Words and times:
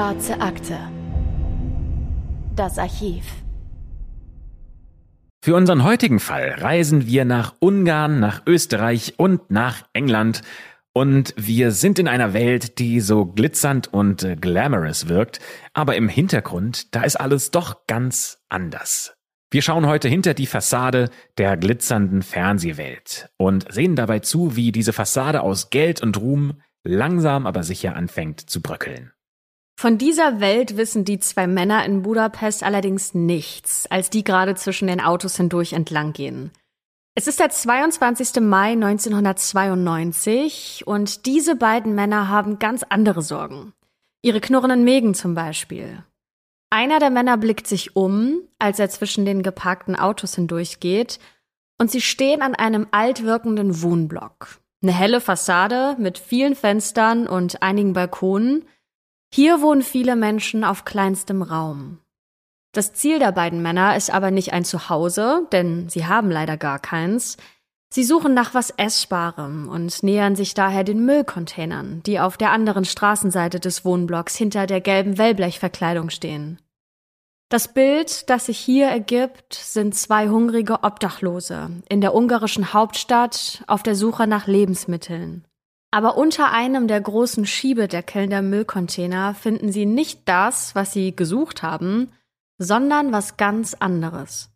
Schwarze 0.00 0.40
Akte. 0.40 0.78
Das 2.56 2.78
Archiv. 2.78 3.22
Für 5.44 5.54
unseren 5.54 5.84
heutigen 5.84 6.20
Fall 6.20 6.54
reisen 6.56 7.06
wir 7.06 7.26
nach 7.26 7.52
Ungarn, 7.60 8.18
nach 8.18 8.46
Österreich 8.46 9.16
und 9.18 9.50
nach 9.50 9.82
England. 9.92 10.40
Und 10.94 11.34
wir 11.36 11.70
sind 11.70 11.98
in 11.98 12.08
einer 12.08 12.32
Welt, 12.32 12.78
die 12.78 13.00
so 13.00 13.26
glitzernd 13.26 13.92
und 13.92 14.22
äh, 14.22 14.36
glamorous 14.36 15.10
wirkt, 15.10 15.38
aber 15.74 15.96
im 15.96 16.08
Hintergrund, 16.08 16.94
da 16.94 17.02
ist 17.02 17.16
alles 17.16 17.50
doch 17.50 17.86
ganz 17.86 18.42
anders. 18.48 19.12
Wir 19.50 19.60
schauen 19.60 19.86
heute 19.86 20.08
hinter 20.08 20.32
die 20.32 20.46
Fassade 20.46 21.10
der 21.36 21.58
glitzernden 21.58 22.22
Fernsehwelt 22.22 23.28
und 23.36 23.70
sehen 23.70 23.96
dabei 23.96 24.20
zu, 24.20 24.56
wie 24.56 24.72
diese 24.72 24.94
Fassade 24.94 25.42
aus 25.42 25.68
Geld 25.68 26.00
und 26.00 26.16
Ruhm 26.16 26.62
langsam 26.84 27.46
aber 27.46 27.64
sicher 27.64 27.96
anfängt 27.96 28.48
zu 28.48 28.62
bröckeln. 28.62 29.12
Von 29.80 29.96
dieser 29.96 30.40
Welt 30.40 30.76
wissen 30.76 31.06
die 31.06 31.20
zwei 31.20 31.46
Männer 31.46 31.86
in 31.86 32.02
Budapest 32.02 32.62
allerdings 32.62 33.14
nichts, 33.14 33.90
als 33.90 34.10
die 34.10 34.24
gerade 34.24 34.54
zwischen 34.54 34.88
den 34.88 35.00
Autos 35.00 35.38
hindurch 35.38 35.72
entlang 35.72 36.12
gehen. 36.12 36.50
Es 37.14 37.26
ist 37.26 37.40
der 37.40 37.48
22. 37.48 38.42
Mai 38.42 38.72
1992 38.72 40.86
und 40.86 41.24
diese 41.24 41.56
beiden 41.56 41.94
Männer 41.94 42.28
haben 42.28 42.58
ganz 42.58 42.82
andere 42.90 43.22
Sorgen. 43.22 43.72
Ihre 44.20 44.42
knurrenden 44.42 44.84
Mägen 44.84 45.14
zum 45.14 45.34
Beispiel. 45.34 46.04
Einer 46.68 46.98
der 46.98 47.08
Männer 47.08 47.38
blickt 47.38 47.66
sich 47.66 47.96
um, 47.96 48.42
als 48.58 48.80
er 48.80 48.90
zwischen 48.90 49.24
den 49.24 49.42
geparkten 49.42 49.96
Autos 49.96 50.34
hindurchgeht, 50.34 51.18
und 51.78 51.90
sie 51.90 52.02
stehen 52.02 52.42
an 52.42 52.54
einem 52.54 52.86
altwirkenden 52.90 53.80
Wohnblock. 53.80 54.58
Eine 54.82 54.92
helle 54.92 55.22
Fassade 55.22 55.96
mit 55.98 56.18
vielen 56.18 56.54
Fenstern 56.54 57.26
und 57.26 57.62
einigen 57.62 57.94
Balkonen– 57.94 58.66
hier 59.32 59.62
wohnen 59.62 59.82
viele 59.82 60.16
Menschen 60.16 60.64
auf 60.64 60.84
kleinstem 60.84 61.42
Raum. 61.42 61.98
Das 62.72 62.92
Ziel 62.92 63.18
der 63.18 63.32
beiden 63.32 63.62
Männer 63.62 63.96
ist 63.96 64.10
aber 64.10 64.30
nicht 64.30 64.52
ein 64.52 64.64
Zuhause, 64.64 65.46
denn 65.52 65.88
sie 65.88 66.06
haben 66.06 66.30
leider 66.30 66.56
gar 66.56 66.78
keins. 66.78 67.36
Sie 67.92 68.04
suchen 68.04 68.34
nach 68.34 68.54
was 68.54 68.70
Essbarem 68.70 69.68
und 69.68 70.04
nähern 70.04 70.36
sich 70.36 70.54
daher 70.54 70.84
den 70.84 71.04
Müllcontainern, 71.04 72.02
die 72.04 72.20
auf 72.20 72.36
der 72.36 72.52
anderen 72.52 72.84
Straßenseite 72.84 73.58
des 73.58 73.84
Wohnblocks 73.84 74.36
hinter 74.36 74.66
der 74.66 74.80
gelben 74.80 75.18
Wellblechverkleidung 75.18 76.10
stehen. 76.10 76.60
Das 77.48 77.66
Bild, 77.66 78.30
das 78.30 78.46
sich 78.46 78.60
hier 78.60 78.86
ergibt, 78.86 79.54
sind 79.54 79.96
zwei 79.96 80.28
hungrige 80.28 80.84
Obdachlose 80.84 81.82
in 81.88 82.00
der 82.00 82.14
ungarischen 82.14 82.72
Hauptstadt 82.72 83.64
auf 83.66 83.82
der 83.82 83.96
Suche 83.96 84.28
nach 84.28 84.46
Lebensmitteln. 84.46 85.44
Aber 85.92 86.16
unter 86.16 86.52
einem 86.52 86.86
der 86.86 87.00
großen 87.00 87.46
Schiebedeckel 87.46 88.28
der 88.28 88.42
Müllcontainer 88.42 89.34
finden 89.34 89.72
sie 89.72 89.86
nicht 89.86 90.28
das, 90.28 90.74
was 90.74 90.92
sie 90.92 91.16
gesucht 91.16 91.62
haben, 91.62 92.12
sondern 92.58 93.12
was 93.12 93.36
ganz 93.36 93.74
anderes. 93.74 94.52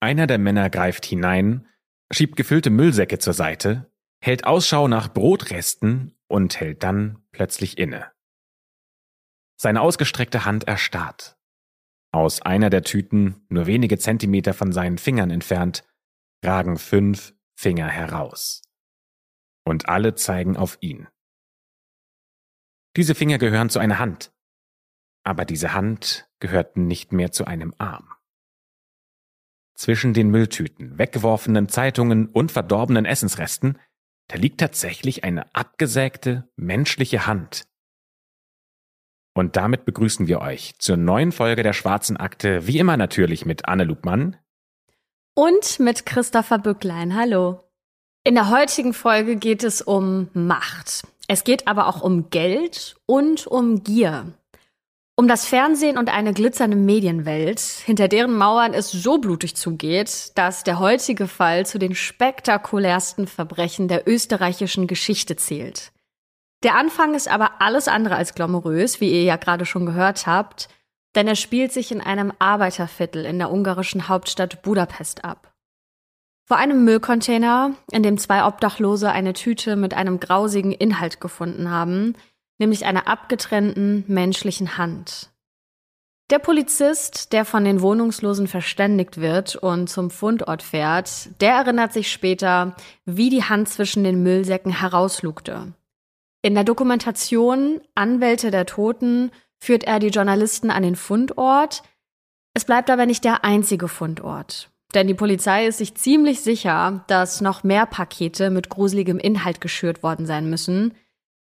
Einer 0.00 0.26
der 0.26 0.38
Männer 0.38 0.70
greift 0.70 1.04
hinein, 1.04 1.66
schiebt 2.10 2.36
gefüllte 2.36 2.70
Müllsäcke 2.70 3.18
zur 3.18 3.34
Seite, 3.34 3.90
hält 4.20 4.46
Ausschau 4.46 4.88
nach 4.88 5.12
Brotresten 5.12 6.14
und 6.28 6.58
hält 6.58 6.82
dann 6.82 7.18
plötzlich 7.30 7.76
inne. 7.76 8.10
Seine 9.56 9.82
ausgestreckte 9.82 10.46
Hand 10.46 10.64
erstarrt. 10.64 11.36
Aus 12.10 12.40
einer 12.40 12.70
der 12.70 12.82
Tüten, 12.82 13.44
nur 13.48 13.66
wenige 13.66 13.98
Zentimeter 13.98 14.54
von 14.54 14.72
seinen 14.72 14.98
Fingern 14.98 15.30
entfernt, 15.30 15.84
ragen 16.42 16.78
fünf 16.78 17.34
Finger 17.54 17.88
heraus 17.88 18.63
und 19.64 19.88
alle 19.88 20.14
zeigen 20.14 20.56
auf 20.56 20.78
ihn. 20.80 21.08
Diese 22.96 23.14
Finger 23.14 23.38
gehören 23.38 23.70
zu 23.70 23.78
einer 23.78 23.98
Hand, 23.98 24.32
aber 25.24 25.44
diese 25.44 25.72
Hand 25.72 26.28
gehört 26.38 26.76
nicht 26.76 27.12
mehr 27.12 27.32
zu 27.32 27.44
einem 27.46 27.74
Arm. 27.78 28.08
Zwischen 29.74 30.14
den 30.14 30.30
Mülltüten, 30.30 30.98
weggeworfenen 30.98 31.68
Zeitungen 31.68 32.28
und 32.28 32.52
verdorbenen 32.52 33.04
Essensresten, 33.04 33.78
da 34.28 34.36
liegt 34.36 34.60
tatsächlich 34.60 35.24
eine 35.24 35.52
abgesägte 35.54 36.48
menschliche 36.56 37.26
Hand. 37.26 37.66
Und 39.34 39.56
damit 39.56 39.84
begrüßen 39.84 40.28
wir 40.28 40.40
euch 40.40 40.78
zur 40.78 40.96
neuen 40.96 41.32
Folge 41.32 41.64
der 41.64 41.72
Schwarzen 41.72 42.16
Akte, 42.16 42.68
wie 42.68 42.78
immer 42.78 42.96
natürlich 42.96 43.44
mit 43.44 43.66
Anne 43.66 43.82
Lugmann 43.82 44.36
und 45.34 45.80
mit 45.80 46.06
Christopher 46.06 46.58
Bücklein. 46.58 47.16
Hallo. 47.16 47.60
In 48.26 48.36
der 48.36 48.48
heutigen 48.48 48.94
Folge 48.94 49.36
geht 49.36 49.62
es 49.62 49.82
um 49.82 50.30
Macht. 50.32 51.02
Es 51.28 51.44
geht 51.44 51.68
aber 51.68 51.88
auch 51.88 52.00
um 52.00 52.30
Geld 52.30 52.96
und 53.04 53.46
um 53.46 53.84
Gier. 53.84 54.32
Um 55.14 55.28
das 55.28 55.44
Fernsehen 55.46 55.98
und 55.98 56.08
eine 56.08 56.32
glitzernde 56.32 56.78
Medienwelt, 56.78 57.60
hinter 57.60 58.08
deren 58.08 58.34
Mauern 58.34 58.72
es 58.72 58.90
so 58.90 59.18
blutig 59.18 59.56
zugeht, 59.56 60.32
dass 60.36 60.64
der 60.64 60.78
heutige 60.78 61.28
Fall 61.28 61.66
zu 61.66 61.78
den 61.78 61.94
spektakulärsten 61.94 63.26
Verbrechen 63.26 63.88
der 63.88 64.08
österreichischen 64.08 64.86
Geschichte 64.86 65.36
zählt. 65.36 65.92
Der 66.62 66.76
Anfang 66.76 67.14
ist 67.14 67.28
aber 67.28 67.60
alles 67.60 67.88
andere 67.88 68.16
als 68.16 68.34
glamourös, 68.34 69.02
wie 69.02 69.12
ihr 69.12 69.24
ja 69.24 69.36
gerade 69.36 69.66
schon 69.66 69.84
gehört 69.84 70.26
habt, 70.26 70.70
denn 71.14 71.28
er 71.28 71.36
spielt 71.36 71.74
sich 71.74 71.92
in 71.92 72.00
einem 72.00 72.32
Arbeiterviertel 72.38 73.26
in 73.26 73.38
der 73.38 73.52
ungarischen 73.52 74.08
Hauptstadt 74.08 74.62
Budapest 74.62 75.26
ab. 75.26 75.53
Vor 76.46 76.58
einem 76.58 76.84
Müllcontainer, 76.84 77.74
in 77.90 78.02
dem 78.02 78.18
zwei 78.18 78.44
Obdachlose 78.44 79.10
eine 79.10 79.32
Tüte 79.32 79.76
mit 79.76 79.94
einem 79.94 80.20
grausigen 80.20 80.72
Inhalt 80.72 81.20
gefunden 81.20 81.70
haben, 81.70 82.14
nämlich 82.58 82.84
einer 82.84 83.08
abgetrennten 83.08 84.04
menschlichen 84.08 84.76
Hand. 84.76 85.30
Der 86.30 86.38
Polizist, 86.38 87.32
der 87.32 87.44
von 87.44 87.64
den 87.64 87.82
Wohnungslosen 87.82 88.46
verständigt 88.46 89.20
wird 89.20 89.56
und 89.56 89.88
zum 89.88 90.10
Fundort 90.10 90.62
fährt, 90.62 91.28
der 91.40 91.54
erinnert 91.54 91.92
sich 91.92 92.10
später, 92.10 92.74
wie 93.04 93.28
die 93.28 93.44
Hand 93.44 93.68
zwischen 93.68 94.04
den 94.04 94.22
Müllsäcken 94.22 94.72
herauslugte. 94.72 95.74
In 96.42 96.54
der 96.54 96.64
Dokumentation 96.64 97.80
Anwälte 97.94 98.50
der 98.50 98.66
Toten 98.66 99.30
führt 99.58 99.84
er 99.84 99.98
die 99.98 100.08
Journalisten 100.08 100.70
an 100.70 100.82
den 100.82 100.96
Fundort. 100.96 101.82
Es 102.54 102.64
bleibt 102.64 102.90
aber 102.90 103.06
nicht 103.06 103.24
der 103.24 103.44
einzige 103.44 103.88
Fundort. 103.88 104.70
Denn 104.94 105.08
die 105.08 105.14
Polizei 105.14 105.66
ist 105.66 105.78
sich 105.78 105.96
ziemlich 105.96 106.40
sicher, 106.40 107.04
dass 107.08 107.40
noch 107.40 107.64
mehr 107.64 107.84
Pakete 107.84 108.50
mit 108.50 108.68
gruseligem 108.68 109.18
Inhalt 109.18 109.60
geschürt 109.60 110.02
worden 110.02 110.24
sein 110.24 110.48
müssen. 110.48 110.94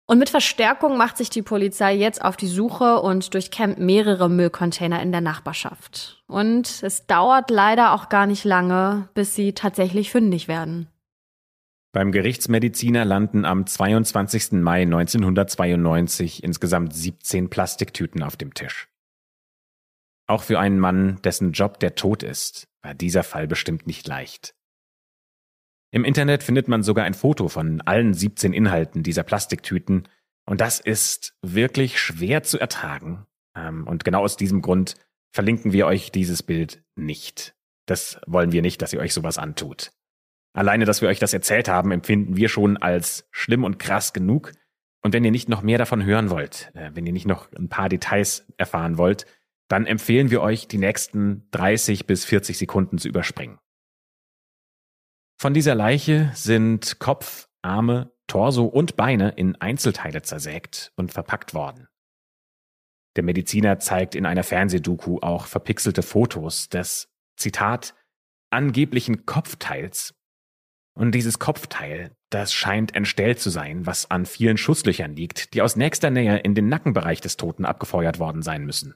Und 0.05 0.19
mit 0.19 0.29
Verstärkung 0.29 0.97
macht 0.97 1.17
sich 1.17 1.29
die 1.29 1.43
Polizei 1.43 1.95
jetzt 1.95 2.23
auf 2.23 2.35
die 2.35 2.47
Suche 2.47 2.99
und 2.99 3.33
durchkämmt 3.33 3.77
mehrere 3.77 4.27
Müllcontainer 4.27 5.01
in 5.01 5.11
der 5.11 5.21
Nachbarschaft. 5.21 6.23
Und 6.27 6.81
es 6.83 7.05
dauert 7.05 7.49
leider 7.51 7.93
auch 7.93 8.09
gar 8.09 8.25
nicht 8.25 8.43
lange, 8.43 9.07
bis 9.13 9.35
sie 9.35 9.53
tatsächlich 9.53 10.11
fündig 10.11 10.47
werden. 10.47 10.87
Beim 11.91 12.11
Gerichtsmediziner 12.11 13.05
landen 13.05 13.45
am 13.45 13.65
22. 13.65 14.53
Mai 14.53 14.81
1992 14.81 16.43
insgesamt 16.43 16.93
17 16.93 17.49
Plastiktüten 17.49 18.21
auf 18.21 18.35
dem 18.35 18.53
Tisch. 18.53 18.88
Auch 20.29 20.43
für 20.43 20.59
einen 20.59 20.77
Mann, 20.77 21.19
dessen 21.23 21.53
Job 21.53 21.79
der 21.79 21.95
Tod 21.95 22.21
ist, 22.21 22.67
war 22.83 22.93
dieser 22.93 23.23
Fall 23.23 23.47
bestimmt 23.47 23.87
nicht 23.87 24.07
leicht. 24.07 24.53
Im 25.89 26.05
Internet 26.05 26.43
findet 26.43 26.67
man 26.67 26.83
sogar 26.83 27.05
ein 27.05 27.15
Foto 27.15 27.47
von 27.47 27.81
allen 27.81 28.13
17 28.13 28.53
Inhalten 28.53 29.01
dieser 29.01 29.23
Plastiktüten 29.23 30.07
und 30.45 30.61
das 30.61 30.79
ist 30.79 31.33
wirklich 31.41 31.99
schwer 31.99 32.43
zu 32.43 32.59
ertragen. 32.59 33.25
Ähm, 33.55 33.87
und 33.87 34.05
genau 34.05 34.21
aus 34.21 34.37
diesem 34.37 34.61
Grund 34.61 34.93
verlinken 35.31 35.73
wir 35.73 35.87
euch 35.87 36.11
dieses 36.11 36.43
Bild 36.43 36.83
nicht. 36.95 37.55
Das 37.87 38.21
wollen 38.27 38.51
wir 38.51 38.61
nicht, 38.61 38.83
dass 38.83 38.93
ihr 38.93 38.99
euch 38.99 39.15
sowas 39.15 39.39
antut. 39.39 39.89
Alleine, 40.53 40.85
dass 40.85 41.01
wir 41.01 41.09
euch 41.09 41.17
das 41.17 41.33
erzählt 41.33 41.67
haben, 41.67 41.91
empfinden 41.91 42.37
wir 42.37 42.49
schon 42.49 42.77
als 42.77 43.27
schlimm 43.31 43.63
und 43.63 43.79
krass 43.79 44.13
genug. 44.13 44.51
Und 45.01 45.13
wenn 45.13 45.25
ihr 45.25 45.31
nicht 45.31 45.49
noch 45.49 45.63
mehr 45.63 45.79
davon 45.79 46.05
hören 46.05 46.29
wollt, 46.29 46.69
äh, 46.75 46.91
wenn 46.93 47.07
ihr 47.07 47.13
nicht 47.13 47.25
noch 47.25 47.51
ein 47.53 47.69
paar 47.69 47.89
Details 47.89 48.45
erfahren 48.57 48.99
wollt, 48.99 49.25
dann 49.69 49.85
empfehlen 49.85 50.31
wir 50.31 50.41
euch, 50.41 50.67
die 50.67 50.77
nächsten 50.77 51.47
30 51.51 52.05
bis 52.05 52.25
40 52.25 52.57
Sekunden 52.57 52.97
zu 52.97 53.07
überspringen. 53.07 53.59
Von 55.39 55.53
dieser 55.53 55.75
Leiche 55.75 56.31
sind 56.35 56.99
Kopf, 56.99 57.47
Arme, 57.61 58.11
Torso 58.27 58.65
und 58.65 58.97
Beine 58.97 59.29
in 59.29 59.55
Einzelteile 59.55 60.21
zersägt 60.21 60.91
und 60.97 61.13
verpackt 61.13 61.53
worden. 61.53 61.87
Der 63.15 63.23
Mediziner 63.23 63.79
zeigt 63.79 64.15
in 64.15 64.25
einer 64.25 64.43
Fernsehdoku 64.43 65.19
auch 65.21 65.45
verpixelte 65.45 66.03
Fotos 66.03 66.69
des, 66.69 67.09
Zitat, 67.37 67.95
angeblichen 68.51 69.25
Kopfteils. 69.25 70.13
Und 70.93 71.13
dieses 71.13 71.39
Kopfteil, 71.39 72.11
das 72.29 72.53
scheint 72.53 72.95
entstellt 72.95 73.39
zu 73.39 73.49
sein, 73.49 73.85
was 73.85 74.11
an 74.11 74.25
vielen 74.25 74.57
Schusslöchern 74.57 75.15
liegt, 75.15 75.53
die 75.53 75.61
aus 75.61 75.75
nächster 75.75 76.09
Nähe 76.09 76.37
in 76.39 76.55
den 76.55 76.67
Nackenbereich 76.67 77.21
des 77.21 77.37
Toten 77.37 77.65
abgefeuert 77.65 78.19
worden 78.19 78.41
sein 78.41 78.65
müssen. 78.65 78.95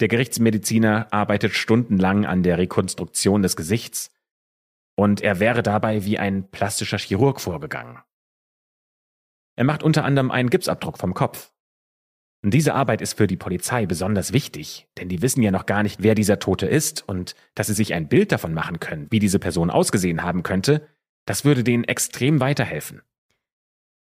Der 0.00 0.08
Gerichtsmediziner 0.08 1.08
arbeitet 1.12 1.54
stundenlang 1.54 2.26
an 2.26 2.42
der 2.42 2.58
Rekonstruktion 2.58 3.42
des 3.42 3.56
Gesichts 3.56 4.10
und 4.96 5.20
er 5.20 5.40
wäre 5.40 5.62
dabei 5.62 6.04
wie 6.04 6.18
ein 6.18 6.50
plastischer 6.50 6.98
Chirurg 6.98 7.40
vorgegangen. 7.40 7.98
Er 9.56 9.64
macht 9.64 9.82
unter 9.82 10.04
anderem 10.04 10.30
einen 10.30 10.50
Gipsabdruck 10.50 10.98
vom 10.98 11.14
Kopf. 11.14 11.52
Und 12.42 12.52
diese 12.52 12.74
Arbeit 12.74 13.00
ist 13.00 13.16
für 13.16 13.26
die 13.26 13.36
Polizei 13.36 13.86
besonders 13.86 14.32
wichtig, 14.32 14.86
denn 14.98 15.08
die 15.08 15.22
wissen 15.22 15.42
ja 15.42 15.50
noch 15.50 15.64
gar 15.64 15.82
nicht, 15.82 16.02
wer 16.02 16.14
dieser 16.14 16.38
Tote 16.38 16.66
ist 16.66 17.08
und 17.08 17.34
dass 17.54 17.68
sie 17.68 17.74
sich 17.74 17.94
ein 17.94 18.08
Bild 18.08 18.32
davon 18.32 18.52
machen 18.52 18.80
können, 18.80 19.06
wie 19.10 19.18
diese 19.18 19.38
Person 19.38 19.70
ausgesehen 19.70 20.22
haben 20.22 20.42
könnte, 20.42 20.86
das 21.24 21.44
würde 21.44 21.64
denen 21.64 21.84
extrem 21.84 22.40
weiterhelfen. 22.40 23.00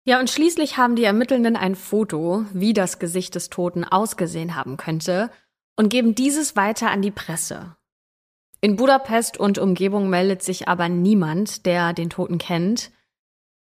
Ja, 0.05 0.19
und 0.19 0.29
schließlich 0.29 0.77
haben 0.77 0.95
die 0.95 1.03
Ermittelnden 1.03 1.55
ein 1.55 1.75
Foto, 1.75 2.45
wie 2.53 2.73
das 2.73 2.99
Gesicht 2.99 3.35
des 3.35 3.49
Toten 3.49 3.83
ausgesehen 3.83 4.55
haben 4.55 4.77
könnte, 4.77 5.29
und 5.75 5.89
geben 5.89 6.15
dieses 6.15 6.55
weiter 6.55 6.91
an 6.91 7.01
die 7.01 7.11
Presse. 7.11 7.75
In 8.61 8.77
Budapest 8.77 9.37
und 9.37 9.57
Umgebung 9.57 10.09
meldet 10.09 10.41
sich 10.41 10.67
aber 10.67 10.87
niemand, 10.87 11.65
der 11.65 11.93
den 11.93 12.09
Toten 12.09 12.37
kennt. 12.37 12.91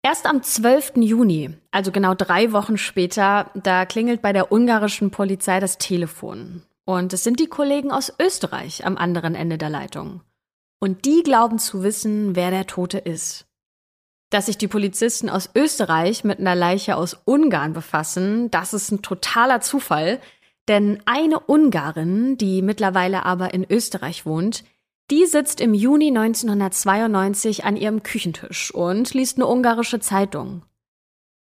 Erst 0.03 0.25
am 0.25 0.43
12. 0.43 0.93
Juni, 0.97 1.51
also 1.71 1.93
genau 1.93 2.15
drei 2.15 2.53
Wochen 2.53 2.79
später, 2.79 3.51
da 3.55 3.85
klingelt 3.85 4.23
bei 4.23 4.33
der 4.33 4.53
ungarischen 4.53 5.11
Polizei 5.11 5.61
das 5.61 5.79
Telefon. 5.79 6.63
Und 6.87 7.13
es 7.13 7.25
sind 7.25 7.41
die 7.41 7.49
Kollegen 7.49 7.91
aus 7.91 8.13
Österreich 8.19 8.87
am 8.87 8.97
anderen 8.97 9.35
Ende 9.35 9.59
der 9.59 9.69
Leitung. 9.69 10.23
Und 10.79 11.05
die 11.05 11.23
glauben 11.23 11.59
zu 11.59 11.83
wissen, 11.83 12.37
wer 12.37 12.51
der 12.51 12.67
Tote 12.67 12.99
ist. 12.99 13.47
Dass 14.31 14.47
sich 14.47 14.57
die 14.57 14.69
Polizisten 14.69 15.29
aus 15.29 15.51
Österreich 15.55 16.25
mit 16.25 16.39
einer 16.39 16.55
Leiche 16.55 16.97
aus 16.97 17.19
Ungarn 17.25 17.73
befassen, 17.73 18.51
das 18.51 18.73
ist 18.73 18.91
ein 18.91 19.03
totaler 19.03 19.61
Zufall, 19.61 20.21
denn 20.69 21.01
eine 21.05 21.41
Ungarin, 21.41 22.37
die 22.39 22.63
mittlerweile 22.63 23.25
aber 23.25 23.55
in 23.55 23.67
Österreich 23.69 24.27
wohnt, 24.27 24.65
die 25.11 25.27
sitzt 25.27 25.61
im 25.61 25.73
Juni 25.73 26.09
1992 26.09 27.65
an 27.65 27.77
ihrem 27.77 28.03
Küchentisch 28.03 28.75
und 28.75 29.15
liest 29.15 29.39
eine 29.39 29.47
ungarische 29.47 30.01
Zeitung. 30.01 30.63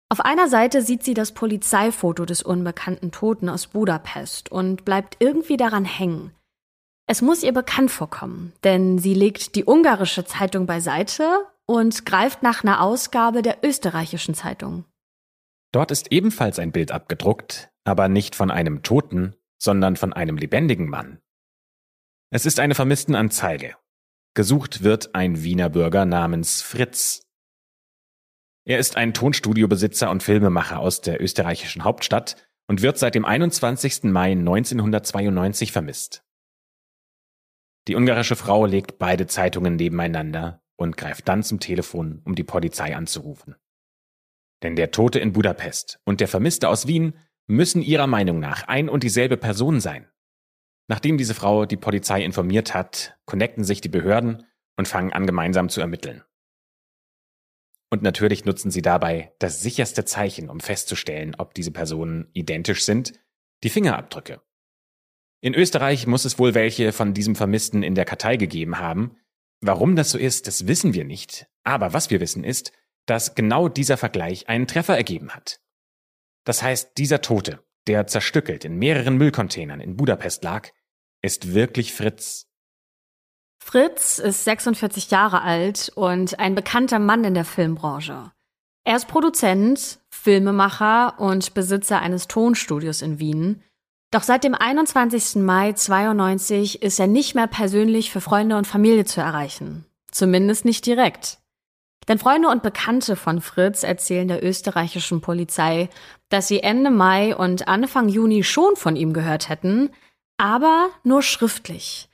Auf 0.08 0.20
einer 0.20 0.48
Seite 0.48 0.82
sieht 0.82 1.04
sie 1.04 1.14
das 1.14 1.32
Polizeifoto 1.32 2.24
des 2.24 2.42
unbekannten 2.42 3.12
Toten 3.12 3.48
aus 3.48 3.69
Budapest 3.69 4.50
und 4.50 4.84
bleibt 4.84 5.16
irgendwie 5.20 5.56
daran 5.56 5.84
hängen. 5.84 6.32
Es 7.06 7.22
muss 7.22 7.42
ihr 7.42 7.52
bekannt 7.52 7.90
vorkommen, 7.90 8.52
denn 8.64 8.98
sie 8.98 9.14
legt 9.14 9.54
die 9.54 9.64
ungarische 9.64 10.24
Zeitung 10.24 10.66
beiseite 10.66 11.46
und 11.66 12.04
greift 12.04 12.42
nach 12.42 12.62
einer 12.62 12.82
Ausgabe 12.82 13.42
der 13.42 13.58
österreichischen 13.62 14.34
Zeitung. 14.34 14.84
Dort 15.72 15.90
ist 15.90 16.12
ebenfalls 16.12 16.58
ein 16.58 16.70
Bild 16.70 16.92
abgedruckt, 16.92 17.70
aber 17.84 18.08
nicht 18.08 18.34
von 18.34 18.50
einem 18.50 18.82
Toten, 18.82 19.34
sondern 19.58 19.96
von 19.96 20.12
einem 20.12 20.36
lebendigen 20.36 20.88
Mann. 20.88 21.20
Es 22.30 22.46
ist 22.46 22.60
eine 22.60 22.74
Vermisstenanzeige. 22.74 23.76
Gesucht 24.34 24.82
wird 24.82 25.14
ein 25.14 25.42
Wiener 25.42 25.69
Bürger 25.69 26.04
namens 26.04 26.62
Fritz. 26.62 27.22
Er 28.64 28.78
ist 28.78 28.96
ein 28.96 29.12
Tonstudiobesitzer 29.12 30.10
und 30.10 30.22
Filmemacher 30.22 30.78
aus 30.78 31.00
der 31.00 31.20
österreichischen 31.20 31.84
Hauptstadt 31.84 32.36
und 32.69 32.82
wird 32.82 32.98
seit 32.98 33.14
dem 33.14 33.24
21. 33.24 34.04
Mai 34.04 34.32
1992 34.32 35.72
vermisst. 35.72 36.24
Die 37.88 37.96
ungarische 37.96 38.36
Frau 38.36 38.64
legt 38.66 38.98
beide 38.98 39.26
Zeitungen 39.26 39.76
nebeneinander 39.76 40.62
und 40.76 40.96
greift 40.96 41.28
dann 41.28 41.42
zum 41.42 41.60
Telefon, 41.60 42.22
um 42.24 42.34
die 42.34 42.44
Polizei 42.44 42.94
anzurufen. 42.94 43.56
Denn 44.62 44.76
der 44.76 44.91
Tote 44.91 45.19
in 45.19 45.32
Budapest 45.32 46.00
und 46.05 46.20
der 46.20 46.29
Vermisste 46.29 46.69
aus 46.69 46.87
Wien 46.87 47.14
müssen 47.47 47.82
ihrer 47.82 48.06
Meinung 48.06 48.38
nach 48.38 48.69
ein 48.69 48.88
und 48.88 49.03
dieselbe 49.03 49.37
Person 49.37 49.81
sein. 49.81 50.09
Nachdem 50.88 51.19
diese 51.19 51.35
Frau 51.35 51.67
die 51.67 51.76
Polizei 51.76 52.23
informiert 52.23 52.75
hat, 52.75 53.19
connecten 53.25 53.64
sich 53.64 53.81
die 53.81 53.88
Behörden 53.88 54.44
und 54.76 54.88
fangen 54.88 55.12
an, 55.12 55.26
gemeinsam 55.26 55.69
zu 55.69 55.81
ermitteln. 55.81 56.23
Und 57.91 58.03
natürlich 58.03 58.44
nutzen 58.44 58.70
sie 58.70 58.82
dabei 58.82 59.35
das 59.38 59.61
sicherste 59.62 60.05
Zeichen, 60.05 60.49
um 60.49 60.61
festzustellen, 60.61 61.35
ob 61.37 61.55
diese 61.55 61.73
Personen 61.73 62.31
identisch 62.32 62.85
sind, 62.85 63.12
die 63.65 63.69
Fingerabdrücke. 63.69 64.41
In 65.43 65.55
Österreich 65.55 66.06
muss 66.06 66.25
es 66.25 66.38
wohl 66.38 66.55
welche 66.55 66.93
von 66.93 67.15
diesem 67.15 67.35
Vermissten 67.35 67.82
in 67.82 67.94
der 67.94 68.05
Kartei 68.05 68.37
gegeben 68.37 68.79
haben. 68.79 69.17
Warum 69.61 69.94
das 69.94 70.11
so 70.11 70.19
ist, 70.19 70.47
das 70.47 70.67
wissen 70.67 70.94
wir 70.94 71.05
nicht. 71.05 71.49
Aber 71.65 71.93
was 71.93 72.11
wir 72.11 72.20
wissen 72.20 72.44
ist, 72.44 72.73
dass 73.06 73.34
genau 73.34 73.69
dieser 73.69 73.96
Vergleich 73.96 74.49
einen 74.49 74.66
Treffer 74.66 74.96
ergeben 74.96 75.31
hat. 75.31 75.60
Das 76.44 76.62
heißt, 76.62 76.93
dieser 76.99 77.20
Tote, 77.20 77.62
der 77.87 78.06
zerstückelt 78.06 78.64
in 78.64 78.76
mehreren 78.76 79.16
Müllcontainern 79.16 79.81
in 79.81 79.96
Budapest 79.96 80.44
lag, 80.44 80.69
ist 81.22 81.54
wirklich 81.54 81.93
Fritz. 81.93 82.49
Fritz 83.64 84.19
ist 84.19 84.44
46 84.44 85.10
Jahre 85.10 85.43
alt 85.43 85.93
und 85.94 86.38
ein 86.40 86.54
bekannter 86.54 86.99
Mann 86.99 87.25
in 87.25 87.34
der 87.34 87.44
Filmbranche. 87.44 88.32
Er 88.84 88.96
ist 88.96 89.06
Produzent, 89.06 90.00
Filmemacher 90.10 91.20
und 91.20 91.55
Besitzer 91.55 92.00
eines 92.00 92.26
Tonstudios 92.26 93.02
in 93.02 93.20
Wien. 93.20 93.62
Doch 94.10 94.25
seit 94.25 94.43
dem 94.43 94.55
21. 94.55 95.37
Mai 95.37 95.72
92 95.72 96.82
ist 96.82 96.98
er 96.98 97.06
nicht 97.06 97.34
mehr 97.34 97.46
persönlich 97.46 98.10
für 98.10 98.20
Freunde 98.20 98.56
und 98.56 98.66
Familie 98.66 99.05
zu 99.05 99.20
erreichen. 99.20 99.87
Zumindest 100.10 100.64
nicht 100.64 100.84
direkt. 100.84 101.38
Denn 102.08 102.19
Freunde 102.19 102.49
und 102.49 102.62
Bekannte 102.62 103.16
von 103.16 103.40
Fritz 103.40 103.82
erzählen 103.82 104.28
der 104.28 104.44
österreichischen 104.44 105.20
Polizei, 105.20 105.88
dass 106.28 106.49
sie 106.49 106.62
Ende 106.62 106.90
Mai 106.90 107.37
und 107.37 107.69
Anfang 107.69 108.08
Juni 108.08 108.43
schon 108.43 108.76
von 108.76 108.96
ihm 108.96 109.12
gehört 109.12 109.49
hätten, 109.49 109.90
aber 110.37 110.88
nur 111.04 111.22
schriftlich. 111.22 112.08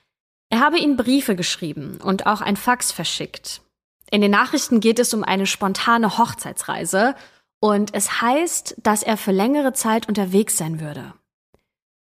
Er 0.50 0.60
habe 0.60 0.78
ihnen 0.78 0.96
Briefe 0.96 1.36
geschrieben 1.36 1.98
und 2.02 2.26
auch 2.26 2.40
ein 2.40 2.56
Fax 2.56 2.92
verschickt. 2.92 3.62
In 4.10 4.20
den 4.20 4.30
Nachrichten 4.30 4.80
geht 4.80 4.98
es 4.98 5.12
um 5.12 5.24
eine 5.24 5.46
spontane 5.46 6.18
Hochzeitsreise 6.18 7.14
und 7.60 7.94
es 7.94 8.22
heißt, 8.22 8.76
dass 8.82 9.02
er 9.02 9.16
für 9.16 9.32
längere 9.32 9.72
Zeit 9.72 10.08
unterwegs 10.08 10.56
sein 10.56 10.80
würde. 10.80 11.12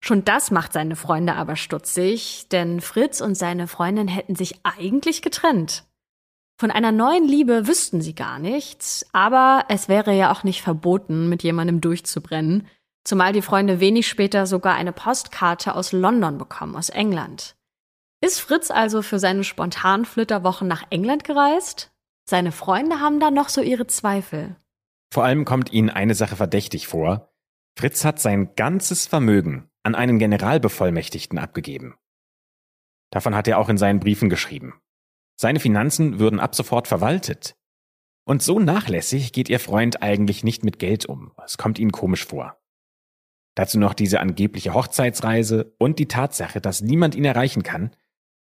Schon 0.00 0.24
das 0.24 0.50
macht 0.52 0.72
seine 0.72 0.94
Freunde 0.94 1.34
aber 1.34 1.56
stutzig, 1.56 2.46
denn 2.52 2.80
Fritz 2.80 3.20
und 3.20 3.34
seine 3.34 3.66
Freundin 3.66 4.06
hätten 4.06 4.36
sich 4.36 4.60
eigentlich 4.62 5.22
getrennt. 5.22 5.87
Von 6.60 6.72
einer 6.72 6.90
neuen 6.90 7.24
Liebe 7.24 7.68
wüssten 7.68 8.00
sie 8.00 8.16
gar 8.16 8.40
nichts, 8.40 9.06
aber 9.12 9.64
es 9.68 9.88
wäre 9.88 10.12
ja 10.12 10.32
auch 10.32 10.42
nicht 10.42 10.60
verboten, 10.60 11.28
mit 11.28 11.44
jemandem 11.44 11.80
durchzubrennen, 11.80 12.66
zumal 13.04 13.32
die 13.32 13.42
Freunde 13.42 13.78
wenig 13.78 14.08
später 14.08 14.44
sogar 14.44 14.74
eine 14.74 14.92
Postkarte 14.92 15.76
aus 15.76 15.92
London 15.92 16.36
bekommen, 16.36 16.74
aus 16.74 16.88
England. 16.88 17.54
Ist 18.20 18.40
Fritz 18.40 18.72
also 18.72 19.02
für 19.02 19.20
seine 19.20 19.44
spontanen 19.44 20.04
Flitterwochen 20.04 20.66
nach 20.66 20.82
England 20.90 21.22
gereist? 21.22 21.92
Seine 22.28 22.50
Freunde 22.50 22.98
haben 22.98 23.20
da 23.20 23.30
noch 23.30 23.50
so 23.50 23.60
ihre 23.60 23.86
Zweifel. 23.86 24.56
Vor 25.14 25.24
allem 25.24 25.44
kommt 25.44 25.72
ihnen 25.72 25.90
eine 25.90 26.16
Sache 26.16 26.34
verdächtig 26.34 26.88
vor. 26.88 27.32
Fritz 27.78 28.04
hat 28.04 28.18
sein 28.18 28.56
ganzes 28.56 29.06
Vermögen 29.06 29.70
an 29.84 29.94
einen 29.94 30.18
Generalbevollmächtigten 30.18 31.38
abgegeben. 31.38 31.94
Davon 33.10 33.36
hat 33.36 33.46
er 33.46 33.58
auch 33.58 33.68
in 33.68 33.78
seinen 33.78 34.00
Briefen 34.00 34.28
geschrieben. 34.28 34.74
Seine 35.40 35.60
Finanzen 35.60 36.18
würden 36.18 36.40
ab 36.40 36.56
sofort 36.56 36.88
verwaltet. 36.88 37.56
Und 38.24 38.42
so 38.42 38.58
nachlässig 38.58 39.32
geht 39.32 39.48
ihr 39.48 39.60
Freund 39.60 40.02
eigentlich 40.02 40.42
nicht 40.42 40.64
mit 40.64 40.80
Geld 40.80 41.06
um. 41.06 41.32
Es 41.44 41.56
kommt 41.56 41.78
ihnen 41.78 41.92
komisch 41.92 42.26
vor. 42.26 42.60
Dazu 43.54 43.78
noch 43.78 43.94
diese 43.94 44.20
angebliche 44.20 44.74
Hochzeitsreise 44.74 45.74
und 45.78 46.00
die 46.00 46.08
Tatsache, 46.08 46.60
dass 46.60 46.82
niemand 46.82 47.14
ihn 47.14 47.24
erreichen 47.24 47.62
kann. 47.62 47.94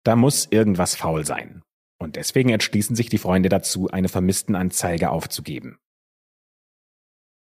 Da 0.03 0.15
muss 0.15 0.47
irgendwas 0.49 0.95
faul 0.95 1.23
sein. 1.25 1.63
Und 1.99 2.15
deswegen 2.15 2.49
entschließen 2.49 2.95
sich 2.95 3.09
die 3.09 3.19
Freunde 3.19 3.49
dazu, 3.49 3.89
eine 3.89 4.09
Vermisstenanzeige 4.09 5.11
aufzugeben. 5.11 5.77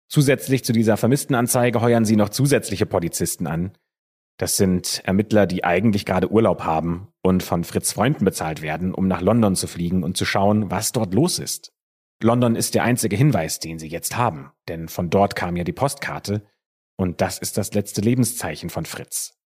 Zusätzlich 0.10 0.66
zu 0.66 0.74
dieser 0.74 0.98
Vermisstenanzeige 0.98 1.80
heuern 1.80 2.04
sie 2.04 2.18
noch 2.18 2.30
zusätzliche 2.30 2.86
Polizisten 2.86 3.48
an, 3.48 3.72
das 4.38 4.58
sind 4.58 5.02
Ermittler, 5.06 5.46
die 5.46 5.64
eigentlich 5.64 6.06
gerade 6.06 6.32
Urlaub 6.32 6.64
haben 6.64 7.10
und 7.22 7.44
von 7.44 7.64
Fritz 7.64 7.94
Freunden 7.94 8.26
bezahlt 8.26 8.62
werden, 8.62 8.94
um 8.94 9.08
nach 9.08 9.22
London 9.22 9.56
zu 9.56 9.68
fliegen 9.68 10.04
und 10.04 10.18
zu 10.18 10.26
schauen, 10.26 10.72
was 10.72 10.92
dort 10.92 11.14
los 11.14 11.40
ist. 11.40 11.72
London 12.22 12.56
ist 12.56 12.74
der 12.74 12.84
einzige 12.84 13.16
Hinweis, 13.16 13.60
den 13.60 13.80
sie 13.80 13.90
jetzt 13.90 14.16
haben, 14.16 14.52
denn 14.68 14.88
von 14.88 15.10
dort 15.10 15.36
kam 15.36 15.56
ja 15.56 15.64
die 15.64 15.74
Postkarte 15.74 16.46
und 16.98 17.22
das 17.22 17.38
ist 17.38 17.58
das 17.58 17.74
letzte 17.74 18.02
Lebenszeichen 18.02 18.70
von 18.70 18.86
Fritz. 18.86 19.38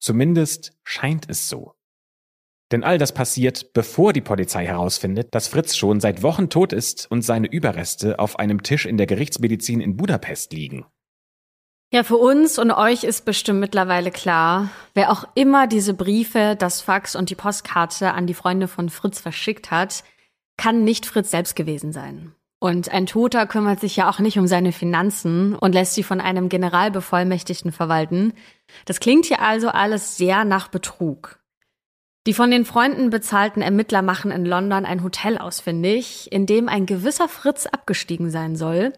Zumindest 0.00 0.72
scheint 0.84 1.28
es 1.28 1.48
so. 1.48 1.74
Denn 2.72 2.84
all 2.84 2.98
das 2.98 3.12
passiert, 3.12 3.72
bevor 3.72 4.12
die 4.12 4.20
Polizei 4.20 4.64
herausfindet, 4.64 5.34
dass 5.34 5.48
Fritz 5.48 5.76
schon 5.76 6.00
seit 6.00 6.22
Wochen 6.22 6.50
tot 6.50 6.72
ist 6.72 7.10
und 7.10 7.22
seine 7.22 7.48
Überreste 7.48 8.18
auf 8.18 8.38
einem 8.38 8.62
Tisch 8.62 8.86
in 8.86 8.96
der 8.96 9.06
Gerichtsmedizin 9.06 9.80
in 9.80 9.96
Budapest 9.96 10.52
liegen. 10.52 10.86
Ja, 11.92 12.04
für 12.04 12.18
uns 12.18 12.56
und 12.60 12.70
euch 12.70 13.02
ist 13.02 13.24
bestimmt 13.24 13.58
mittlerweile 13.58 14.12
klar, 14.12 14.68
wer 14.94 15.10
auch 15.10 15.24
immer 15.34 15.66
diese 15.66 15.92
Briefe, 15.92 16.54
das 16.56 16.80
Fax 16.80 17.16
und 17.16 17.30
die 17.30 17.34
Postkarte 17.34 18.12
an 18.12 18.28
die 18.28 18.34
Freunde 18.34 18.68
von 18.68 18.90
Fritz 18.90 19.18
verschickt 19.18 19.72
hat, 19.72 20.04
kann 20.56 20.84
nicht 20.84 21.04
Fritz 21.04 21.32
selbst 21.32 21.56
gewesen 21.56 21.92
sein. 21.92 22.32
Und 22.60 22.92
ein 22.92 23.06
Toter 23.06 23.44
kümmert 23.46 23.80
sich 23.80 23.96
ja 23.96 24.08
auch 24.08 24.20
nicht 24.20 24.38
um 24.38 24.46
seine 24.46 24.70
Finanzen 24.70 25.56
und 25.56 25.72
lässt 25.72 25.94
sie 25.94 26.04
von 26.04 26.20
einem 26.20 26.48
Generalbevollmächtigten 26.48 27.72
verwalten. 27.72 28.34
Das 28.84 29.00
klingt 29.00 29.24
hier 29.24 29.40
also 29.40 29.68
alles 29.68 30.16
sehr 30.16 30.44
nach 30.44 30.68
Betrug. 30.68 31.40
Die 32.26 32.34
von 32.34 32.52
den 32.52 32.66
Freunden 32.66 33.10
bezahlten 33.10 33.62
Ermittler 33.62 34.02
machen 34.02 34.30
in 34.30 34.44
London 34.44 34.84
ein 34.84 35.02
Hotel 35.02 35.38
ausfindig, 35.38 36.30
in 36.30 36.46
dem 36.46 36.68
ein 36.68 36.86
gewisser 36.86 37.28
Fritz 37.28 37.66
abgestiegen 37.66 38.30
sein 38.30 38.54
soll 38.54 38.92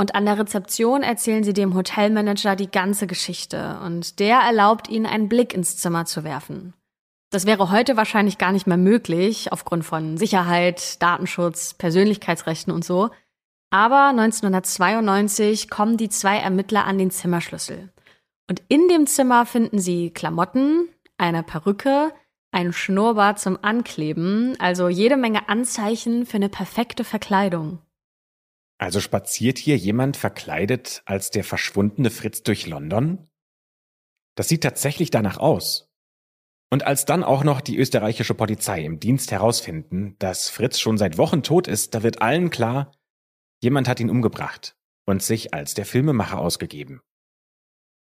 Und 0.00 0.14
an 0.14 0.24
der 0.24 0.38
Rezeption 0.38 1.02
erzählen 1.02 1.44
sie 1.44 1.52
dem 1.52 1.74
Hotelmanager 1.74 2.56
die 2.56 2.70
ganze 2.70 3.06
Geschichte 3.06 3.78
und 3.84 4.18
der 4.18 4.38
erlaubt 4.38 4.88
ihnen 4.88 5.04
einen 5.04 5.28
Blick 5.28 5.52
ins 5.52 5.76
Zimmer 5.76 6.06
zu 6.06 6.24
werfen. 6.24 6.72
Das 7.28 7.44
wäre 7.44 7.70
heute 7.70 7.98
wahrscheinlich 7.98 8.38
gar 8.38 8.50
nicht 8.50 8.66
mehr 8.66 8.78
möglich, 8.78 9.52
aufgrund 9.52 9.84
von 9.84 10.16
Sicherheit, 10.16 11.02
Datenschutz, 11.02 11.74
Persönlichkeitsrechten 11.74 12.72
und 12.72 12.82
so. 12.82 13.10
Aber 13.68 14.06
1992 14.06 15.68
kommen 15.68 15.98
die 15.98 16.08
zwei 16.08 16.38
Ermittler 16.38 16.86
an 16.86 16.96
den 16.96 17.10
Zimmerschlüssel. 17.10 17.90
Und 18.48 18.62
in 18.68 18.88
dem 18.88 19.06
Zimmer 19.06 19.44
finden 19.44 19.80
sie 19.80 20.12
Klamotten, 20.12 20.88
eine 21.18 21.42
Perücke, 21.42 22.10
ein 22.52 22.72
Schnurrbart 22.72 23.38
zum 23.38 23.58
Ankleben, 23.60 24.56
also 24.60 24.88
jede 24.88 25.18
Menge 25.18 25.50
Anzeichen 25.50 26.24
für 26.24 26.36
eine 26.36 26.48
perfekte 26.48 27.04
Verkleidung. 27.04 27.80
Also 28.80 29.00
spaziert 29.00 29.58
hier 29.58 29.76
jemand 29.76 30.16
verkleidet 30.16 31.02
als 31.04 31.30
der 31.30 31.44
verschwundene 31.44 32.10
Fritz 32.10 32.42
durch 32.42 32.66
London? 32.66 33.28
Das 34.36 34.48
sieht 34.48 34.62
tatsächlich 34.62 35.10
danach 35.10 35.36
aus. 35.36 35.92
Und 36.72 36.84
als 36.84 37.04
dann 37.04 37.22
auch 37.22 37.44
noch 37.44 37.60
die 37.60 37.76
österreichische 37.76 38.32
Polizei 38.32 38.82
im 38.82 38.98
Dienst 38.98 39.32
herausfinden, 39.32 40.16
dass 40.18 40.48
Fritz 40.48 40.78
schon 40.78 40.96
seit 40.96 41.18
Wochen 41.18 41.42
tot 41.42 41.68
ist, 41.68 41.94
da 41.94 42.02
wird 42.02 42.22
allen 42.22 42.48
klar, 42.48 42.92
jemand 43.62 43.86
hat 43.86 44.00
ihn 44.00 44.08
umgebracht 44.08 44.78
und 45.04 45.22
sich 45.22 45.52
als 45.52 45.74
der 45.74 45.84
Filmemacher 45.84 46.38
ausgegeben. 46.38 47.02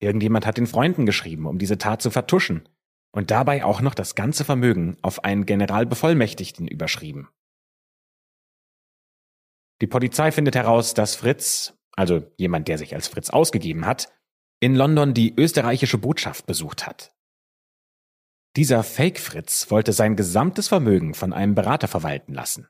Irgendjemand 0.01 0.47
hat 0.47 0.59
den 0.59 0.69
Freunden 0.69 1.07
geschrieben, 1.07 1.47
um 1.47 1.59
diese 1.59 1.79
Tat 1.79 2.03
zu 2.03 2.13
vertuschen 2.13 2.69
und 3.11 3.33
dabei 3.33 3.65
auch 3.65 3.81
noch 3.81 3.95
das 3.95 4.15
ganze 4.15 4.45
Vermögen 4.45 4.97
auf 5.03 5.25
einen 5.25 5.45
Generalbevollmächtigten 5.45 6.69
überschrieben. 6.69 7.31
Die 9.81 9.87
Polizei 9.87 10.33
findet 10.33 10.57
heraus, 10.57 10.95
dass 10.95 11.15
Fritz, 11.15 11.75
also 11.93 12.31
jemand, 12.37 12.69
der 12.69 12.79
sich 12.79 12.95
als 12.95 13.09
Fritz 13.09 13.31
ausgegeben 13.31 13.87
hat, 13.87 14.13
in 14.61 14.75
London 14.75 15.15
die 15.15 15.35
österreichische 15.37 15.99
Botschaft 15.99 16.47
besucht 16.47 16.87
hat. 16.87 17.15
Dieser 18.57 18.83
Fake-Fritz 18.83 19.71
wollte 19.71 19.93
sein 19.93 20.17
gesamtes 20.17 20.67
Vermögen 20.69 21.15
von 21.15 21.33
einem 21.33 21.55
Berater 21.55 21.87
verwalten 21.87 22.35
lassen. 22.35 22.69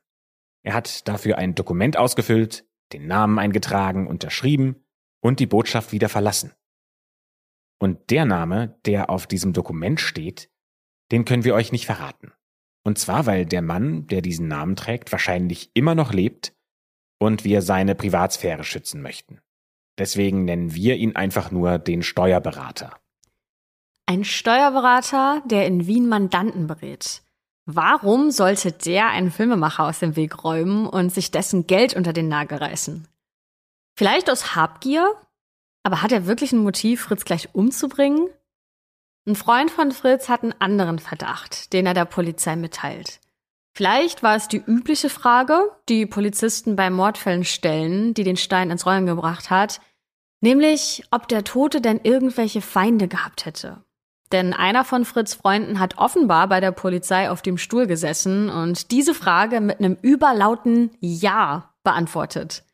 Er 0.61 0.73
hat 0.73 1.07
dafür 1.07 1.37
ein 1.37 1.55
Dokument 1.55 1.97
ausgefüllt, 1.97 2.65
den 2.93 3.07
Namen 3.07 3.39
eingetragen, 3.39 4.05
unterschrieben 4.05 4.85
und 5.19 5.39
die 5.39 5.47
Botschaft 5.47 5.91
wieder 5.91 6.09
verlassen. 6.09 6.53
Und 7.79 8.11
der 8.11 8.25
Name, 8.25 8.79
der 8.85 9.09
auf 9.09 9.25
diesem 9.25 9.53
Dokument 9.53 9.99
steht, 9.99 10.51
den 11.11 11.25
können 11.25 11.43
wir 11.43 11.55
euch 11.55 11.71
nicht 11.71 11.85
verraten. 11.85 12.33
Und 12.83 12.99
zwar, 12.99 13.25
weil 13.25 13.45
der 13.45 13.61
Mann, 13.61 14.05
der 14.07 14.21
diesen 14.21 14.47
Namen 14.47 14.75
trägt, 14.75 15.11
wahrscheinlich 15.11 15.71
immer 15.73 15.95
noch 15.95 16.13
lebt 16.13 16.53
und 17.19 17.43
wir 17.43 17.61
seine 17.61 17.93
Privatsphäre 17.93 18.63
schützen 18.63 19.01
möchten. 19.01 19.39
Deswegen 19.99 20.45
nennen 20.45 20.73
wir 20.73 20.95
ihn 20.95 21.15
einfach 21.15 21.51
nur 21.51 21.77
den 21.77 22.01
Steuerberater. 22.01 22.97
Ein 24.05 24.23
Steuerberater, 24.23 25.43
der 25.45 25.67
in 25.67 25.85
Wien 25.85 26.07
Mandanten 26.07 26.65
berät. 26.65 27.21
Warum 27.65 28.31
sollte 28.31 28.71
der 28.71 29.09
einen 29.09 29.29
Filmemacher 29.29 29.83
aus 29.83 29.99
dem 29.99 30.15
Weg 30.15 30.43
räumen 30.43 30.87
und 30.87 31.13
sich 31.13 31.29
dessen 31.29 31.67
Geld 31.67 31.95
unter 31.95 32.13
den 32.13 32.27
Nagel 32.27 32.57
reißen? 32.57 33.07
Vielleicht 33.95 34.31
aus 34.31 34.55
Habgier? 34.55 35.13
Aber 35.83 36.01
hat 36.01 36.11
er 36.11 36.25
wirklich 36.25 36.51
ein 36.53 36.63
Motiv, 36.63 37.01
Fritz 37.01 37.25
gleich 37.25 37.53
umzubringen? 37.53 38.27
Ein 39.27 39.35
Freund 39.35 39.69
von 39.69 39.91
Fritz 39.91 40.29
hat 40.29 40.41
einen 40.41 40.59
anderen 40.59 40.97
Verdacht, 40.97 41.71
den 41.73 41.85
er 41.85 41.93
der 41.93 42.05
Polizei 42.05 42.55
mitteilt. 42.55 43.19
Vielleicht 43.79 44.23
war 44.23 44.35
es 44.35 44.49
die 44.49 44.57
übliche 44.57 45.09
Frage, 45.09 45.71
die 45.87 46.05
Polizisten 46.05 46.75
bei 46.75 46.89
Mordfällen 46.89 47.45
stellen, 47.45 48.13
die 48.13 48.25
den 48.25 48.35
Stein 48.35 48.71
ins 48.71 48.85
Rollen 48.85 49.05
gebracht 49.05 49.49
hat, 49.49 49.79
nämlich 50.41 51.05
ob 51.11 51.29
der 51.29 51.45
Tote 51.45 51.79
denn 51.79 52.01
irgendwelche 52.03 52.59
Feinde 52.59 53.07
gehabt 53.07 53.45
hätte. 53.45 53.85
Denn 54.33 54.51
einer 54.51 54.83
von 54.83 55.05
Fritz 55.05 55.33
Freunden 55.33 55.79
hat 55.79 55.97
offenbar 55.97 56.49
bei 56.49 56.59
der 56.59 56.73
Polizei 56.73 57.29
auf 57.31 57.41
dem 57.41 57.57
Stuhl 57.57 57.87
gesessen 57.87 58.49
und 58.49 58.91
diese 58.91 59.13
Frage 59.13 59.61
mit 59.61 59.79
einem 59.79 59.97
überlauten 60.01 60.91
Ja 60.99 61.73
beantwortet. 61.85 62.65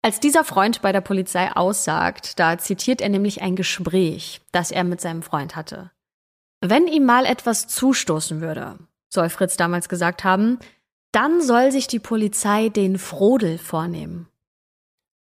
Als 0.00 0.20
dieser 0.20 0.44
Freund 0.44 0.80
bei 0.80 0.92
der 0.92 1.00
Polizei 1.00 1.50
aussagt, 1.50 2.38
da 2.38 2.56
zitiert 2.56 3.00
er 3.00 3.08
nämlich 3.08 3.42
ein 3.42 3.56
Gespräch, 3.56 4.42
das 4.52 4.70
er 4.70 4.84
mit 4.84 5.00
seinem 5.00 5.22
Freund 5.22 5.56
hatte. 5.56 5.90
Wenn 6.60 6.86
ihm 6.86 7.04
mal 7.04 7.26
etwas 7.26 7.66
zustoßen 7.66 8.40
würde, 8.40 8.78
soll 9.10 9.28
Fritz 9.28 9.56
damals 9.56 9.88
gesagt 9.88 10.24
haben, 10.24 10.58
dann 11.12 11.42
soll 11.42 11.72
sich 11.72 11.86
die 11.86 11.98
Polizei 11.98 12.68
den 12.68 12.98
Frodel 12.98 13.58
vornehmen. 13.58 14.28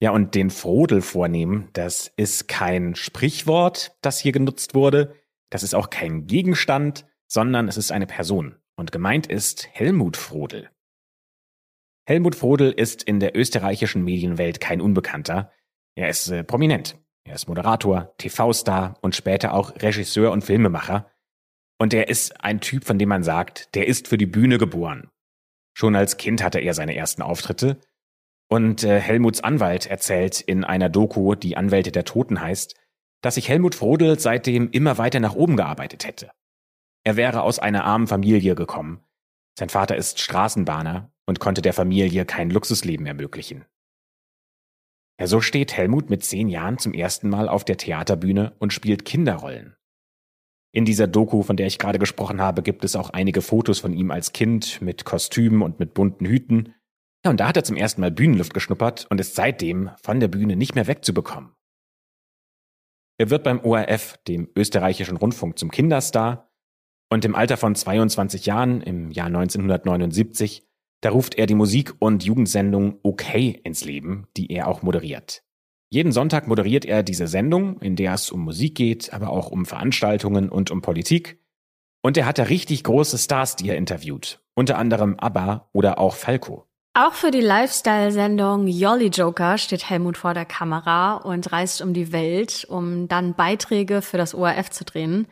Ja, 0.01 0.11
und 0.11 0.35
den 0.35 0.51
Frodel 0.51 1.03
vornehmen, 1.03 1.69
das 1.73 2.13
ist 2.17 2.49
kein 2.49 2.95
Sprichwort, 2.95 3.97
das 4.01 4.19
hier 4.19 4.33
genutzt 4.33 4.75
wurde, 4.75 5.15
das 5.51 5.63
ist 5.63 5.75
auch 5.75 5.91
kein 5.91 6.27
Gegenstand, 6.27 7.07
sondern 7.27 7.69
es 7.69 7.77
ist 7.77 7.93
eine 7.93 8.07
Person. 8.07 8.57
Und 8.77 8.93
gemeint 8.93 9.27
ist 9.27 9.69
Helmut 9.73 10.17
Frodel. 10.17 10.71
Helmut 12.07 12.35
Frodel 12.35 12.73
ist 12.73 13.03
in 13.03 13.19
der 13.19 13.37
österreichischen 13.37 14.05
Medienwelt 14.05 14.61
kein 14.61 14.81
Unbekannter. 14.81 15.51
Er 15.95 16.09
ist 16.11 16.29
äh, 16.29 16.45
prominent. 16.45 16.99
Er 17.25 17.37
ist 17.37 17.49
Moderator, 17.49 18.15
TV-Star 18.19 18.99
und 19.01 19.15
später 19.15 19.55
auch 19.55 19.75
Regisseur 19.77 20.31
und 20.33 20.45
Filmemacher. 20.45 21.11
Und 21.85 21.93
er 21.93 22.09
ist 22.09 22.43
ein 22.43 22.63
Typ, 22.63 22.87
von 22.87 22.99
dem 22.99 23.11
man 23.11 23.23
sagt, 23.23 23.75
der 23.75 23.87
ist 23.87 24.09
für 24.09 24.17
die 24.17 24.25
Bühne 24.25 24.57
geboren. 24.57 25.11
Schon 25.77 25.97
als 25.97 26.17
Kind 26.17 26.43
hatte 26.43 26.59
er 26.59 26.73
seine 26.73 26.97
ersten 26.97 27.21
Auftritte. 27.21 27.79
Und 28.49 28.85
äh, 28.85 28.99
Helmuts 28.99 29.45
Anwalt 29.45 29.85
erzählt 29.85 30.41
in 30.41 30.65
einer 30.65 30.89
Doku, 30.89 31.35
die 31.35 31.59
Anwälte 31.59 31.93
der 31.93 32.07
Toten 32.07 32.41
heißt, 32.41 32.75
dass 33.21 33.35
sich 33.35 33.51
Helmut 33.51 33.75
Frodel 33.75 34.19
seitdem 34.19 34.71
immer 34.71 34.97
weiter 34.97 35.21
nach 35.21 35.35
oben 35.35 35.59
gearbeitet 35.59 36.07
hätte. 36.07 36.31
Er 37.05 37.17
wäre 37.17 37.43
aus 37.43 37.59
einer 37.59 37.85
armen 37.85 38.07
Familie 38.07 38.55
gekommen. 38.55 39.05
Sein 39.59 39.69
Vater 39.69 39.95
ist 39.95 40.21
Straßenbahner 40.21 41.13
und 41.27 41.39
konnte 41.39 41.61
der 41.61 41.75
Familie 41.75 42.25
kein 42.25 42.49
Luxusleben 42.49 43.05
ermöglichen. 43.05 43.67
Ja, 45.21 45.27
so 45.27 45.43
steht 45.43 45.77
Helmut 45.77 46.09
mit 46.09 46.25
zehn 46.25 46.49
Jahren 46.49 46.79
zum 46.79 46.95
ersten 46.95 47.29
Mal 47.29 47.47
auf 47.47 47.63
der 47.63 47.77
Theaterbühne 47.77 48.55
und 48.59 48.73
spielt 48.73 49.05
Kinderrollen. 49.05 49.77
In 50.75 50.85
dieser 50.85 51.07
Doku, 51.07 51.45
von 51.45 51.57
der 51.57 51.69
ich 51.69 51.79
gerade 51.79 52.01
gesprochen 52.01 52.41
habe, 52.41 52.61
gibt 52.61 52.85
es 52.85 52.97
auch 52.97 53.11
einige 53.11 53.43
Fotos 53.43 53.79
von 53.79 53.93
ihm 53.93 54.11
als 54.11 54.33
Kind 54.33 54.83
mit 54.83 55.05
Kostümen 55.05 55.63
und 55.63 55.79
mit 55.79 55.95
bunten 55.95 56.27
Hüten. 56.27 56.75
Ja, 57.25 57.31
und 57.31 57.39
da 57.39 57.47
hat 57.47 57.57
er 57.57 57.63
zum 57.63 57.77
ersten 57.77 58.01
Mal 58.01 58.11
Bühnenluft 58.11 58.53
geschnuppert 58.53 59.07
und 59.09 59.21
ist 59.21 59.37
seitdem 59.37 59.91
von 60.03 60.19
der 60.19 60.27
Bühne 60.27 60.57
nicht 60.57 60.75
mehr 60.75 60.89
wegzubekommen. 60.89 61.53
Er 63.19 63.31
wird 63.31 63.45
beim 63.45 63.61
ORF, 63.61 64.19
dem 64.27 64.49
österreichischen 64.57 65.17
Rundfunk, 65.17 65.61
zum 65.61 65.71
Kinderstar 65.71 66.51
und 67.09 67.25
im 67.25 67.37
Alter 67.37 67.57
von 67.57 67.77
22 67.77 68.45
Jahren, 68.45 68.81
im 68.81 69.13
Jahr 69.13 69.29
1979, 69.29 70.67
da 71.03 71.11
ruft 71.11 71.37
er 71.37 71.47
die 71.47 71.55
Musik- 71.55 71.95
und 72.01 72.25
Jugendsendung 72.25 72.99
Okay 73.05 73.61
ins 73.63 73.85
Leben, 73.85 74.27
die 74.37 74.51
er 74.51 74.67
auch 74.67 74.83
moderiert. 74.83 75.44
Jeden 75.95 76.11
Sonntag 76.11 76.49
moderiert 76.49 76.85
er 76.85 77.05
diese 77.05 77.29
Sendung, 77.29 77.79
in 77.79 77.95
der 77.95 78.15
es 78.15 78.33
um 78.33 78.41
Musik 78.41 78.75
geht, 78.75 79.13
aber 79.13 79.31
auch 79.31 79.53
um 79.53 79.65
Veranstaltungen 79.65 80.49
und 80.49 80.73
um 80.73 80.83
Politik. 80.83 81.39
Und 82.03 82.17
er 82.17 82.27
hat 82.27 82.39
da 82.39 82.43
richtig 82.43 82.83
große 82.83 83.17
Stars, 83.17 83.55
die 83.55 83.69
er 83.69 83.77
interviewt, 83.77 84.43
unter 84.55 84.77
anderem 84.77 85.15
ABBA 85.21 85.69
oder 85.73 86.01
auch 86.01 86.17
Falco. 86.17 86.67
Auch 86.95 87.13
für 87.13 87.31
die 87.31 87.41
Lifestyle-Sendung 87.41 88.67
Jolly 88.67 89.07
Joker 89.07 89.57
steht 89.57 89.89
Helmut 89.89 90.17
vor 90.17 90.35
der 90.35 90.47
Kamera 90.47 91.15
und 91.19 91.53
reist 91.53 91.81
um 91.81 91.95
die 91.95 92.11
Welt, 92.11 92.67
um 92.69 93.07
dann 93.07 93.35
Beiträge 93.35 94.03
für 94.03 94.19
das 94.19 94.35
ORF 94.35 94.71
zu 94.71 94.85
drehen. 94.85 95.29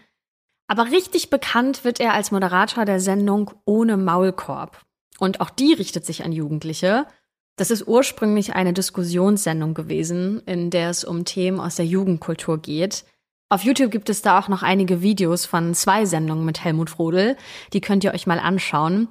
Aber 0.69 0.93
richtig 0.93 1.29
bekannt 1.29 1.83
wird 1.83 1.99
er 1.99 2.15
als 2.15 2.31
Moderator 2.31 2.85
der 2.85 3.01
Sendung 3.01 3.51
Ohne 3.65 3.97
Maulkorb. 3.97 4.81
Und 5.19 5.41
auch 5.41 5.51
die 5.51 5.73
richtet 5.73 6.07
sich 6.07 6.25
an 6.25 6.31
Jugendliche. 6.31 7.07
Das 7.57 7.71
ist 7.71 7.87
ursprünglich 7.87 8.55
eine 8.55 8.73
Diskussionssendung 8.73 9.75
gewesen, 9.75 10.41
in 10.47 10.71
der 10.71 10.91
es 10.91 11.05
um 11.05 11.25
Themen 11.25 11.61
aus 11.61 11.77
der 11.77 11.87
Jugendkultur 11.87 12.59
geht. 12.59 13.05
Auf 13.51 13.65
YouTube 13.65 13.91
gibt 13.91 14.09
es 14.09 14.23
da 14.23 14.39
auch 14.39 14.49
noch 14.49 14.63
einige 14.63 15.03
Videos 15.03 15.45
von 15.45 15.75
zwei 15.75 16.07
Sendungen 16.07 16.47
mit 16.47 16.65
Helmut 16.65 16.89
Frodel. 16.89 17.37
Die 17.75 17.83
könnt 17.83 18.03
ihr 18.03 18.15
euch 18.15 18.27
mal 18.27 18.39
anschauen. 18.39 19.09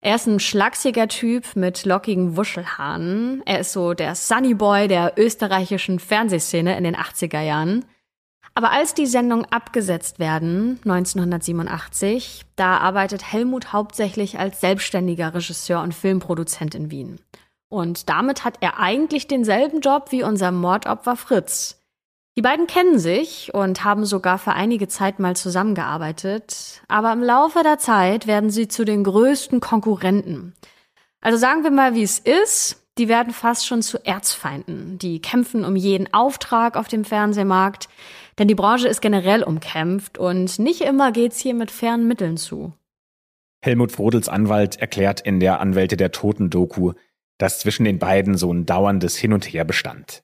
Er 0.00 0.14
ist 0.14 0.26
ein 0.26 0.38
schlachsiger 0.38 1.08
Typ 1.08 1.56
mit 1.56 1.86
lockigen 1.86 2.36
Wuschelhaaren. 2.36 3.42
Er 3.46 3.60
ist 3.60 3.72
so 3.72 3.94
der 3.94 4.14
Sunnyboy 4.14 4.86
der 4.86 5.14
österreichischen 5.16 5.98
Fernsehszene 5.98 6.76
in 6.76 6.84
den 6.84 6.96
80er 6.96 7.40
Jahren. 7.40 7.86
Aber 8.54 8.72
als 8.72 8.92
die 8.92 9.06
Sendungen 9.06 9.46
abgesetzt 9.46 10.18
werden, 10.18 10.78
1987, 10.84 12.42
da 12.56 12.76
arbeitet 12.78 13.32
Helmut 13.32 13.72
hauptsächlich 13.72 14.38
als 14.38 14.60
selbstständiger 14.60 15.32
Regisseur 15.32 15.80
und 15.80 15.94
Filmproduzent 15.94 16.74
in 16.74 16.90
Wien. 16.90 17.20
Und 17.68 18.08
damit 18.08 18.44
hat 18.44 18.58
er 18.60 18.78
eigentlich 18.78 19.26
denselben 19.26 19.80
Job 19.80 20.06
wie 20.10 20.22
unser 20.22 20.52
Mordopfer 20.52 21.16
Fritz. 21.16 21.78
Die 22.36 22.42
beiden 22.42 22.68
kennen 22.68 23.00
sich 23.00 23.52
und 23.52 23.82
haben 23.82 24.04
sogar 24.04 24.38
für 24.38 24.52
einige 24.52 24.86
Zeit 24.86 25.18
mal 25.18 25.34
zusammengearbeitet, 25.34 26.82
aber 26.86 27.12
im 27.12 27.22
Laufe 27.22 27.64
der 27.64 27.78
Zeit 27.78 28.28
werden 28.28 28.50
sie 28.50 28.68
zu 28.68 28.84
den 28.84 29.02
größten 29.02 29.58
Konkurrenten. 29.58 30.54
Also 31.20 31.36
sagen 31.36 31.64
wir 31.64 31.72
mal, 31.72 31.94
wie 31.94 32.04
es 32.04 32.20
ist. 32.20 32.84
die 32.96 33.08
werden 33.08 33.32
fast 33.32 33.64
schon 33.64 33.80
zu 33.80 34.04
Erzfeinden. 34.04 34.98
Die 34.98 35.20
kämpfen 35.22 35.64
um 35.64 35.76
jeden 35.76 36.12
Auftrag 36.12 36.76
auf 36.76 36.88
dem 36.88 37.04
Fernsehmarkt, 37.04 37.88
denn 38.38 38.48
die 38.48 38.56
Branche 38.56 38.88
ist 38.88 39.00
generell 39.00 39.44
umkämpft 39.44 40.18
und 40.18 40.58
nicht 40.58 40.80
immer 40.80 41.12
geht's 41.12 41.38
hier 41.38 41.54
mit 41.54 41.70
fairen 41.70 42.08
Mitteln 42.08 42.36
zu. 42.36 42.72
Helmut 43.64 43.92
Frodels 43.92 44.28
Anwalt 44.28 44.76
erklärt 44.76 45.20
in 45.20 45.40
der 45.40 45.60
Anwälte 45.60 45.96
der 45.96 46.12
Toten 46.12 46.50
Doku, 46.50 46.92
dass 47.38 47.60
zwischen 47.60 47.84
den 47.84 47.98
beiden 47.98 48.36
so 48.36 48.52
ein 48.52 48.66
dauerndes 48.66 49.16
Hin 49.16 49.32
und 49.32 49.44
Her 49.44 49.64
bestand. 49.64 50.22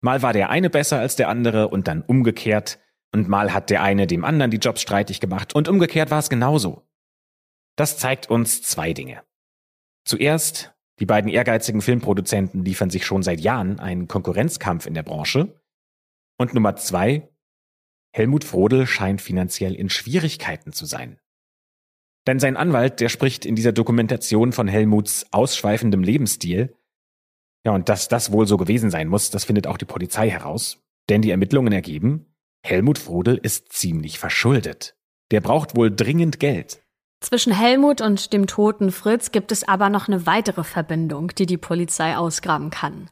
Mal 0.00 0.22
war 0.22 0.32
der 0.32 0.50
eine 0.50 0.70
besser 0.70 0.98
als 0.98 1.16
der 1.16 1.28
andere 1.28 1.68
und 1.68 1.88
dann 1.88 2.02
umgekehrt, 2.02 2.78
und 3.12 3.28
mal 3.28 3.54
hat 3.54 3.70
der 3.70 3.82
eine 3.82 4.08
dem 4.08 4.24
anderen 4.24 4.50
die 4.50 4.58
Jobs 4.58 4.82
streitig 4.82 5.20
gemacht 5.20 5.54
und 5.54 5.68
umgekehrt 5.68 6.10
war 6.10 6.18
es 6.18 6.28
genauso. 6.28 6.82
Das 7.76 7.96
zeigt 7.96 8.28
uns 8.28 8.62
zwei 8.62 8.92
Dinge. 8.92 9.22
Zuerst, 10.04 10.74
die 10.98 11.06
beiden 11.06 11.30
ehrgeizigen 11.30 11.80
Filmproduzenten 11.80 12.64
liefern 12.64 12.90
sich 12.90 13.06
schon 13.06 13.22
seit 13.22 13.40
Jahren 13.40 13.78
einen 13.78 14.08
Konkurrenzkampf 14.08 14.86
in 14.86 14.94
der 14.94 15.02
Branche. 15.04 15.60
Und 16.38 16.54
Nummer 16.54 16.76
zwei, 16.76 17.28
Helmut 18.12 18.44
Frodel 18.44 18.86
scheint 18.86 19.20
finanziell 19.20 19.74
in 19.74 19.90
Schwierigkeiten 19.90 20.72
zu 20.72 20.84
sein. 20.84 21.18
Denn 22.26 22.40
sein 22.40 22.56
Anwalt, 22.56 23.00
der 23.00 23.08
spricht 23.08 23.44
in 23.44 23.54
dieser 23.54 23.72
Dokumentation 23.72 24.52
von 24.52 24.68
Helmuts 24.68 25.26
ausschweifendem 25.30 26.02
Lebensstil. 26.02 26.74
Ja, 27.64 27.72
und 27.72 27.88
dass 27.88 28.08
das 28.08 28.32
wohl 28.32 28.46
so 28.46 28.56
gewesen 28.56 28.90
sein 28.90 29.08
muss, 29.08 29.30
das 29.30 29.44
findet 29.44 29.66
auch 29.66 29.76
die 29.76 29.84
Polizei 29.84 30.30
heraus. 30.30 30.78
Denn 31.08 31.22
die 31.22 31.30
Ermittlungen 31.30 31.72
ergeben, 31.72 32.34
Helmut 32.64 32.98
Frodel 32.98 33.36
ist 33.36 33.72
ziemlich 33.72 34.18
verschuldet. 34.18 34.96
Der 35.30 35.40
braucht 35.40 35.76
wohl 35.76 35.94
dringend 35.94 36.40
Geld. 36.40 36.80
Zwischen 37.20 37.52
Helmut 37.52 38.00
und 38.00 38.32
dem 38.32 38.46
toten 38.46 38.90
Fritz 38.92 39.32
gibt 39.32 39.50
es 39.52 39.66
aber 39.66 39.88
noch 39.88 40.08
eine 40.08 40.26
weitere 40.26 40.64
Verbindung, 40.64 41.28
die 41.28 41.46
die 41.46 41.56
Polizei 41.56 42.16
ausgraben 42.16 42.70
kann. 42.70 43.08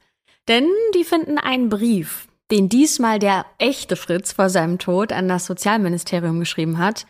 Denn 0.49 0.69
die 0.95 1.04
finden 1.04 1.38
einen 1.38 1.69
Brief, 1.69 2.28
den 2.50 2.69
diesmal 2.69 3.19
der 3.19 3.47
echte 3.59 3.97
Fritz 3.97 4.33
vor 4.33 4.50
seinem 4.50 4.78
Tod 4.78 5.12
an 5.12 5.28
das 5.28 5.47
Sozialministerium 5.47 6.40
geschrieben 6.40 6.78
hat. 6.78 7.07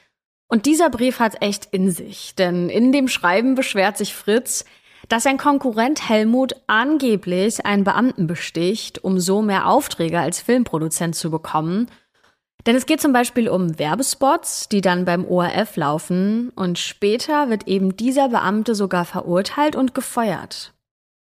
Und 0.52 0.66
dieser 0.66 0.90
Brief 0.90 1.18
hat 1.18 1.40
echt 1.40 1.68
in 1.73 1.90
sich, 1.90 2.35
denn 2.35 2.68
in 2.68 2.92
dem 2.92 3.09
Schreiben 3.09 3.54
beschwert 3.54 3.97
sich 3.97 4.14
Fritz, 4.14 4.66
dass 5.09 5.23
sein 5.23 5.38
Konkurrent 5.38 6.09
Helmut 6.09 6.52
angeblich 6.66 7.64
einen 7.64 7.85
Beamten 7.85 8.26
besticht, 8.26 9.02
um 9.02 9.18
so 9.18 9.40
mehr 9.40 9.66
Aufträge 9.66 10.21
als 10.21 10.40
Filmproduzent 10.40 11.16
zu 11.16 11.30
bekommen 11.30 11.88
denn 12.66 12.76
es 12.76 12.87
geht 12.87 13.00
zum 13.00 13.12
Beispiel 13.12 13.49
um 13.49 13.78
Werbespots, 13.78 14.68
die 14.68 14.80
dann 14.80 15.04
beim 15.04 15.25
ORF 15.25 15.76
laufen 15.76 16.50
und 16.50 16.78
später 16.78 17.50
wird 17.50 17.66
eben 17.66 17.97
dieser 17.97 18.28
Beamte 18.28 18.75
sogar 18.75 19.04
verurteilt 19.04 19.75
und 19.75 19.94
gefeuert. 19.94 20.73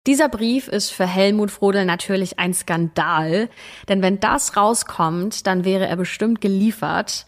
Dieser 0.07 0.29
Brief 0.29 0.69
ist 0.69 0.91
für 0.91 1.07
Helmut 1.07 1.51
Frodel 1.51 1.85
natürlich 1.85 2.39
ein 2.39 2.55
Skandal, 2.55 3.49
denn 3.89 4.03
wenn 4.03 4.21
das 4.21 4.57
rauskommt, 4.57 5.47
dann 5.47 5.65
wäre 5.65 5.87
er 5.87 5.97
bestimmt 5.97 6.41
geliefert. 6.41 7.27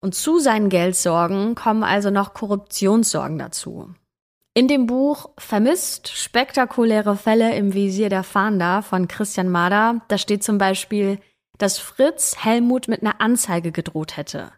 Und 0.00 0.14
zu 0.14 0.38
seinen 0.38 0.70
Geldsorgen 0.70 1.54
kommen 1.54 1.82
also 1.82 2.10
noch 2.10 2.32
Korruptionssorgen 2.32 3.38
dazu. 3.38 3.94
In 4.54 4.66
dem 4.66 4.86
Buch 4.86 5.30
Vermisst 5.38 6.08
spektakuläre 6.08 7.16
Fälle 7.16 7.54
im 7.54 7.74
Visier 7.74 8.08
der 8.08 8.24
Fahnder 8.24 8.82
von 8.82 9.08
Christian 9.08 9.48
Mader, 9.48 10.00
da 10.08 10.18
steht 10.18 10.42
zum 10.42 10.58
Beispiel, 10.58 11.18
dass 11.58 11.78
Fritz 11.78 12.36
Helmut 12.42 12.88
mit 12.88 13.02
einer 13.02 13.20
Anzeige 13.20 13.70
gedroht 13.70 14.16
hätte. 14.16 14.52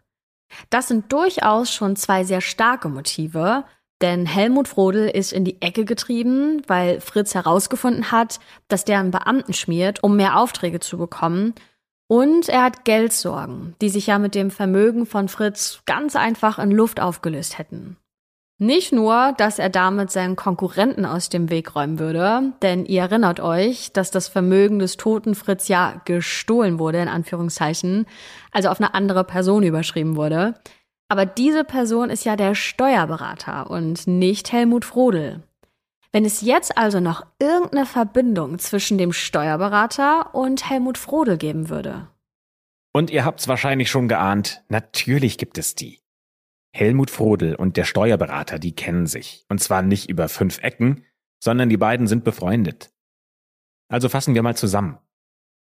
Das 0.69 0.87
sind 0.87 1.11
durchaus 1.11 1.71
schon 1.71 1.95
zwei 1.95 2.23
sehr 2.23 2.41
starke 2.41 2.89
Motive, 2.89 3.65
denn 4.01 4.25
Helmut 4.25 4.67
Frodel 4.67 5.07
ist 5.07 5.31
in 5.31 5.45
die 5.45 5.61
Ecke 5.61 5.85
getrieben, 5.85 6.61
weil 6.67 6.99
Fritz 6.99 7.35
herausgefunden 7.35 8.11
hat, 8.11 8.39
dass 8.67 8.85
der 8.85 8.99
einen 8.99 9.11
Beamten 9.11 9.53
schmiert, 9.53 10.03
um 10.03 10.15
mehr 10.15 10.39
Aufträge 10.39 10.79
zu 10.79 10.97
bekommen. 10.97 11.53
Und 12.07 12.49
er 12.49 12.63
hat 12.63 12.85
Geldsorgen, 12.85 13.75
die 13.81 13.89
sich 13.89 14.07
ja 14.07 14.19
mit 14.19 14.35
dem 14.35 14.51
Vermögen 14.51 15.05
von 15.05 15.27
Fritz 15.27 15.81
ganz 15.85 16.15
einfach 16.15 16.59
in 16.59 16.71
Luft 16.71 16.99
aufgelöst 16.99 17.57
hätten. 17.57 17.97
Nicht 18.59 18.93
nur, 18.93 19.33
dass 19.37 19.59
er 19.59 19.69
damit 19.69 20.11
seinen 20.11 20.35
Konkurrenten 20.35 21.05
aus 21.05 21.29
dem 21.29 21.49
Weg 21.49 21.75
räumen 21.75 21.99
würde, 21.99 22.53
denn 22.61 22.85
ihr 22.85 23.01
erinnert 23.01 23.39
euch, 23.39 23.91
dass 23.93 24.11
das 24.11 24.27
Vermögen 24.27 24.79
des 24.79 24.95
toten 24.95 25.35
Fritz 25.35 25.67
ja 25.67 26.01
gestohlen 26.05 26.77
wurde, 26.77 26.99
in 27.01 27.07
Anführungszeichen, 27.07 28.05
also 28.51 28.69
auf 28.69 28.79
eine 28.79 28.93
andere 28.93 29.23
Person 29.23 29.63
überschrieben 29.63 30.15
wurde. 30.15 30.53
Aber 31.09 31.25
diese 31.25 31.63
Person 31.63 32.09
ist 32.09 32.25
ja 32.25 32.35
der 32.35 32.55
Steuerberater 32.55 33.69
und 33.69 34.07
nicht 34.07 34.51
Helmut 34.51 34.85
Frodel. 34.85 35.43
Wenn 36.13 36.25
es 36.25 36.41
jetzt 36.41 36.77
also 36.77 36.99
noch 36.99 37.25
irgendeine 37.39 37.87
Verbindung 37.87 38.59
zwischen 38.59 38.99
dem 38.99 39.11
Steuerberater 39.13 40.35
und 40.35 40.69
Helmut 40.69 40.99
Frodel 40.99 41.39
geben 41.39 41.69
würde. 41.69 42.07
Und 42.93 43.09
ihr 43.09 43.25
habt's 43.25 43.47
wahrscheinlich 43.47 43.89
schon 43.89 44.07
geahnt, 44.07 44.63
natürlich 44.69 45.39
gibt 45.39 45.57
es 45.57 45.73
die. 45.73 46.03
Helmut 46.71 47.09
Frodel 47.09 47.55
und 47.55 47.77
der 47.77 47.85
Steuerberater, 47.85 48.59
die 48.59 48.75
kennen 48.75 49.07
sich. 49.07 49.45
Und 49.49 49.59
zwar 49.59 49.81
nicht 49.81 50.07
über 50.07 50.29
fünf 50.29 50.59
Ecken, 50.59 51.03
sondern 51.43 51.69
die 51.69 51.77
beiden 51.77 52.05
sind 52.05 52.23
befreundet. 52.23 52.93
Also 53.89 54.07
fassen 54.07 54.35
wir 54.35 54.43
mal 54.43 54.55
zusammen. 54.55 54.99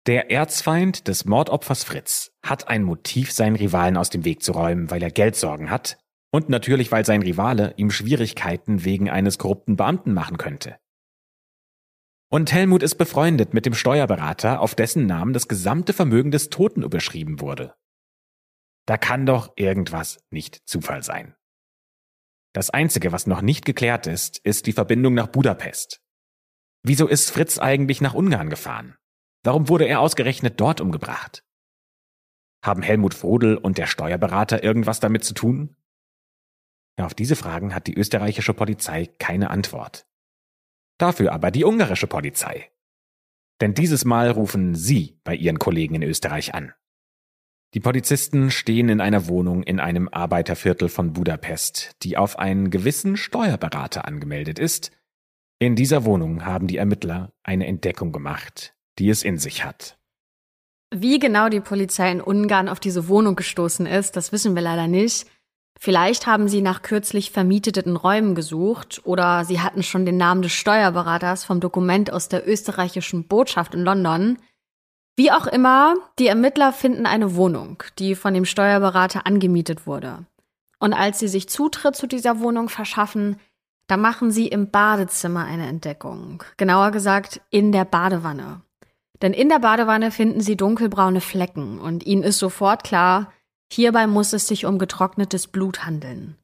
Der 0.05 0.29
Erzfeind 0.29 1.07
des 1.07 1.25
Mordopfers 1.25 1.83
Fritz 1.83 2.31
hat 2.43 2.67
ein 2.67 2.83
Motiv, 2.83 3.31
seinen 3.31 3.55
Rivalen 3.55 3.97
aus 3.97 4.11
dem 4.11 4.23
Weg 4.23 4.43
zu 4.43 4.51
räumen, 4.51 4.91
weil 4.91 5.01
er 5.01 5.11
Geldsorgen 5.11 5.71
hat 5.71 5.97
und 6.31 6.49
natürlich, 6.49 6.91
weil 6.91 7.05
sein 7.05 7.21
Rivale 7.21 7.73
ihm 7.77 7.91
Schwierigkeiten 7.91 8.83
wegen 8.83 9.09
eines 9.09 9.37
korrupten 9.37 9.75
Beamten 9.75 10.13
machen 10.13 10.37
könnte. 10.37 10.77
Und 12.29 12.51
Helmut 12.51 12.83
ist 12.83 12.95
befreundet 12.95 13.53
mit 13.53 13.65
dem 13.65 13.73
Steuerberater, 13.73 14.59
auf 14.59 14.75
dessen 14.75 15.05
Namen 15.05 15.31
das 15.31 15.47
gesamte 15.47 15.93
Vermögen 15.93 16.31
des 16.31 16.49
Toten 16.49 16.83
überschrieben 16.83 17.39
wurde. 17.39 17.75
Da 18.85 18.97
kann 18.97 19.25
doch 19.25 19.53
irgendwas 19.55 20.19
nicht 20.29 20.67
Zufall 20.67 21.03
sein. 21.03 21.35
Das 22.53 22.69
Einzige, 22.69 23.11
was 23.11 23.27
noch 23.27 23.41
nicht 23.41 23.65
geklärt 23.65 24.07
ist, 24.07 24.39
ist 24.39 24.65
die 24.65 24.73
Verbindung 24.73 25.13
nach 25.13 25.27
Budapest. 25.27 26.01
Wieso 26.83 27.07
ist 27.07 27.31
Fritz 27.31 27.59
eigentlich 27.59 28.01
nach 28.01 28.13
Ungarn 28.13 28.49
gefahren? 28.49 28.97
Warum 29.43 29.69
wurde 29.69 29.85
er 29.85 30.01
ausgerechnet 30.01 30.59
dort 30.59 30.81
umgebracht? 30.81 31.45
Haben 32.61 32.81
Helmut 32.81 33.13
Frodel 33.13 33.57
und 33.57 33.77
der 33.77 33.87
Steuerberater 33.87 34.63
irgendwas 34.63 34.99
damit 34.99 35.23
zu 35.23 35.33
tun? 35.33 35.76
Auf 36.97 37.13
diese 37.13 37.35
Fragen 37.35 37.75
hat 37.75 37.87
die 37.87 37.95
österreichische 37.95 38.53
Polizei 38.53 39.05
keine 39.19 39.49
Antwort. 39.49 40.07
Dafür 40.97 41.31
aber 41.31 41.51
die 41.51 41.63
ungarische 41.63 42.07
Polizei. 42.07 42.71
Denn 43.61 43.73
dieses 43.73 44.03
Mal 44.03 44.31
rufen 44.31 44.75
sie 44.75 45.19
bei 45.23 45.35
ihren 45.35 45.59
Kollegen 45.59 45.95
in 45.95 46.03
Österreich 46.03 46.53
an. 46.55 46.73
Die 47.73 47.79
Polizisten 47.79 48.49
stehen 48.49 48.89
in 48.89 49.01
einer 49.01 49.27
Wohnung 49.27 49.61
in 49.61 49.79
einem 49.79 50.09
Arbeiterviertel 50.09 50.89
von 50.89 51.13
Budapest, 51.13 51.95
die 52.01 52.17
auf 52.17 52.39
einen 52.39 52.71
gewissen 52.71 53.17
Steuerberater 53.17 54.05
angemeldet 54.05 54.57
ist. 54.57 54.91
In 55.59 55.75
dieser 55.75 56.05
Wohnung 56.05 56.45
haben 56.45 56.67
die 56.67 56.77
Ermittler 56.77 57.33
eine 57.43 57.67
Entdeckung 57.67 58.11
gemacht, 58.11 58.75
die 58.99 59.09
es 59.09 59.23
in 59.23 59.37
sich 59.37 59.65
hat. 59.65 59.99
Wie 60.93 61.19
genau 61.19 61.49
die 61.49 61.59
Polizei 61.59 62.09
in 62.11 62.21
Ungarn 62.21 62.69
auf 62.69 62.79
diese 62.79 63.09
Wohnung 63.09 63.35
gestoßen 63.35 63.85
ist, 63.85 64.15
das 64.15 64.31
wissen 64.31 64.55
wir 64.55 64.61
leider 64.61 64.87
nicht. 64.87 65.27
Vielleicht 65.79 66.27
haben 66.27 66.47
sie 66.47 66.61
nach 66.61 66.81
kürzlich 66.81 67.31
vermieteten 67.31 67.95
Räumen 67.95 68.35
gesucht 68.35 69.01
oder 69.03 69.45
sie 69.45 69.61
hatten 69.61 69.83
schon 69.83 70.05
den 70.05 70.17
Namen 70.17 70.41
des 70.41 70.53
Steuerberaters 70.53 71.45
vom 71.45 71.59
Dokument 71.59 72.11
aus 72.11 72.29
der 72.29 72.47
österreichischen 72.47 73.27
Botschaft 73.27 73.75
in 73.75 73.81
London. 73.81 74.37
Wie 75.15 75.31
auch 75.31 75.47
immer, 75.47 75.95
die 76.19 76.27
Ermittler 76.27 76.73
finden 76.73 77.05
eine 77.05 77.35
Wohnung, 77.35 77.83
die 77.99 78.15
von 78.15 78.33
dem 78.33 78.45
Steuerberater 78.45 79.25
angemietet 79.25 79.87
wurde. 79.87 80.25
Und 80.79 80.93
als 80.93 81.19
sie 81.19 81.27
sich 81.27 81.49
Zutritt 81.49 81.95
zu 81.95 82.07
dieser 82.07 82.39
Wohnung 82.39 82.69
verschaffen, 82.69 83.37
da 83.87 83.97
machen 83.97 84.31
sie 84.31 84.47
im 84.47 84.69
Badezimmer 84.69 85.45
eine 85.45 85.67
Entdeckung. 85.67 86.43
Genauer 86.57 86.91
gesagt, 86.91 87.41
in 87.49 87.71
der 87.71 87.85
Badewanne. 87.85 88.61
Denn 89.21 89.33
in 89.33 89.49
der 89.49 89.59
Badewanne 89.59 90.11
finden 90.11 90.41
sie 90.41 90.57
dunkelbraune 90.57 91.21
Flecken 91.21 91.79
und 91.79 92.05
ihnen 92.05 92.23
ist 92.23 92.37
sofort 92.37 92.83
klar, 92.83 93.31
hierbei 93.71 94.07
muss 94.07 94.33
es 94.33 94.47
sich 94.47 94.65
um 94.65 94.79
getrocknetes 94.79 95.47
Blut 95.47 95.85
handeln. 95.85 96.35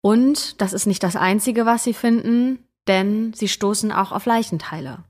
Und 0.00 0.60
das 0.60 0.72
ist 0.72 0.86
nicht 0.86 1.02
das 1.02 1.16
Einzige, 1.16 1.66
was 1.66 1.84
sie 1.84 1.94
finden, 1.94 2.64
denn 2.86 3.32
sie 3.34 3.48
stoßen 3.48 3.92
auch 3.92 4.12
auf 4.12 4.26
Leichenteile. 4.26 5.04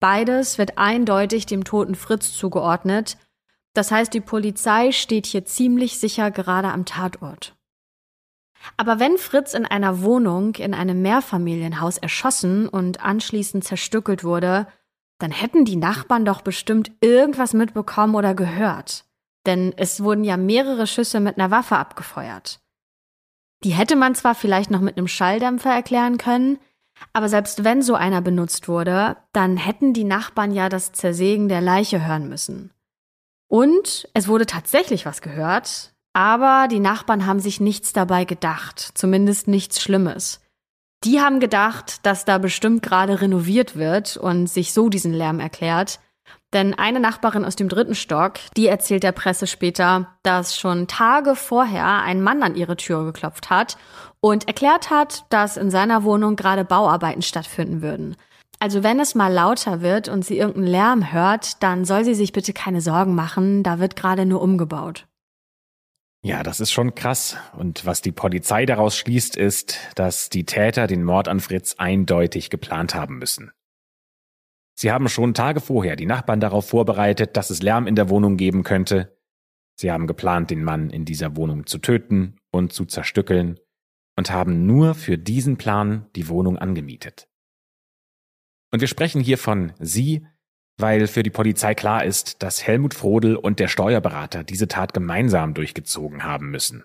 Beides 0.00 0.58
wird 0.58 0.78
eindeutig 0.78 1.46
dem 1.46 1.64
toten 1.64 1.94
Fritz 1.94 2.32
zugeordnet. 2.32 3.18
Das 3.74 3.90
heißt, 3.90 4.14
die 4.14 4.20
Polizei 4.20 4.92
steht 4.92 5.26
hier 5.26 5.44
ziemlich 5.44 5.98
sicher 5.98 6.30
gerade 6.30 6.68
am 6.68 6.84
Tatort. 6.84 7.56
Aber 8.76 9.00
wenn 9.00 9.18
Fritz 9.18 9.54
in 9.54 9.64
einer 9.64 10.02
Wohnung 10.02 10.54
in 10.56 10.74
einem 10.74 11.02
Mehrfamilienhaus 11.02 11.98
erschossen 11.98 12.68
und 12.68 13.04
anschließend 13.04 13.64
zerstückelt 13.64 14.24
wurde, 14.24 14.66
dann 15.18 15.30
hätten 15.30 15.64
die 15.64 15.76
Nachbarn 15.76 16.24
doch 16.24 16.42
bestimmt 16.42 16.92
irgendwas 17.00 17.52
mitbekommen 17.54 18.14
oder 18.14 18.34
gehört. 18.34 19.04
Denn 19.48 19.72
es 19.76 20.04
wurden 20.04 20.22
ja 20.22 20.36
mehrere 20.36 20.86
Schüsse 20.86 21.18
mit 21.18 21.36
einer 21.36 21.50
Waffe 21.50 21.76
abgefeuert. 21.76 22.60
Die 23.64 23.70
hätte 23.70 23.96
man 23.96 24.14
zwar 24.14 24.36
vielleicht 24.36 24.70
noch 24.70 24.80
mit 24.80 24.96
einem 24.96 25.08
Schalldämpfer 25.08 25.70
erklären 25.70 26.18
können, 26.18 26.58
Aber 27.12 27.28
selbst 27.28 27.64
wenn 27.64 27.82
so 27.82 27.94
einer 27.94 28.20
benutzt 28.20 28.68
wurde, 28.68 29.16
dann 29.32 29.56
hätten 29.56 29.92
die 29.92 30.04
Nachbarn 30.04 30.52
ja 30.52 30.68
das 30.68 30.92
Zersägen 30.92 31.48
der 31.48 31.60
Leiche 31.60 32.06
hören 32.06 32.28
müssen. 32.28 32.72
Und 33.48 34.08
es 34.14 34.28
wurde 34.28 34.46
tatsächlich 34.46 35.06
was 35.06 35.22
gehört, 35.22 35.94
aber 36.12 36.68
die 36.68 36.80
Nachbarn 36.80 37.26
haben 37.26 37.40
sich 37.40 37.60
nichts 37.60 37.92
dabei 37.92 38.24
gedacht, 38.24 38.80
zumindest 38.94 39.48
nichts 39.48 39.80
Schlimmes. 39.80 40.40
Die 41.04 41.20
haben 41.20 41.38
gedacht, 41.40 42.04
dass 42.04 42.24
da 42.24 42.38
bestimmt 42.38 42.82
gerade 42.82 43.20
renoviert 43.20 43.76
wird 43.76 44.16
und 44.16 44.48
sich 44.48 44.72
so 44.72 44.88
diesen 44.88 45.12
Lärm 45.12 45.38
erklärt. 45.38 46.00
Denn 46.54 46.72
eine 46.72 46.98
Nachbarin 46.98 47.44
aus 47.44 47.56
dem 47.56 47.68
dritten 47.68 47.94
Stock, 47.94 48.34
die 48.56 48.68
erzählt 48.68 49.02
der 49.02 49.12
Presse 49.12 49.46
später, 49.46 50.16
dass 50.22 50.56
schon 50.56 50.86
Tage 50.86 51.36
vorher 51.36 52.02
ein 52.02 52.22
Mann 52.22 52.42
an 52.42 52.54
ihre 52.54 52.76
Tür 52.76 53.04
geklopft 53.04 53.50
hat 53.50 53.76
und 54.20 54.48
erklärt 54.48 54.90
hat, 54.90 55.24
dass 55.28 55.58
in 55.58 55.70
seiner 55.70 56.04
Wohnung 56.04 56.36
gerade 56.36 56.64
Bauarbeiten 56.64 57.22
stattfinden 57.22 57.82
würden. 57.82 58.16
Also 58.60 58.82
wenn 58.82 58.98
es 58.98 59.14
mal 59.14 59.32
lauter 59.32 59.82
wird 59.82 60.08
und 60.08 60.24
sie 60.24 60.38
irgendeinen 60.38 60.66
Lärm 60.66 61.12
hört, 61.12 61.62
dann 61.62 61.84
soll 61.84 62.04
sie 62.04 62.14
sich 62.14 62.32
bitte 62.32 62.52
keine 62.52 62.80
Sorgen 62.80 63.14
machen, 63.14 63.62
da 63.62 63.78
wird 63.78 63.94
gerade 63.94 64.26
nur 64.26 64.40
umgebaut. 64.40 65.06
Ja, 66.22 66.42
das 66.42 66.58
ist 66.58 66.72
schon 66.72 66.96
krass. 66.96 67.36
Und 67.56 67.86
was 67.86 68.02
die 68.02 68.10
Polizei 68.10 68.66
daraus 68.66 68.96
schließt, 68.96 69.36
ist, 69.36 69.78
dass 69.94 70.30
die 70.30 70.44
Täter 70.44 70.88
den 70.88 71.04
Mord 71.04 71.28
an 71.28 71.38
Fritz 71.38 71.76
eindeutig 71.78 72.50
geplant 72.50 72.94
haben 72.94 73.18
müssen. 73.18 73.52
Sie 74.80 74.92
haben 74.92 75.08
schon 75.08 75.34
Tage 75.34 75.60
vorher 75.60 75.96
die 75.96 76.06
Nachbarn 76.06 76.38
darauf 76.38 76.68
vorbereitet, 76.68 77.36
dass 77.36 77.50
es 77.50 77.62
Lärm 77.62 77.88
in 77.88 77.96
der 77.96 78.10
Wohnung 78.10 78.36
geben 78.36 78.62
könnte. 78.62 79.18
Sie 79.74 79.90
haben 79.90 80.06
geplant, 80.06 80.50
den 80.50 80.62
Mann 80.62 80.90
in 80.90 81.04
dieser 81.04 81.34
Wohnung 81.34 81.66
zu 81.66 81.78
töten 81.78 82.36
und 82.52 82.72
zu 82.72 82.84
zerstückeln 82.84 83.58
und 84.16 84.30
haben 84.30 84.66
nur 84.66 84.94
für 84.94 85.18
diesen 85.18 85.56
Plan 85.56 86.08
die 86.14 86.28
Wohnung 86.28 86.58
angemietet. 86.58 87.28
Und 88.70 88.78
wir 88.78 88.86
sprechen 88.86 89.20
hier 89.20 89.36
von 89.36 89.72
Sie, 89.80 90.24
weil 90.76 91.08
für 91.08 91.24
die 91.24 91.30
Polizei 91.30 91.74
klar 91.74 92.04
ist, 92.04 92.40
dass 92.44 92.64
Helmut 92.64 92.94
Frodel 92.94 93.34
und 93.34 93.58
der 93.58 93.66
Steuerberater 93.66 94.44
diese 94.44 94.68
Tat 94.68 94.94
gemeinsam 94.94 95.54
durchgezogen 95.54 96.22
haben 96.22 96.52
müssen. 96.52 96.84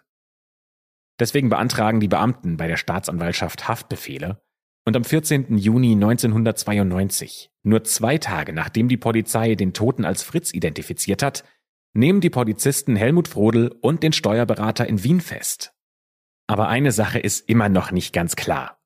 Deswegen 1.20 1.50
beantragen 1.50 2.00
die 2.00 2.08
Beamten 2.08 2.58
bei 2.58 2.66
der 2.66 2.78
Staatsanwaltschaft 2.78 3.68
Haftbefehle 3.68 4.42
und 4.86 4.96
am 4.96 5.04
14. 5.04 5.58
Juni 5.58 5.94
1992, 5.94 7.52
nur 7.64 7.84
zwei 7.84 8.18
Tage 8.18 8.54
nachdem 8.54 8.88
die 8.88 8.98
Polizei 8.98 9.56
den 9.56 9.74
Toten 9.74 10.06
als 10.06 10.24
Fritz 10.24 10.54
identifiziert 10.54 11.24
hat, 11.24 11.44
nehmen 11.94 12.22
die 12.22 12.30
Polizisten 12.30 12.96
Helmut 12.96 13.28
Frodel 13.28 13.76
und 13.82 14.04
den 14.04 14.14
Steuerberater 14.14 14.88
in 14.88 15.04
Wien 15.04 15.22
fest. 15.22 15.74
Aber 16.48 16.68
eine 16.68 16.92
Sache 16.92 17.20
ist 17.20 17.48
immer 17.48 17.70
noch 17.70 17.92
nicht 17.92 18.14
ganz 18.14 18.36
klar. 18.36 18.80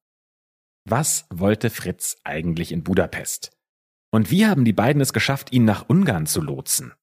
Was 0.85 1.25
wollte 1.29 1.69
Fritz 1.69 2.17
eigentlich 2.23 2.71
in 2.71 2.83
Budapest? 2.83 3.51
Und 4.11 4.31
wie 4.31 4.45
haben 4.45 4.63
die 4.63 4.73
beiden 4.73 5.01
es 5.01 5.13
geschafft, 5.13 5.51
ihn 5.51 5.65
nach 5.65 5.89
Ungarn 5.89 6.27
zu 6.27 6.41
lotsen? 6.41 6.93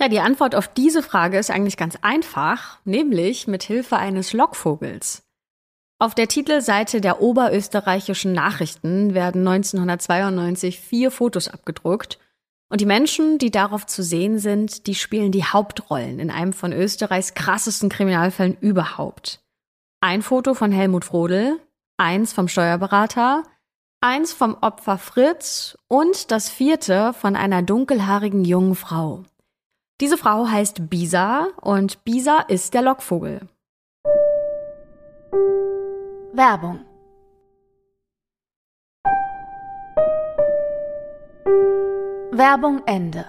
Ja, 0.00 0.08
die 0.08 0.20
Antwort 0.20 0.54
auf 0.54 0.68
diese 0.68 1.02
Frage 1.02 1.38
ist 1.38 1.50
eigentlich 1.50 1.76
ganz 1.76 1.96
einfach, 2.02 2.80
nämlich 2.84 3.46
mit 3.46 3.62
Hilfe 3.62 3.96
eines 3.96 4.32
Lockvogels. 4.32 5.25
Auf 5.98 6.14
der 6.14 6.28
Titelseite 6.28 7.00
der 7.00 7.22
oberösterreichischen 7.22 8.34
Nachrichten 8.34 9.14
werden 9.14 9.48
1992 9.48 10.78
vier 10.78 11.10
Fotos 11.10 11.48
abgedruckt. 11.48 12.18
Und 12.68 12.82
die 12.82 12.86
Menschen, 12.86 13.38
die 13.38 13.50
darauf 13.50 13.86
zu 13.86 14.02
sehen 14.02 14.38
sind, 14.38 14.86
die 14.88 14.94
spielen 14.94 15.32
die 15.32 15.44
Hauptrollen 15.44 16.18
in 16.18 16.30
einem 16.30 16.52
von 16.52 16.72
Österreichs 16.72 17.32
krassesten 17.32 17.88
Kriminalfällen 17.88 18.58
überhaupt. 18.60 19.40
Ein 20.00 20.20
Foto 20.20 20.52
von 20.52 20.70
Helmut 20.70 21.06
Frodel, 21.06 21.60
eins 21.96 22.34
vom 22.34 22.48
Steuerberater, 22.48 23.44
eins 24.02 24.34
vom 24.34 24.54
Opfer 24.60 24.98
Fritz 24.98 25.78
und 25.88 26.30
das 26.30 26.50
vierte 26.50 27.14
von 27.14 27.36
einer 27.36 27.62
dunkelhaarigen 27.62 28.44
jungen 28.44 28.74
Frau. 28.74 29.24
Diese 30.02 30.18
Frau 30.18 30.46
heißt 30.46 30.90
Bisa 30.90 31.48
und 31.62 32.04
Bisa 32.04 32.40
ist 32.48 32.74
der 32.74 32.82
Lockvogel. 32.82 33.48
Werbung 36.36 36.84
Werbung 42.30 42.82
Ende. 42.84 43.24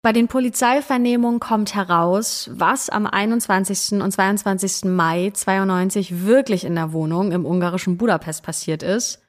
Bei 0.00 0.14
den 0.14 0.26
Polizeivernehmungen 0.26 1.40
kommt 1.40 1.74
heraus, 1.74 2.48
was 2.54 2.88
am 2.88 3.04
21. 3.04 4.00
und 4.00 4.10
22. 4.12 4.86
Mai 4.86 5.30
92 5.34 6.24
wirklich 6.24 6.64
in 6.64 6.74
der 6.74 6.94
Wohnung 6.94 7.32
im 7.32 7.44
ungarischen 7.44 7.98
Budapest 7.98 8.44
passiert 8.44 8.82
ist. 8.82 9.20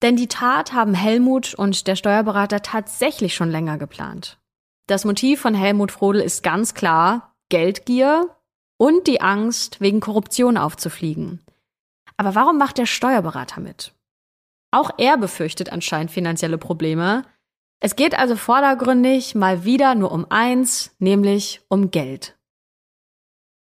Denn 0.00 0.16
die 0.16 0.28
Tat 0.28 0.72
haben 0.72 0.94
Helmut 0.94 1.52
und 1.52 1.86
der 1.86 1.96
Steuerberater 1.96 2.62
tatsächlich 2.62 3.34
schon 3.34 3.50
länger 3.50 3.76
geplant. 3.76 4.38
Das 4.86 5.04
Motiv 5.04 5.42
von 5.42 5.52
Helmut 5.52 5.92
Frodel 5.92 6.22
ist 6.22 6.42
ganz 6.42 6.72
klar 6.72 7.34
Geldgier 7.50 8.34
und 8.78 9.06
die 9.06 9.20
Angst, 9.20 9.82
wegen 9.82 10.00
Korruption 10.00 10.56
aufzufliegen. 10.56 11.44
Aber 12.20 12.34
warum 12.34 12.58
macht 12.58 12.76
der 12.76 12.84
Steuerberater 12.84 13.62
mit? 13.62 13.94
Auch 14.72 14.90
er 14.98 15.16
befürchtet 15.16 15.72
anscheinend 15.72 16.10
finanzielle 16.10 16.58
Probleme. 16.58 17.24
Es 17.82 17.96
geht 17.96 18.14
also 18.14 18.36
vordergründig 18.36 19.34
mal 19.34 19.64
wieder 19.64 19.94
nur 19.94 20.12
um 20.12 20.26
eins, 20.28 20.94
nämlich 20.98 21.62
um 21.70 21.90
Geld. 21.90 22.38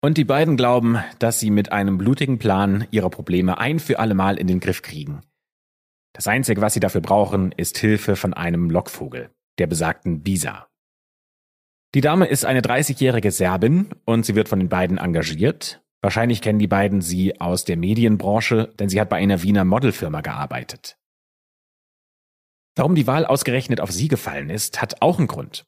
Und 0.01 0.17
die 0.17 0.25
beiden 0.25 0.57
glauben, 0.57 1.05
dass 1.19 1.39
sie 1.39 1.51
mit 1.51 1.71
einem 1.71 1.99
blutigen 1.99 2.39
Plan 2.39 2.87
ihre 2.91 3.11
Probleme 3.11 3.59
ein 3.59 3.79
für 3.79 3.99
allemal 3.99 4.39
in 4.39 4.47
den 4.47 4.61
Griff 4.61 4.81
kriegen. 4.81 5.21
Das 6.15 6.27
Einzige, 6.27 6.63
was 6.63 6.73
sie 6.73 6.81
dafür 6.81 7.03
brauchen, 7.03 7.53
ist 7.53 7.77
Hilfe 7.77 8.17
von 8.17 8.33
einem 8.33 8.71
Lockvogel, 8.71 9.29
der 9.59 9.67
besagten 9.67 10.23
Bisa. 10.23 10.67
Die 11.95 12.01
Dame 12.01 12.25
ist 12.25 12.47
eine 12.47 12.63
30-jährige 12.63 13.33
Serbin 13.33 13.91
und 14.07 14.25
sie 14.25 14.35
wird 14.35 14.49
von 14.49 14.61
den 14.61 14.71
beiden 14.71 14.97
engagiert. 14.97 15.83
Wahrscheinlich 16.03 16.41
kennen 16.41 16.59
die 16.59 16.67
beiden 16.67 17.03
sie 17.03 17.41
aus 17.41 17.65
der 17.65 17.77
Medienbranche, 17.77 18.73
denn 18.79 18.89
sie 18.89 19.01
hat 19.01 19.11
bei 19.11 19.17
einer 19.17 19.43
Wiener 19.43 19.65
Modelfirma 19.65 20.23
gearbeitet. 20.23 20.97
Warum 22.77 22.95
die 22.95 23.07
Wahl 23.07 23.27
ausgerechnet 23.27 23.81
auf 23.81 23.91
sie 23.91 24.09
gefallen 24.09 24.49
ist, 24.49 24.81
hat 24.81 25.03
auch 25.03 25.19
einen 25.19 25.27
Grund. 25.27 25.67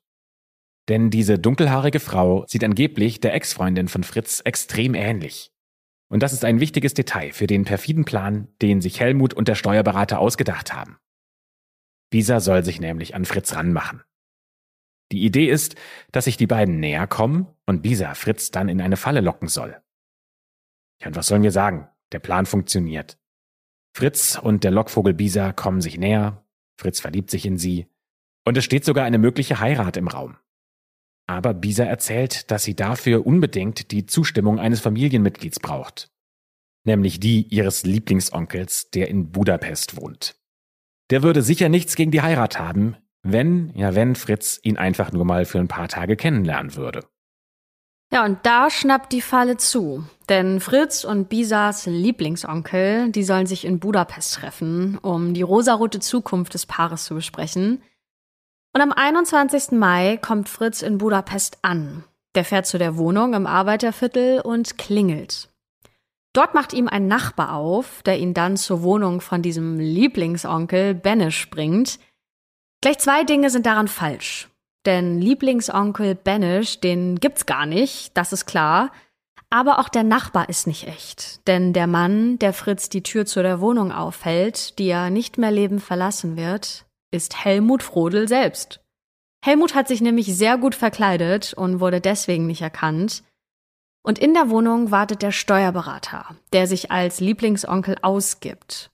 Denn 0.89 1.11
diese 1.11 1.39
dunkelhaarige 1.39 2.01
Frau 2.01 2.45
sieht 2.49 2.65
angeblich 2.65 3.21
der 3.21 3.35
Ex-Freundin 3.35 3.89
von 3.89 4.03
Fritz 4.03 4.41
extrem 4.41 4.95
ähnlich. 4.95 5.53
Und 6.09 6.23
das 6.23 6.33
ist 6.33 6.45
ein 6.45 6.61
wichtiges 6.61 6.95
Detail 6.95 7.33
für 7.33 7.47
den 7.47 7.65
perfiden 7.65 8.05
Plan, 8.05 8.49
den 8.61 8.81
sich 8.81 9.01
Helmut 9.01 9.35
und 9.35 9.49
der 9.49 9.55
Steuerberater 9.55 10.19
ausgedacht 10.19 10.73
haben. 10.73 10.99
Bisa 12.11 12.41
soll 12.41 12.65
sich 12.65 12.81
nämlich 12.81 13.15
an 13.15 13.25
Fritz 13.25 13.55
ranmachen. 13.55 14.03
Die 15.13 15.25
Idee 15.25 15.49
ist, 15.49 15.77
dass 16.11 16.25
sich 16.25 16.37
die 16.37 16.47
beiden 16.47 16.81
näher 16.81 17.07
kommen 17.07 17.47
und 17.67 17.83
Bisa 17.83 18.15
Fritz 18.15 18.51
dann 18.51 18.69
in 18.69 18.81
eine 18.81 18.97
Falle 18.97 19.21
locken 19.21 19.49
soll. 19.49 19.81
Ja, 21.03 21.09
und 21.09 21.17
was 21.17 21.27
sollen 21.27 21.43
wir 21.43 21.51
sagen? 21.51 21.89
Der 22.13 22.21
Plan 22.21 22.47
funktioniert. 22.47 23.19
Fritz 23.95 24.39
und 24.41 24.65
der 24.65 24.71
Lockvogel 24.71 25.15
Bisa 25.15 25.53
kommen 25.53 25.81
sich 25.81 25.99
näher, 25.99 26.47
Fritz 26.79 27.01
verliebt 27.01 27.31
sich 27.31 27.45
in 27.45 27.59
sie, 27.59 27.87
und 28.45 28.57
es 28.57 28.65
steht 28.65 28.85
sogar 28.85 29.05
eine 29.05 29.19
mögliche 29.19 29.61
Heirat 29.61 29.97
im 29.97 30.09
Raum. 30.09 30.37
Aber 31.27 31.55
Bisa 31.55 31.85
erzählt, 31.85 32.51
dass 32.51 32.65
sie 32.65 32.75
dafür 32.75 33.27
unbedingt 33.27 33.91
die 33.91 34.07
Zustimmung 34.07 34.59
eines 34.59 34.81
Familienmitglieds 34.81 35.61
braucht. 35.61 36.11
Nämlich 36.85 37.21
die 37.21 37.43
ihres 37.43 37.85
Lieblingsonkels, 37.85 38.91
der 38.91 39.09
in 39.09 39.31
Budapest 39.31 39.97
wohnt. 39.97 40.37
Der 41.11 41.23
würde 41.23 41.43
sicher 41.43 41.69
nichts 41.69 41.95
gegen 41.95 42.11
die 42.11 42.23
Heirat 42.23 42.59
haben, 42.59 42.97
wenn, 43.23 43.73
ja 43.77 43.95
wenn 43.95 44.17
Fritz 44.17 44.59
ihn 44.63 44.79
einfach 44.79 45.13
nur 45.13 45.25
mal 45.25 45.45
für 45.45 45.61
ein 45.61 45.69
paar 45.69 45.89
Tage 45.89 46.17
kennenlernen 46.17 46.75
würde. 46.75 47.05
Ja, 48.13 48.27
und 48.27 48.41
da 48.43 48.69
schnappt 48.69 49.11
die 49.13 49.23
Falle 49.23 49.57
zu. 49.57 50.05
Denn 50.29 50.61
Fritz 50.61 51.05
und 51.05 51.31
Bisas 51.31 51.87
Lieblingsonkel, 51.87 53.11
die 53.11 53.23
sollen 53.23 53.47
sich 53.47 53.65
in 53.65 53.81
Budapest 53.81 54.35
treffen, 54.35 54.99
um 54.99 55.33
die 55.33 55.41
rosarote 55.41 55.99
Zukunft 55.99 56.53
des 56.53 56.67
Paares 56.67 57.05
zu 57.05 57.15
besprechen. 57.15 57.83
Und 58.75 58.83
am 58.83 58.93
21. 58.93 59.73
Mai 59.73 60.19
kommt 60.21 60.51
Fritz 60.51 60.83
in 60.83 60.99
Budapest 60.99 61.59
an. 61.63 62.05
Der 62.35 62.45
fährt 62.45 62.67
zu 62.67 62.77
der 62.77 62.99
Wohnung 62.99 63.33
im 63.33 63.47
Arbeiterviertel 63.47 64.43
und 64.43 64.77
klingelt. 64.77 65.49
Dort 66.35 66.55
macht 66.55 66.75
ihm 66.75 66.89
ein 66.89 67.09
Nachbar 67.09 67.55
auf, 67.55 68.03
der 68.03 68.19
ihn 68.19 68.35
dann 68.35 68.59
zur 68.59 68.83
Wohnung 68.83 69.23
von 69.23 69.41
diesem 69.41 69.79
Lieblingsonkel 69.79 70.95
Benisch 70.95 71.49
bringt. 71.49 71.99
Gleich 72.83 72.99
zwei 72.99 73.25
Dinge 73.25 73.49
sind 73.49 73.65
daran 73.65 73.89
falsch. 73.89 74.52
Denn 74.87 75.21
Lieblingsonkel 75.21 76.15
Benisch, 76.15 76.81
den 76.81 77.21
gibt's 77.21 77.47
gar 77.47 77.67
nicht, 77.67 78.17
das 78.17 78.33
ist 78.33 78.47
klar. 78.47 78.91
Aber 79.51 79.79
auch 79.79 79.89
der 79.89 80.03
Nachbar 80.03 80.49
ist 80.49 80.67
nicht 80.67 80.89
echt. 80.89 81.47
Denn 81.47 81.73
der 81.73 81.87
Mann, 81.87 82.39
der 82.39 82.53
Fritz 82.53 82.89
die 82.89 83.03
Tür 83.03 83.27
zu 83.27 83.43
der 83.43 83.61
Wohnung 83.61 83.93
aufhält, 83.93 84.79
die 84.79 84.89
er 84.89 85.11
nicht 85.11 85.37
mehr 85.37 85.51
lebend 85.51 85.83
verlassen 85.83 86.37
wird, 86.37 86.87
ist 87.13 87.45
Helmut 87.45 87.83
Frodel 87.83 88.29
selbst. 88.29 88.81
Helmut 89.45 89.75
hat 89.75 89.89
sich 89.89 90.01
nämlich 90.01 90.35
sehr 90.35 90.57
gut 90.57 90.75
verkleidet 90.75 91.53
und 91.53 91.81
wurde 91.81 92.01
deswegen 92.01 92.47
nicht 92.47 92.63
erkannt. 92.63 93.25
Und 94.05 94.19
in 94.19 94.35
der 94.35 94.51
Wohnung 94.51 94.91
wartet 94.91 95.23
der 95.23 95.33
Steuerberater, 95.33 96.37
der 96.53 96.67
sich 96.67 96.91
als 96.91 97.21
Lieblingsonkel 97.21 97.97
ausgibt. 98.03 98.92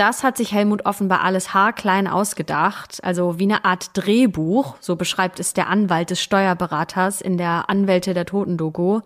Das 0.00 0.24
hat 0.24 0.38
sich 0.38 0.52
Helmut 0.52 0.86
offenbar 0.86 1.22
alles 1.22 1.52
haarklein 1.52 2.08
ausgedacht, 2.08 3.00
also 3.02 3.38
wie 3.38 3.44
eine 3.44 3.66
Art 3.66 3.90
Drehbuch, 3.92 4.76
so 4.80 4.96
beschreibt 4.96 5.38
es 5.38 5.52
der 5.52 5.68
Anwalt 5.68 6.08
des 6.08 6.22
Steuerberaters 6.22 7.20
in 7.20 7.36
der 7.36 7.68
Anwälte 7.68 8.14
der 8.14 8.24
Toten-Doku. 8.24 9.00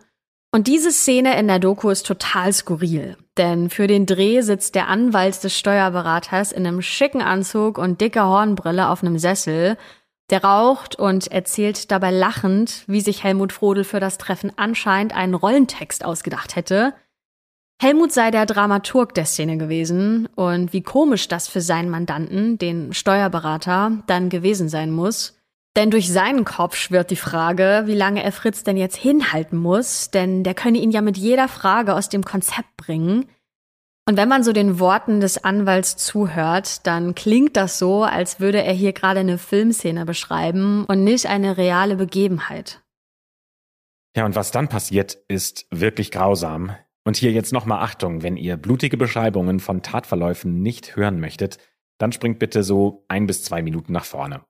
Und 0.53 0.69
diese 0.69 0.93
Szene 0.93 1.37
in 1.37 1.49
der 1.49 1.59
Doku 1.59 1.91
ist 1.91 2.07
total 2.07 2.53
skurril, 2.53 3.17
denn 3.37 3.71
für 3.71 3.89
den 3.89 4.07
Dreh 4.07 4.41
sitzt 4.43 4.77
der 4.77 4.87
Anwalt 4.87 5.43
des 5.43 5.59
Steuerberaters 5.59 6.53
in 6.53 6.65
einem 6.65 6.81
schicken 6.81 7.23
Anzug 7.23 7.77
und 7.77 8.01
dicker 8.01 8.29
Hornbrille 8.29 8.89
auf 8.89 9.03
einem 9.03 9.19
Sessel, 9.19 9.77
der 10.31 10.45
raucht 10.45 10.95
und 10.95 11.27
erzählt 11.27 11.91
dabei 11.91 12.13
lachend, 12.13 12.85
wie 12.87 13.01
sich 13.01 13.25
Helmut 13.25 13.53
Frodel 13.53 13.83
für 13.83 13.99
das 13.99 14.17
Treffen 14.17 14.53
anscheinend 14.55 15.13
einen 15.13 15.35
Rollentext 15.35 16.05
ausgedacht 16.05 16.55
hätte. 16.55 16.95
Helmut 17.81 18.13
sei 18.13 18.31
der 18.31 18.47
Dramaturg 18.47 19.15
der 19.15 19.27
Szene 19.27 19.59
gewesen 19.59 20.27
und 20.37 20.73
wie 20.73 20.83
komisch 20.83 21.29
das 21.29 21.49
für 21.49 21.61
seinen 21.61 21.91
Mandanten, 21.91 22.57
den 22.57 22.93
Steuerberater, 22.95 24.03
dann 24.07 24.29
gewesen 24.29 24.69
sein 24.69 24.91
muss. 24.91 25.37
Denn 25.77 25.91
durch 25.91 26.11
seinen 26.11 26.45
Kopf 26.45 26.77
schwirrt 26.77 27.11
die 27.11 27.17
Frage, 27.17 27.83
wie 27.87 27.97
lange 27.97 28.23
er 28.23 28.31
Fritz 28.31 28.63
denn 28.63 28.77
jetzt 28.77 28.97
hinhalten 28.97 29.59
muss, 29.59 30.11
denn 30.11 30.45
der 30.45 30.55
könne 30.55 30.79
ihn 30.79 30.93
ja 30.93 31.01
mit 31.01 31.17
jeder 31.17 31.49
Frage 31.49 31.95
aus 31.95 32.09
dem 32.09 32.25
Konzept 32.25 32.77
bringen. 32.77 33.27
Und 34.07 34.17
wenn 34.17 34.29
man 34.29 34.45
so 34.45 34.53
den 34.53 34.79
Worten 34.79 35.21
des 35.21 35.43
Anwalts 35.43 35.97
zuhört, 35.97 36.87
dann 36.87 37.15
klingt 37.15 37.57
das 37.57 37.79
so, 37.79 38.05
als 38.05 38.39
würde 38.39 38.63
er 38.63 38.75
hier 38.75 38.93
gerade 38.93 39.21
eine 39.21 39.39
Filmszene 39.39 40.05
beschreiben 40.05 40.85
und 40.85 41.03
nicht 41.03 41.27
eine 41.27 41.57
reale 41.57 41.97
Begebenheit. 41.97 42.83
Ja, 44.15 44.27
und 44.27 44.37
was 44.37 44.53
dann 44.53 44.69
passiert, 44.69 45.19
ist 45.27 45.67
wirklich 45.71 46.13
grausam. 46.13 46.77
Und 47.05 47.17
hier 47.17 47.33
jetzt 47.33 47.53
nochmal 47.53 47.83
Achtung, 47.83 48.23
wenn 48.23 48.37
ihr 48.37 48.57
blutige 48.57 48.97
Beschreibungen 48.97 49.61
von 49.61 49.83
Tatverläufen 49.83 50.63
nicht 50.63 50.97
hören 50.97 51.21
möchtet, 51.21 51.59
dann 51.99 52.13
springt 52.13 52.39
bitte 52.39 52.63
so 52.63 53.05
ein 53.09 53.27
bis 53.27 53.45
zwei 53.45 53.63
Minuten 53.63 53.93
nach 53.93 54.05
vorne. 54.05 54.45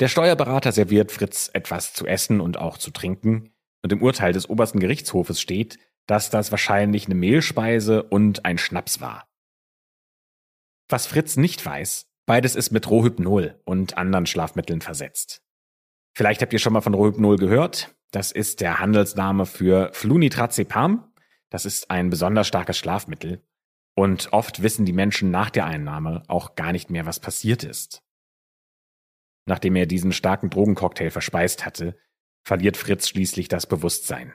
Der 0.00 0.08
Steuerberater 0.08 0.72
serviert 0.72 1.12
Fritz 1.12 1.50
etwas 1.52 1.92
zu 1.92 2.06
essen 2.06 2.40
und 2.40 2.58
auch 2.58 2.78
zu 2.78 2.90
trinken, 2.90 3.52
und 3.82 3.92
im 3.92 4.02
Urteil 4.02 4.32
des 4.32 4.48
obersten 4.48 4.78
Gerichtshofes 4.78 5.40
steht, 5.40 5.78
dass 6.06 6.30
das 6.30 6.50
wahrscheinlich 6.50 7.06
eine 7.06 7.14
Mehlspeise 7.14 8.02
und 8.02 8.44
ein 8.44 8.58
Schnaps 8.58 9.00
war. 9.00 9.28
Was 10.88 11.06
Fritz 11.06 11.36
nicht 11.36 11.64
weiß, 11.64 12.06
beides 12.26 12.56
ist 12.56 12.72
mit 12.72 12.90
Rohypnol 12.90 13.60
und 13.64 13.96
anderen 13.96 14.26
Schlafmitteln 14.26 14.80
versetzt. 14.80 15.42
Vielleicht 16.14 16.42
habt 16.42 16.52
ihr 16.52 16.58
schon 16.58 16.72
mal 16.72 16.80
von 16.80 16.94
Rohypnol 16.94 17.36
gehört. 17.36 17.94
Das 18.10 18.32
ist 18.32 18.60
der 18.60 18.80
Handelsname 18.80 19.46
für 19.46 19.90
Flunitrazepam. 19.92 21.09
Das 21.50 21.66
ist 21.66 21.90
ein 21.90 22.10
besonders 22.10 22.46
starkes 22.46 22.78
Schlafmittel. 22.78 23.44
Und 23.96 24.32
oft 24.32 24.62
wissen 24.62 24.86
die 24.86 24.92
Menschen 24.92 25.30
nach 25.30 25.50
der 25.50 25.66
Einnahme 25.66 26.22
auch 26.28 26.54
gar 26.54 26.72
nicht 26.72 26.90
mehr, 26.90 27.06
was 27.06 27.20
passiert 27.20 27.64
ist. 27.64 28.02
Nachdem 29.46 29.74
er 29.76 29.86
diesen 29.86 30.12
starken 30.12 30.48
Drogencocktail 30.48 31.10
verspeist 31.10 31.66
hatte, 31.66 31.98
verliert 32.44 32.76
Fritz 32.76 33.08
schließlich 33.08 33.48
das 33.48 33.66
Bewusstsein. 33.66 34.34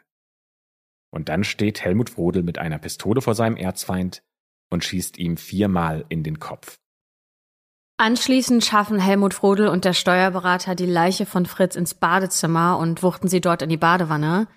Und 1.09 1.29
dann 1.29 1.43
steht 1.43 1.81
Helmut 1.81 2.09
Frodel 2.09 2.43
mit 2.43 2.57
einer 2.57 2.79
Pistole 2.79 3.21
vor 3.21 3.33
seinem 3.33 3.55
Erzfeind 3.55 4.23
und 4.69 4.83
schießt 4.83 5.17
ihm 5.17 5.37
viermal 5.37 6.05
in 6.09 6.23
den 6.23 6.39
Kopf. 6.39 6.79
Anschließend 7.97 8.65
schaffen 8.65 8.99
Helmut 8.99 9.33
Frodel 9.33 9.69
und 9.69 9.85
der 9.85 9.93
Steuerberater 9.93 10.75
die 10.75 10.85
Leiche 10.85 11.25
von 11.25 11.45
Fritz 11.45 11.77
ins 11.77 11.93
Badezimmer 11.93 12.77
und 12.77 13.03
wuchten 13.03 13.29
sie 13.29 13.39
dort 13.39 13.61
in 13.61 13.69
die 13.69 13.77
Badewanne. 13.77 14.49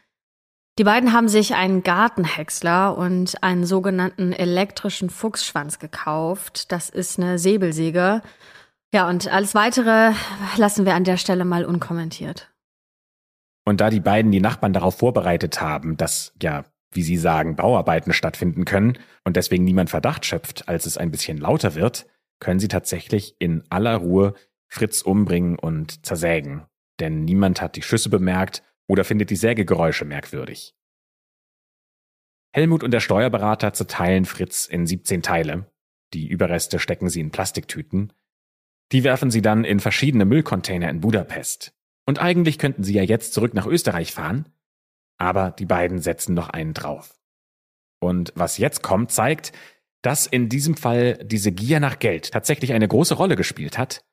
Die 0.79 0.85
beiden 0.85 1.13
haben 1.13 1.29
sich 1.29 1.55
einen 1.55 1.83
Gartenhäcksler 1.83 2.97
und 2.97 3.43
einen 3.43 3.67
sogenannten 3.67 4.33
elektrischen 4.33 5.11
Fuchsschwanz 5.11 5.81
gekauft. 5.81 6.71
Das 6.71 6.89
ist 6.89 7.19
eine 7.19 7.39
Säbelsäge 7.39 8.23
ja, 8.93 9.09
und 9.09 9.29
alles 9.29 9.55
weitere 9.55 10.13
lassen 10.57 10.87
wir 10.87 10.95
an 10.95 11.05
der 11.05 11.19
Stelle 11.19 11.45
mal 11.45 11.65
unkommentiert. 11.65 12.51
Und 13.67 13.83
da 13.83 13.91
die 13.91 14.01
beiden 14.01 14.33
die 14.33 14.41
Nachbarn 14.41 14.73
darauf 14.73 14.97
vorbereitet 14.97 15.61
haben, 15.61 15.99
dass, 15.99 16.33
ja, 16.43 16.65
wie 16.93 17.03
sie 17.03 17.19
sagen, 17.19 17.55
Bauarbeiten 17.55 18.15
stattfinden 18.15 18.65
können 18.65 18.99
und 19.25 19.37
deswegen 19.37 19.65
niemand 19.65 19.91
Verdacht 19.91 20.25
schöpft, 20.25 20.69
als 20.69 20.87
es 20.87 20.97
ein 20.97 21.11
bisschen 21.11 21.37
lauter 21.37 21.75
wird, 21.75 22.07
können 22.41 22.61
sie 22.61 22.69
tatsächlich 22.69 23.37
in 23.39 23.63
aller 23.69 23.97
Ruhe 23.97 24.33
Fritz 24.69 25.03
umbringen 25.03 25.59
und 25.59 26.07
zersägen. 26.07 26.65
Denn 26.99 27.27
niemand 27.27 27.61
hat 27.61 27.77
die 27.77 27.83
Schüsse 27.83 28.09
bemerkt 28.09 28.63
oder 28.89 29.05
findet 29.05 29.31
die 29.31 29.37
Sägegeräusche 29.37 30.05
merkwürdig. 30.05 30.75
Helmut 32.53 32.83
und 32.83 32.91
der 32.91 33.01
Steuerberater 33.01 33.73
zerteilen 33.73 34.25
Fritz 34.25 34.67
in 34.67 34.87
17 34.87 35.23
Teile. 35.23 35.71
Die 36.15 36.27
Überreste 36.27 36.79
stecken 36.79 37.09
sie 37.09 37.21
in 37.21 37.31
Plastiktüten 37.31 38.13
die 38.93 39.05
werfen 39.05 39.31
sie 39.31 39.43
dann 39.43 39.65
in 39.65 39.81
verschiedene 39.81 40.25
Müllcontainer 40.25 40.89
in 40.89 41.01
Budapest. 41.01 41.75
Und 42.07 42.21
eigentlich 42.21 42.59
könnten 42.59 42.85
sie 42.85 42.95
ja 42.95 43.03
jetzt 43.03 43.35
zurück 43.35 43.53
nach 43.53 43.67
Österreich 43.67 44.13
fahren, 44.13 44.49
aber 45.19 45.51
die 45.51 45.67
beiden 45.67 45.99
setzen 45.99 46.35
noch 46.35 46.49
einen 46.49 46.73
drauf. 46.73 47.19
Und 48.01 48.33
was 48.35 48.59
jetzt 48.59 48.83
kommt, 48.83 49.13
zeigt, 49.13 49.53
dass 50.01 50.27
in 50.27 50.49
diesem 50.49 50.77
Fall 50.77 51.19
diese 51.25 51.53
Gier 51.53 51.81
nach 51.81 51.99
Geld 51.99 52.31
tatsächlich 52.33 52.73
eine 52.73 52.89
große 52.89 53.15
Rolle 53.15 53.37
gespielt 53.37 53.77
hat, 53.77 54.07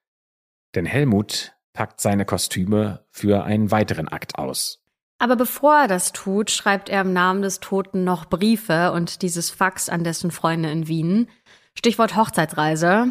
denn 0.74 0.86
Helmut 0.86 1.55
packt 1.76 2.02
seine 2.02 2.26
Kostüme 2.26 3.06
für 3.12 3.44
einen 3.44 3.70
weiteren 3.70 4.08
Akt 4.08 4.40
aus. 4.40 4.82
Aber 5.20 5.36
bevor 5.36 5.76
er 5.82 5.88
das 5.88 6.12
tut, 6.12 6.50
schreibt 6.50 6.90
er 6.90 7.02
im 7.02 7.14
Namen 7.14 7.42
des 7.42 7.60
Toten 7.60 8.04
noch 8.04 8.26
Briefe 8.26 8.92
und 8.92 9.22
dieses 9.22 9.52
Fax 9.52 9.88
an 9.88 10.04
dessen 10.04 10.32
Freunde 10.32 10.72
in 10.72 10.88
Wien. 10.88 11.28
Stichwort 11.76 12.16
Hochzeitsreise. 12.16 13.08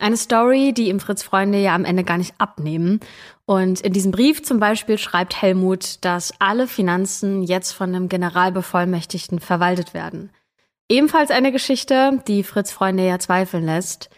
Eine 0.00 0.16
Story, 0.16 0.72
die 0.72 0.88
ihm 0.88 0.98
Fritz 0.98 1.22
Freunde 1.22 1.58
ja 1.58 1.74
am 1.74 1.84
Ende 1.84 2.02
gar 2.02 2.18
nicht 2.18 2.34
abnehmen. 2.38 2.98
Und 3.46 3.80
in 3.82 3.92
diesem 3.92 4.10
Brief 4.10 4.42
zum 4.42 4.58
Beispiel 4.58 4.98
schreibt 4.98 5.40
Helmut, 5.40 6.04
dass 6.04 6.34
alle 6.40 6.66
Finanzen 6.66 7.42
jetzt 7.44 7.72
von 7.72 7.94
einem 7.94 8.08
Generalbevollmächtigten 8.08 9.38
verwaltet 9.38 9.94
werden. 9.94 10.32
Ebenfalls 10.88 11.30
eine 11.30 11.52
Geschichte, 11.52 12.22
die 12.26 12.42
Fritz 12.42 12.72
Freunde 12.72 13.06
ja 13.06 13.18
zweifeln 13.18 13.64
lässt. 13.64 14.10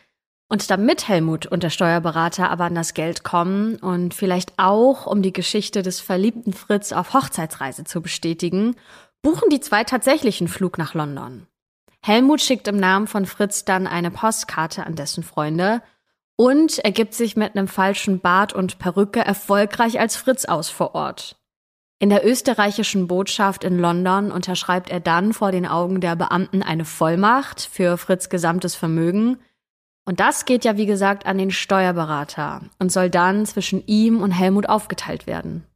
Und 0.48 0.70
damit 0.70 1.08
Helmut 1.08 1.46
und 1.46 1.62
der 1.62 1.70
Steuerberater 1.70 2.50
aber 2.50 2.64
an 2.64 2.74
das 2.74 2.94
Geld 2.94 3.24
kommen 3.24 3.76
und 3.76 4.14
vielleicht 4.14 4.52
auch, 4.58 5.06
um 5.06 5.20
die 5.20 5.32
Geschichte 5.32 5.82
des 5.82 6.00
verliebten 6.00 6.52
Fritz 6.52 6.92
auf 6.92 7.14
Hochzeitsreise 7.14 7.84
zu 7.84 8.00
bestätigen, 8.00 8.76
buchen 9.22 9.50
die 9.50 9.60
zwei 9.60 9.82
tatsächlich 9.82 10.40
einen 10.40 10.48
Flug 10.48 10.78
nach 10.78 10.94
London. 10.94 11.46
Helmut 12.00 12.40
schickt 12.40 12.68
im 12.68 12.76
Namen 12.76 13.08
von 13.08 13.26
Fritz 13.26 13.64
dann 13.64 13.88
eine 13.88 14.12
Postkarte 14.12 14.86
an 14.86 14.94
dessen 14.94 15.24
Freunde 15.24 15.82
und 16.36 16.78
ergibt 16.78 17.14
sich 17.14 17.34
mit 17.34 17.56
einem 17.56 17.66
falschen 17.66 18.20
Bart 18.20 18.52
und 18.52 18.78
Perücke 18.78 19.24
erfolgreich 19.24 19.98
als 19.98 20.16
Fritz 20.16 20.44
aus 20.44 20.68
vor 20.68 20.94
Ort. 20.94 21.36
In 21.98 22.10
der 22.10 22.24
österreichischen 22.24 23.08
Botschaft 23.08 23.64
in 23.64 23.78
London 23.78 24.30
unterschreibt 24.30 24.90
er 24.90 25.00
dann 25.00 25.32
vor 25.32 25.50
den 25.50 25.66
Augen 25.66 26.00
der 26.00 26.14
Beamten 26.14 26.62
eine 26.62 26.84
Vollmacht 26.84 27.62
für 27.62 27.96
Fritz 27.96 28.28
gesamtes 28.28 28.76
Vermögen. 28.76 29.38
Und 30.06 30.20
das 30.20 30.44
geht 30.44 30.64
ja, 30.64 30.76
wie 30.76 30.86
gesagt, 30.86 31.26
an 31.26 31.36
den 31.36 31.50
Steuerberater 31.50 32.62
und 32.78 32.92
soll 32.92 33.10
dann 33.10 33.44
zwischen 33.44 33.84
ihm 33.86 34.22
und 34.22 34.30
Helmut 34.30 34.68
aufgeteilt 34.68 35.26
werden. 35.26 35.66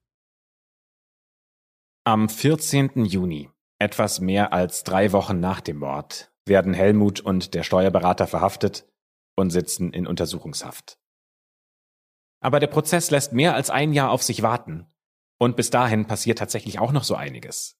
Am 2.05 2.29
14. 2.29 3.05
Juni 3.05 3.51
etwas 3.79 4.21
mehr 4.21 4.53
als 4.53 4.85
drei 4.85 5.12
Wochen 5.12 5.40
nach 5.40 5.61
dem 5.61 5.79
Mord 5.79 6.33
werden 6.47 6.75
Helmut 6.75 7.21
und 7.21 7.55
der 7.55 7.64
Steuerberater 7.64 8.27
verhaftet 8.27 8.87
und 9.37 9.51
sitzen 9.51 9.93
in 9.93 10.07
Untersuchungshaft. 10.07 10.99
Aber 12.40 12.61
der 12.61 12.69
Prozess 12.69 13.11
lässt 13.11 13.33
mehr 13.33 13.55
als 13.55 13.69
ein 13.69 13.93
Jahr 13.93 14.11
auf 14.11 14.23
sich 14.23 14.43
warten 14.43 14.87
und 15.38 15.57
bis 15.57 15.71
dahin 15.71 16.07
passiert 16.07 16.38
tatsächlich 16.38 16.79
auch 16.79 16.93
noch 16.93 17.05
so 17.05 17.14
einiges. 17.14 17.79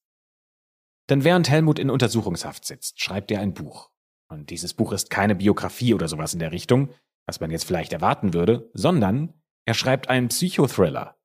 Denn 1.09 1.23
während 1.23 1.49
Helmut 1.49 1.79
in 1.79 1.89
Untersuchungshaft 1.89 2.65
sitzt, 2.65 2.99
schreibt 3.01 3.31
er 3.31 3.39
ein 3.39 3.53
Buch. 3.53 3.89
Und 4.31 4.49
dieses 4.49 4.73
Buch 4.73 4.93
ist 4.93 5.09
keine 5.09 5.35
Biografie 5.35 5.93
oder 5.93 6.07
sowas 6.07 6.33
in 6.33 6.39
der 6.39 6.53
Richtung, 6.53 6.89
was 7.25 7.41
man 7.41 7.51
jetzt 7.51 7.65
vielleicht 7.65 7.91
erwarten 7.91 8.33
würde, 8.33 8.69
sondern 8.73 9.33
er 9.65 9.73
schreibt 9.73 10.09
einen 10.09 10.29
Psychothriller. 10.29 11.17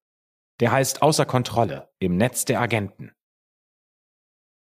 Der 0.59 0.73
heißt 0.73 1.03
Außer 1.03 1.25
Kontrolle 1.25 1.89
im 2.01 2.17
Netz 2.17 2.47
der 2.47 2.61
Agenten. 2.61 3.13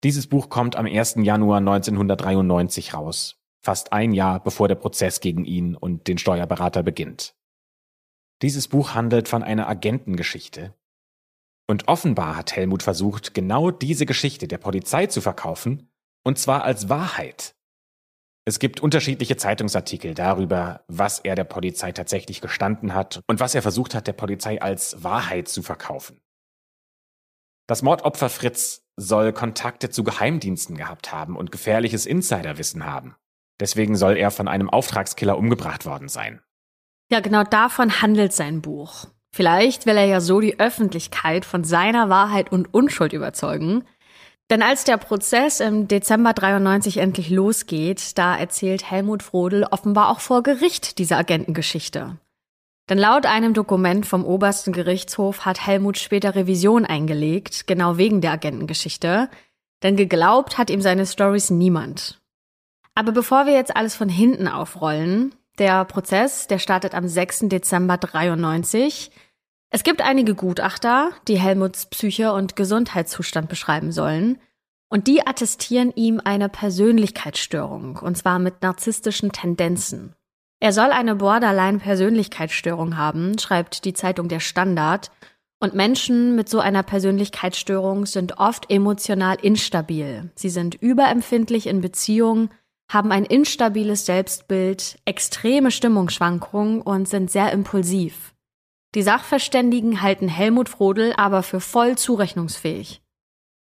Dieses 0.05 0.27
Buch 0.27 0.51
kommt 0.51 0.77
am 0.77 0.85
1. 0.85 1.17
Januar 1.21 1.59
1993 1.59 2.93
raus, 2.93 3.41
fast 3.65 3.95
ein 3.95 4.13
Jahr 4.13 4.43
bevor 4.43 4.69
der 4.69 4.75
Prozess 4.75 5.21
gegen 5.21 5.47
ihn 5.47 5.75
und 5.75 6.07
den 6.07 6.19
Steuerberater 6.19 6.83
beginnt. 6.83 7.35
Dieses 8.43 8.69
Buch 8.69 8.95
handelt 8.95 9.29
von 9.29 9.43
einer 9.43 9.67
Agentengeschichte. 9.67 10.75
Und 11.67 11.89
offenbar 11.89 12.37
hat 12.37 12.55
Helmut 12.55 12.83
versucht, 12.83 13.33
genau 13.33 13.71
diese 13.71 14.05
Geschichte 14.05 14.47
der 14.47 14.59
Polizei 14.59 15.07
zu 15.07 15.23
verkaufen, 15.23 15.91
und 16.23 16.39
zwar 16.39 16.65
als 16.65 16.91
Wahrheit. 16.91 17.56
Es 18.49 18.61
gibt 18.61 18.79
unterschiedliche 18.79 19.37
Zeitungsartikel 19.37 20.15
darüber, 20.15 20.85
was 20.87 21.19
er 21.19 21.35
der 21.35 21.43
Polizei 21.43 21.91
tatsächlich 21.91 22.41
gestanden 22.41 22.95
hat 22.95 23.21
und 23.27 23.41
was 23.41 23.57
er 23.57 23.63
versucht 23.63 23.93
hat, 23.93 24.07
der 24.07 24.13
Polizei 24.13 24.63
als 24.63 25.03
Wahrheit 25.03 25.49
zu 25.49 25.63
verkaufen. 25.63 26.21
Das 27.67 27.83
Mordopfer 27.83 28.29
Fritz 28.29 28.85
soll 28.95 29.33
Kontakte 29.33 29.91
zu 29.91 30.05
Geheimdiensten 30.05 30.77
gehabt 30.77 31.11
haben 31.11 31.37
und 31.37 31.51
gefährliches 31.51 32.07
Insiderwissen 32.07 32.87
haben. 32.87 33.17
Deswegen 33.59 33.97
soll 33.97 34.17
er 34.17 34.31
von 34.31 34.47
einem 34.47 34.71
Auftragskiller 34.71 35.37
umgebracht 35.37 35.85
worden 35.85 36.09
sein. 36.09 36.41
Ja, 37.11 37.19
genau 37.19 37.43
davon 37.43 38.01
handelt 38.01 38.33
sein 38.33 38.63
Buch. 38.63 39.07
Vielleicht 39.35 39.87
will 39.87 39.97
er 39.97 40.07
ja 40.07 40.21
so 40.21 40.39
die 40.39 40.61
Öffentlichkeit 40.61 41.45
von 41.45 41.65
seiner 41.65 42.09
Wahrheit 42.11 42.53
und 42.53 42.73
Unschuld 42.73 43.13
überzeugen. 43.13 43.85
Denn 44.51 44.63
als 44.63 44.85
der 44.85 44.97
Prozess 44.97 45.59
im 45.59 45.89
Dezember 45.89 46.33
93 46.33 46.99
endlich 46.99 47.31
losgeht, 47.31 48.17
da 48.17 48.37
erzählt 48.37 48.89
Helmut 48.91 49.23
Frodel 49.25 49.65
offenbar 49.65 50.09
auch 50.11 50.21
vor 50.21 50.43
Gericht 50.45 50.99
diese 50.99 51.17
Agentengeschichte. 51.17 52.19
Denn 52.89 52.99
laut 52.99 53.27
einem 53.27 53.55
Dokument 53.55 54.07
vom 54.07 54.25
obersten 54.25 54.73
Gerichtshof 54.73 55.45
hat 55.45 55.67
Helmut 55.67 55.99
später 55.99 56.37
Revision 56.37 56.85
eingelegt, 56.85 57.67
genau 57.67 57.97
wegen 57.97 58.21
der 58.21 58.33
Agentengeschichte. 58.33 59.29
Denn 59.83 59.97
geglaubt 59.97 60.59
hat 60.59 60.71
ihm 60.71 60.81
seine 60.81 61.07
Stories 61.07 61.51
niemand. 61.51 62.21
Aber 62.95 63.11
bevor 63.11 63.47
wir 63.47 63.53
jetzt 63.53 63.77
alles 63.77 63.97
von 63.97 64.09
hinten 64.09 64.47
aufrollen, 64.47 65.35
der 65.59 65.85
Prozess, 65.85 66.47
der 66.47 66.59
startet 66.59 66.95
am 66.95 67.09
6. 67.09 67.49
Dezember 67.49 67.97
93. 67.97 69.11
Es 69.71 69.83
gibt 69.83 70.01
einige 70.03 70.35
Gutachter, 70.35 71.11
die 71.29 71.39
Helmuts 71.39 71.87
Psyche 71.87 72.33
und 72.33 72.57
Gesundheitszustand 72.57 73.49
beschreiben 73.49 73.93
sollen. 73.93 74.39
Und 74.89 75.09
die 75.09 75.27
attestieren 75.27 75.93
ihm 75.97 76.21
eine 76.23 76.49
Persönlichkeitsstörung, 76.49 77.97
und 77.97 78.17
zwar 78.17 78.39
mit 78.39 78.63
narzisstischen 78.63 79.33
Tendenzen. 79.33 80.15
Er 80.61 80.73
soll 80.73 80.91
eine 80.91 81.17
Borderline-Persönlichkeitsstörung 81.17 82.97
haben, 82.97 83.39
schreibt 83.39 83.85
die 83.85 83.95
Zeitung 83.95 84.29
Der 84.29 84.41
Standard. 84.41 85.11
Und 85.59 85.75
Menschen 85.75 86.37
mit 86.37 86.49
so 86.49 86.61
einer 86.61 86.83
Persönlichkeitsstörung 86.83 88.07
sind 88.07 88.39
oft 88.39 88.71
emotional 88.71 89.37
instabil. 89.43 90.31
Sie 90.35 90.51
sind 90.51 90.75
überempfindlich 90.77 91.67
in 91.67 91.81
Beziehungen, 91.81 92.51
haben 92.91 93.11
ein 93.11 93.25
instabiles 93.25 94.07
Selbstbild, 94.07 94.99
extreme 95.05 95.71
Stimmungsschwankungen 95.71 96.83
und 96.83 97.09
sind 97.09 97.31
sehr 97.31 97.53
impulsiv. 97.53 98.36
Die 98.97 99.03
Sachverständigen 99.03 100.01
halten 100.01 100.27
Helmut 100.27 100.71
Frodel 100.71 101.13
aber 101.19 101.43
für 101.43 101.61
voll 101.61 101.99
zurechnungsfähig. 101.99 103.03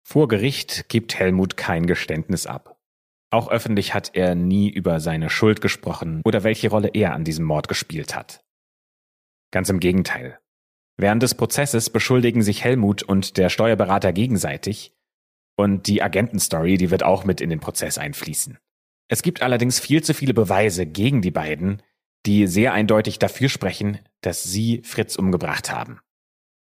Vor 0.01 0.27
Gericht 0.27 0.89
gibt 0.89 1.19
Helmut 1.19 1.57
kein 1.57 1.85
Geständnis 1.85 2.47
ab. 2.47 2.79
Auch 3.29 3.47
öffentlich 3.47 3.93
hat 3.93 4.15
er 4.15 4.33
nie 4.33 4.67
über 4.67 4.99
seine 4.99 5.29
Schuld 5.29 5.61
gesprochen 5.61 6.23
oder 6.25 6.43
welche 6.43 6.71
Rolle 6.71 6.89
er 6.95 7.13
an 7.13 7.23
diesem 7.23 7.45
Mord 7.45 7.67
gespielt 7.67 8.15
hat. 8.15 8.43
Ganz 9.51 9.69
im 9.69 9.79
Gegenteil. 9.79 10.39
Während 10.97 11.21
des 11.21 11.35
Prozesses 11.35 11.91
beschuldigen 11.91 12.41
sich 12.41 12.63
Helmut 12.63 13.03
und 13.03 13.37
der 13.37 13.49
Steuerberater 13.49 14.13
gegenseitig 14.13 14.91
und 15.55 15.85
die 15.85 16.01
Agentenstory, 16.01 16.79
die 16.79 16.89
wird 16.89 17.03
auch 17.03 17.25
mit 17.25 17.41
in 17.41 17.51
den 17.51 17.59
Prozess 17.59 17.99
einfließen. 17.99 18.57
Es 19.07 19.21
gibt 19.21 19.43
allerdings 19.43 19.79
viel 19.79 20.01
zu 20.01 20.15
viele 20.15 20.33
Beweise 20.33 20.87
gegen 20.87 21.21
die 21.21 21.29
beiden, 21.29 21.83
die 22.25 22.47
sehr 22.47 22.73
eindeutig 22.73 23.19
dafür 23.19 23.49
sprechen, 23.49 23.99
dass 24.21 24.43
sie 24.43 24.81
Fritz 24.83 25.15
umgebracht 25.15 25.71
haben. 25.71 25.99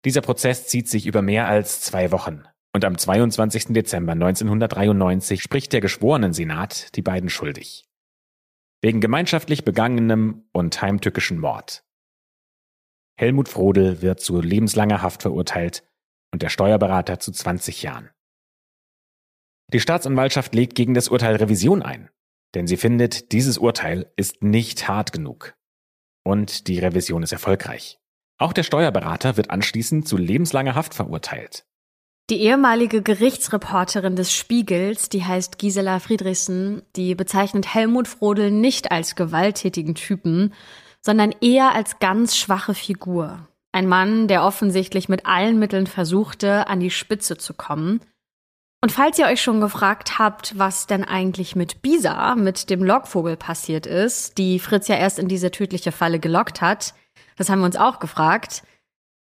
Dieser 0.04 0.20
Prozess 0.20 0.66
zieht 0.66 0.88
sich 0.88 1.06
über 1.06 1.22
mehr 1.22 1.46
als 1.46 1.80
zwei 1.80 2.10
Wochen 2.10 2.44
und 2.74 2.84
am 2.84 2.96
22. 2.96 3.66
Dezember 3.68 4.12
1993 4.12 5.42
spricht 5.42 5.72
der 5.72 5.80
Geschworenensenat 5.80 6.96
die 6.96 7.02
beiden 7.02 7.28
schuldig. 7.28 7.84
Wegen 8.80 9.00
gemeinschaftlich 9.00 9.64
begangenem 9.64 10.44
und 10.52 10.82
heimtückischen 10.82 11.38
Mord. 11.38 11.84
Helmut 13.16 13.48
Frodel 13.48 14.02
wird 14.02 14.20
zu 14.20 14.40
lebenslanger 14.40 15.02
Haft 15.02 15.22
verurteilt 15.22 15.84
und 16.32 16.42
der 16.42 16.48
Steuerberater 16.48 17.20
zu 17.20 17.30
20 17.30 17.82
Jahren. 17.82 18.10
Die 19.72 19.80
Staatsanwaltschaft 19.80 20.54
legt 20.54 20.74
gegen 20.74 20.94
das 20.94 21.08
Urteil 21.08 21.36
Revision 21.36 21.82
ein, 21.82 22.10
denn 22.54 22.66
sie 22.66 22.76
findet, 22.76 23.32
dieses 23.32 23.58
Urteil 23.58 24.10
ist 24.16 24.42
nicht 24.42 24.88
hart 24.88 25.12
genug. 25.12 25.54
Und 26.24 26.68
die 26.68 26.78
Revision 26.78 27.22
ist 27.22 27.32
erfolgreich. 27.32 27.98
Auch 28.38 28.52
der 28.52 28.62
Steuerberater 28.62 29.36
wird 29.36 29.50
anschließend 29.50 30.06
zu 30.06 30.16
lebenslanger 30.16 30.74
Haft 30.74 30.94
verurteilt. 30.94 31.64
Die 32.30 32.40
ehemalige 32.40 33.02
Gerichtsreporterin 33.02 34.16
des 34.16 34.32
Spiegels, 34.32 35.08
die 35.08 35.24
heißt 35.24 35.58
Gisela 35.58 35.98
Friedrichsen, 35.98 36.82
die 36.96 37.14
bezeichnet 37.14 37.74
Helmut 37.74 38.08
Frodel 38.08 38.50
nicht 38.50 38.92
als 38.92 39.16
gewalttätigen 39.16 39.94
Typen, 39.94 40.54
sondern 41.00 41.34
eher 41.40 41.74
als 41.74 41.98
ganz 41.98 42.36
schwache 42.36 42.74
Figur. 42.74 43.48
Ein 43.72 43.88
Mann, 43.88 44.28
der 44.28 44.44
offensichtlich 44.44 45.08
mit 45.08 45.26
allen 45.26 45.58
Mitteln 45.58 45.86
versuchte, 45.86 46.68
an 46.68 46.78
die 46.78 46.90
Spitze 46.90 47.38
zu 47.38 47.54
kommen. 47.54 48.00
Und 48.85 48.90
falls 48.90 49.16
ihr 49.16 49.27
euch 49.27 49.40
schon 49.40 49.61
gefragt 49.61 50.18
habt, 50.18 50.59
was 50.59 50.88
denn 50.88 51.05
eigentlich 51.05 51.55
mit 51.55 51.83
Bisa, 51.83 52.35
mit 52.35 52.68
dem 52.68 52.83
Lockvogel 52.83 53.37
passiert 53.37 53.87
ist, 53.87 54.38
die 54.38 54.59
Fritz 54.59 54.88
ja 54.88 54.97
erst 54.97 55.21
in 55.21 55.29
diese 55.29 55.53
tödliche 55.53 55.92
Falle 55.92 56.18
gelockt 56.18 56.61
hat, 56.61 56.92
das 57.37 57.49
haben 57.49 57.61
wir 57.61 57.66
uns 57.66 57.77
auch 57.77 58.01
gefragt. 58.01 58.64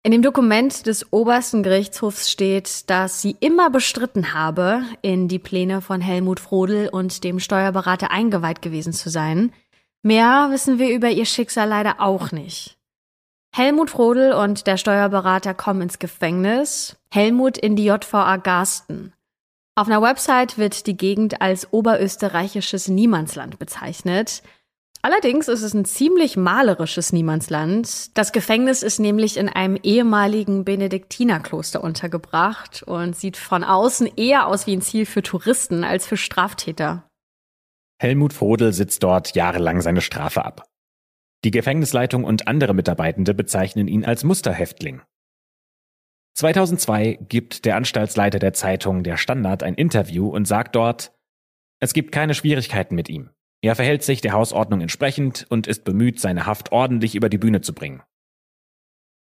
In 0.03 0.11
dem 0.11 0.21
Dokument 0.21 0.85
des 0.85 1.11
obersten 1.13 1.63
Gerichtshofs 1.63 2.29
steht, 2.29 2.89
dass 2.89 3.21
sie 3.21 3.37
immer 3.39 3.69
bestritten 3.69 4.33
habe, 4.33 4.83
in 5.01 5.29
die 5.29 5.39
Pläne 5.39 5.79
von 5.79 6.01
Helmut 6.01 6.41
Frodel 6.41 6.89
und 6.89 7.23
dem 7.23 7.39
Steuerberater 7.39 8.11
eingeweiht 8.11 8.61
gewesen 8.61 8.91
zu 8.91 9.09
sein. 9.09 9.53
Mehr 10.03 10.49
wissen 10.51 10.79
wir 10.79 10.93
über 10.93 11.09
ihr 11.09 11.25
Schicksal 11.25 11.69
leider 11.69 12.01
auch 12.01 12.33
nicht. 12.33 12.77
Helmut 13.55 13.89
Frodel 13.89 14.33
und 14.33 14.67
der 14.67 14.75
Steuerberater 14.75 15.53
kommen 15.53 15.83
ins 15.83 15.97
Gefängnis, 15.97 16.97
Helmut 17.09 17.57
in 17.57 17.77
die 17.77 17.85
JVA 17.85 18.35
Garsten. 18.35 19.14
Auf 19.77 19.87
einer 19.87 20.01
Website 20.01 20.57
wird 20.57 20.87
die 20.87 20.95
Gegend 20.95 21.41
als 21.41 21.73
oberösterreichisches 21.73 22.87
Niemandsland 22.87 23.59
bezeichnet. 23.59 24.41
Allerdings 25.01 25.49
ist 25.49 25.61
es 25.63 25.73
ein 25.73 25.83
ziemlich 25.83 26.37
malerisches 26.37 27.11
Niemandsland. 27.11 28.17
Das 28.17 28.31
Gefängnis 28.31 28.83
ist 28.83 28.99
nämlich 28.99 29.35
in 29.35 29.49
einem 29.49 29.75
ehemaligen 29.83 30.63
Benediktinerkloster 30.63 31.83
untergebracht 31.83 32.83
und 32.83 33.17
sieht 33.17 33.35
von 33.35 33.65
außen 33.65 34.07
eher 34.15 34.47
aus 34.47 34.65
wie 34.65 34.77
ein 34.77 34.81
Ziel 34.81 35.05
für 35.05 35.21
Touristen 35.21 35.83
als 35.83 36.07
für 36.07 36.17
Straftäter. 36.17 37.03
Helmut 38.01 38.31
Frodel 38.31 38.71
sitzt 38.71 39.03
dort 39.03 39.35
jahrelang 39.35 39.81
seine 39.81 40.01
Strafe 40.01 40.45
ab. 40.45 40.63
Die 41.43 41.51
Gefängnisleitung 41.51 42.23
und 42.23 42.47
andere 42.47 42.73
Mitarbeitende 42.73 43.33
bezeichnen 43.33 43.87
ihn 43.89 44.05
als 44.05 44.23
Musterhäftling. 44.23 45.01
2002 46.35 47.19
gibt 47.29 47.63
der 47.63 47.77
Anstaltsleiter 47.77 48.39
der 48.39 48.51
Zeitung 48.51 49.03
Der 49.03 49.15
Standard 49.15 49.63
ein 49.63 49.75
Interview 49.75 50.27
und 50.27 50.45
sagt 50.45 50.75
dort, 50.75 51.13
es 51.79 51.93
gibt 51.93 52.11
keine 52.11 52.33
Schwierigkeiten 52.33 52.93
mit 52.93 53.09
ihm. 53.09 53.29
Er 53.61 53.75
verhält 53.75 54.03
sich 54.03 54.19
der 54.19 54.33
Hausordnung 54.33 54.81
entsprechend 54.81 55.45
und 55.49 55.65
ist 55.65 55.85
bemüht, 55.85 56.19
seine 56.19 56.45
Haft 56.45 56.73
ordentlich 56.73 57.15
über 57.15 57.29
die 57.29 57.37
Bühne 57.37 57.61
zu 57.61 57.73
bringen. 57.73 58.03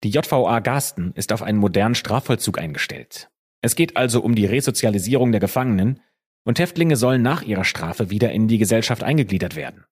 Die 0.02 0.10
JVA 0.10 0.58
Garsten 0.58 1.12
ist 1.14 1.32
auf 1.32 1.42
einen 1.42 1.58
modernen 1.58 1.94
Strafvollzug 1.94 2.58
eingestellt. 2.58 3.30
Es 3.62 3.76
geht 3.76 3.96
also 3.96 4.20
um 4.20 4.34
die 4.34 4.46
Resozialisierung 4.46 5.30
der 5.30 5.40
Gefangenen 5.40 6.00
und 6.44 6.58
Häftlinge 6.58 6.96
sollen 6.96 7.22
nach 7.22 7.42
ihrer 7.42 7.64
Strafe 7.64 8.10
wieder 8.10 8.32
in 8.32 8.48
die 8.48 8.58
Gesellschaft 8.58 9.02
eingegliedert 9.02 9.56
werden. 9.56 9.84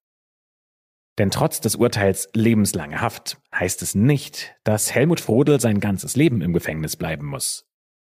Denn 1.18 1.31
trotz 1.31 1.61
des 1.61 1.77
Urteils 1.77 2.29
lebenslange 2.35 3.01
Haft 3.01 3.37
heißt 3.55 3.83
es 3.83 3.94
nicht, 3.94 4.55
dass 4.64 4.94
Helmut 4.94 5.20
Frodel 5.20 5.61
sein 5.61 5.81
ganzes 5.81 6.16
Leben 6.16 6.40
im 6.40 6.53
Gefängnis 6.53 6.96
bleiben 6.96 7.27
muss. 7.27 7.66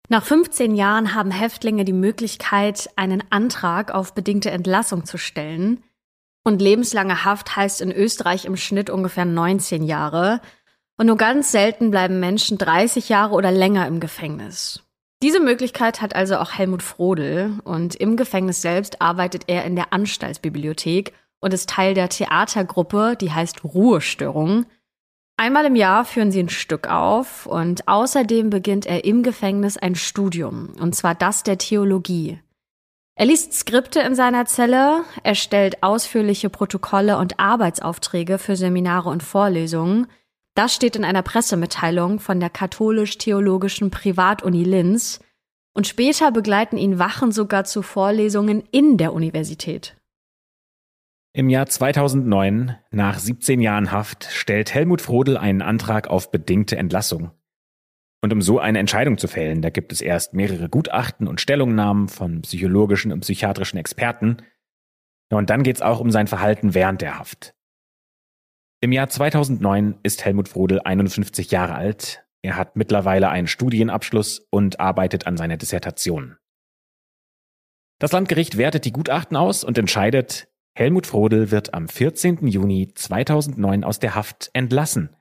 Nach 0.09 0.23
15 0.23 0.75
Jahren 0.75 1.13
haben 1.13 1.31
Häftlinge 1.31 1.85
die 1.85 1.93
Möglichkeit, 1.93 2.89
einen 2.95 3.23
Antrag 3.29 3.93
auf 3.93 4.13
bedingte 4.13 4.51
Entlassung 4.51 5.05
zu 5.05 5.17
stellen. 5.17 5.83
Und 6.43 6.61
lebenslange 6.61 7.23
Haft 7.23 7.55
heißt 7.55 7.81
in 7.81 7.91
Österreich 7.91 8.45
im 8.45 8.57
Schnitt 8.57 8.89
ungefähr 8.89 9.25
19 9.25 9.83
Jahre. 9.83 10.41
Und 10.97 11.07
nur 11.07 11.17
ganz 11.17 11.51
selten 11.51 11.89
bleiben 11.89 12.19
Menschen 12.19 12.57
30 12.57 13.09
Jahre 13.09 13.33
oder 13.33 13.51
länger 13.51 13.87
im 13.87 13.99
Gefängnis. 13.99 14.83
Diese 15.21 15.39
Möglichkeit 15.39 16.01
hat 16.01 16.15
also 16.15 16.35
auch 16.35 16.51
Helmut 16.51 16.83
Frodel 16.83 17.59
und 17.63 17.95
im 17.95 18.17
Gefängnis 18.17 18.61
selbst 18.61 19.01
arbeitet 19.01 19.43
er 19.47 19.63
in 19.63 19.77
der 19.77 19.93
Anstaltsbibliothek 19.93 21.13
und 21.43 21.53
ist 21.53 21.69
Teil 21.69 21.93
der 21.93 22.07
Theatergruppe, 22.07 23.17
die 23.19 23.31
heißt 23.31 23.65
Ruhestörung. 23.65 24.65
Einmal 25.35 25.65
im 25.65 25.75
Jahr 25.75 26.05
führen 26.05 26.31
sie 26.31 26.41
ein 26.41 26.47
Stück 26.47 26.87
auf 26.87 27.47
und 27.47 27.85
außerdem 27.87 28.49
beginnt 28.49 28.85
er 28.85 29.03
im 29.03 29.23
Gefängnis 29.23 29.75
ein 29.75 29.95
Studium, 29.95 30.69
und 30.79 30.95
zwar 30.95 31.15
das 31.15 31.43
der 31.43 31.57
Theologie. 31.57 32.39
Er 33.15 33.25
liest 33.25 33.53
Skripte 33.53 33.99
in 33.99 34.15
seiner 34.15 34.45
Zelle, 34.45 35.03
erstellt 35.23 35.83
ausführliche 35.83 36.49
Protokolle 36.49 37.17
und 37.17 37.39
Arbeitsaufträge 37.39 38.37
für 38.37 38.55
Seminare 38.55 39.09
und 39.09 39.21
Vorlesungen. 39.21 40.07
Das 40.55 40.73
steht 40.73 40.95
in 40.95 41.03
einer 41.03 41.23
Pressemitteilung 41.23 42.21
von 42.21 42.39
der 42.39 42.49
katholisch-theologischen 42.49 43.91
Privatuni 43.91 44.63
Linz. 44.63 45.19
Und 45.75 45.87
später 45.87 46.31
begleiten 46.31 46.77
ihn 46.77 46.99
Wachen 46.99 47.33
sogar 47.33 47.65
zu 47.65 47.81
Vorlesungen 47.81 48.63
in 48.71 48.97
der 48.97 49.13
Universität. 49.13 49.95
Im 51.35 51.49
Jahr 51.49 51.65
2009, 51.65 52.77
nach 52.91 53.17
17 53.17 53.59
Jahren 53.59 53.91
Haft, 53.91 54.25
stellt 54.25 54.71
Helmut 54.71 55.01
Frodel 55.01 55.35
einen 55.35 55.63
Antrag 55.63 56.07
auf 56.07 56.29
bedingte 56.29 56.77
Entlassung. 56.77 57.31
Und 58.21 58.31
um 58.31 58.39
so 58.39 58.59
eine 58.59 58.77
Entscheidung 58.77 59.17
zu 59.17 59.27
fällen, 59.27 59.63
da 59.63 59.71
gibt 59.71 59.91
es 59.91 60.01
erst 60.01 60.35
mehrere 60.35 60.69
Gutachten 60.69 61.27
und 61.27 61.41
Stellungnahmen 61.41 62.07
von 62.07 62.43
psychologischen 62.43 63.11
und 63.11 63.21
psychiatrischen 63.21 63.79
Experten. 63.79 64.37
Und 65.31 65.49
dann 65.49 65.63
geht's 65.63 65.81
auch 65.81 65.99
um 65.99 66.11
sein 66.11 66.27
Verhalten 66.27 66.75
während 66.75 67.01
der 67.01 67.17
Haft. 67.17 67.55
Im 68.79 68.91
Jahr 68.91 69.09
2009 69.09 69.95
ist 70.03 70.23
Helmut 70.23 70.49
Frodel 70.49 70.81
51 70.81 71.49
Jahre 71.49 71.73
alt. 71.73 72.23
Er 72.43 72.57
hat 72.57 72.75
mittlerweile 72.75 73.29
einen 73.29 73.47
Studienabschluss 73.47 74.45
und 74.51 74.79
arbeitet 74.79 75.25
an 75.25 75.35
seiner 75.35 75.57
Dissertation. 75.57 76.37
Das 77.97 78.11
Landgericht 78.11 78.57
wertet 78.57 78.85
die 78.85 78.91
Gutachten 78.91 79.35
aus 79.35 79.63
und 79.63 79.79
entscheidet, 79.79 80.52
Helmut 80.75 81.05
Frodel 81.05 81.51
wird 81.51 81.73
am 81.73 81.87
14. 81.87 82.47
Juni 82.47 82.91
2009 82.93 83.83
aus 83.83 83.99
der 83.99 84.15
Haft 84.15 84.49
entlassen. 84.53 85.15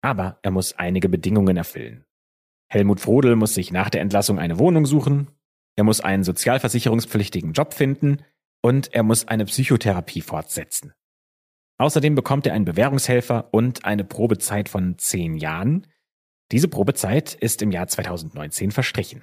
Aber 0.00 0.38
er 0.42 0.52
muss 0.52 0.74
einige 0.74 1.08
Bedingungen 1.08 1.56
erfüllen. 1.56 2.04
Helmut 2.68 3.00
Frodel 3.00 3.34
muss 3.34 3.54
sich 3.54 3.72
nach 3.72 3.90
der 3.90 4.00
Entlassung 4.00 4.38
eine 4.38 4.58
Wohnung 4.58 4.86
suchen, 4.86 5.28
er 5.76 5.84
muss 5.84 6.00
einen 6.00 6.24
sozialversicherungspflichtigen 6.24 7.52
Job 7.52 7.74
finden 7.74 8.22
und 8.62 8.92
er 8.94 9.02
muss 9.02 9.28
eine 9.28 9.44
Psychotherapie 9.44 10.22
fortsetzen. 10.22 10.94
Außerdem 11.78 12.14
bekommt 12.14 12.46
er 12.46 12.54
einen 12.54 12.64
Bewährungshelfer 12.64 13.52
und 13.52 13.84
eine 13.84 14.04
Probezeit 14.04 14.68
von 14.68 14.98
zehn 14.98 15.36
Jahren. 15.36 15.86
Diese 16.50 16.68
Probezeit 16.68 17.34
ist 17.34 17.60
im 17.60 17.70
Jahr 17.70 17.88
2019 17.88 18.70
verstrichen. 18.70 19.22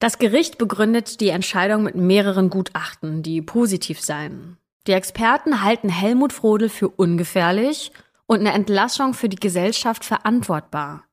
Das 0.00 0.18
Gericht 0.18 0.56
begründet 0.56 1.20
die 1.20 1.28
Entscheidung 1.28 1.82
mit 1.82 1.96
mehreren 1.96 2.48
Gutachten, 2.48 3.22
die 3.22 3.42
positiv 3.42 4.00
seien. 4.00 4.56
Die 4.88 4.94
Experten 4.94 5.62
halten 5.62 5.90
Helmut 5.90 6.32
Frodel 6.32 6.70
für 6.70 6.88
ungefährlich 6.88 7.92
und 8.24 8.40
eine 8.40 8.52
Entlassung 8.52 9.12
für 9.12 9.28
die 9.28 9.36
Gesellschaft 9.36 10.02
verantwortbar. 10.02 11.04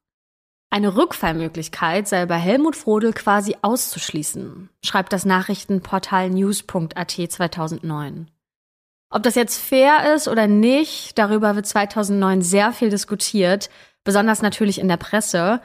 Eine 0.69 0.95
Rückfallmöglichkeit 0.95 2.07
sei 2.07 2.25
bei 2.25 2.37
Helmut 2.37 2.77
Frodel 2.77 3.11
quasi 3.11 3.57
auszuschließen, 3.61 4.69
schreibt 4.81 5.11
das 5.11 5.25
Nachrichtenportal 5.25 6.29
news.at 6.29 7.11
2009. 7.11 8.31
Ob 9.09 9.23
das 9.23 9.35
jetzt 9.35 9.59
fair 9.59 10.15
ist 10.15 10.29
oder 10.29 10.47
nicht, 10.47 11.17
darüber 11.17 11.57
wird 11.57 11.65
2009 11.65 12.43
sehr 12.43 12.71
viel 12.71 12.89
diskutiert, 12.89 13.69
besonders 14.05 14.41
natürlich 14.41 14.79
in 14.79 14.87
der 14.87 14.95
Presse. 14.95 15.59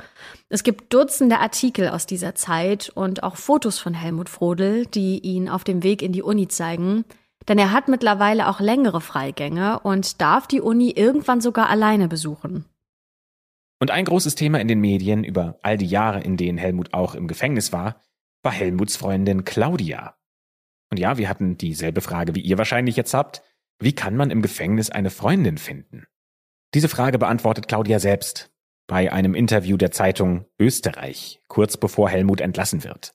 Es 0.48 0.64
gibt 0.64 0.92
Dutzende 0.92 1.38
Artikel 1.38 1.88
aus 1.88 2.06
dieser 2.06 2.34
Zeit 2.34 2.90
und 2.92 3.22
auch 3.22 3.36
Fotos 3.36 3.78
von 3.78 3.94
Helmut 3.94 4.28
Frodel, 4.28 4.86
die 4.86 5.20
ihn 5.20 5.48
auf 5.48 5.62
dem 5.62 5.84
Weg 5.84 6.02
in 6.02 6.10
die 6.10 6.24
Uni 6.24 6.48
zeigen. 6.48 7.04
Denn 7.48 7.58
er 7.58 7.72
hat 7.72 7.88
mittlerweile 7.88 8.48
auch 8.48 8.60
längere 8.60 9.00
Freigänge 9.00 9.80
und 9.80 10.20
darf 10.20 10.46
die 10.46 10.60
Uni 10.60 10.90
irgendwann 10.90 11.40
sogar 11.40 11.68
alleine 11.68 12.08
besuchen. 12.08 12.66
Und 13.80 13.90
ein 13.90 14.04
großes 14.04 14.34
Thema 14.34 14.60
in 14.60 14.68
den 14.68 14.80
Medien 14.80 15.24
über 15.24 15.58
all 15.62 15.78
die 15.78 15.86
Jahre, 15.86 16.20
in 16.20 16.36
denen 16.36 16.58
Helmut 16.58 16.92
auch 16.92 17.14
im 17.14 17.26
Gefängnis 17.26 17.72
war, 17.72 18.00
war 18.42 18.52
Helmuts 18.52 18.96
Freundin 18.96 19.44
Claudia. 19.44 20.16
Und 20.90 20.98
ja, 20.98 21.16
wir 21.18 21.28
hatten 21.28 21.56
dieselbe 21.56 22.00
Frage, 22.00 22.34
wie 22.34 22.40
ihr 22.40 22.58
wahrscheinlich 22.58 22.96
jetzt 22.96 23.14
habt. 23.14 23.42
Wie 23.78 23.94
kann 23.94 24.16
man 24.16 24.30
im 24.30 24.42
Gefängnis 24.42 24.90
eine 24.90 25.10
Freundin 25.10 25.56
finden? 25.56 26.06
Diese 26.74 26.88
Frage 26.88 27.18
beantwortet 27.18 27.68
Claudia 27.68 27.98
selbst 27.98 28.50
bei 28.86 29.12
einem 29.12 29.34
Interview 29.34 29.76
der 29.76 29.92
Zeitung 29.92 30.46
Österreich, 30.58 31.40
kurz 31.48 31.76
bevor 31.76 32.10
Helmut 32.10 32.40
entlassen 32.40 32.84
wird. 32.84 33.14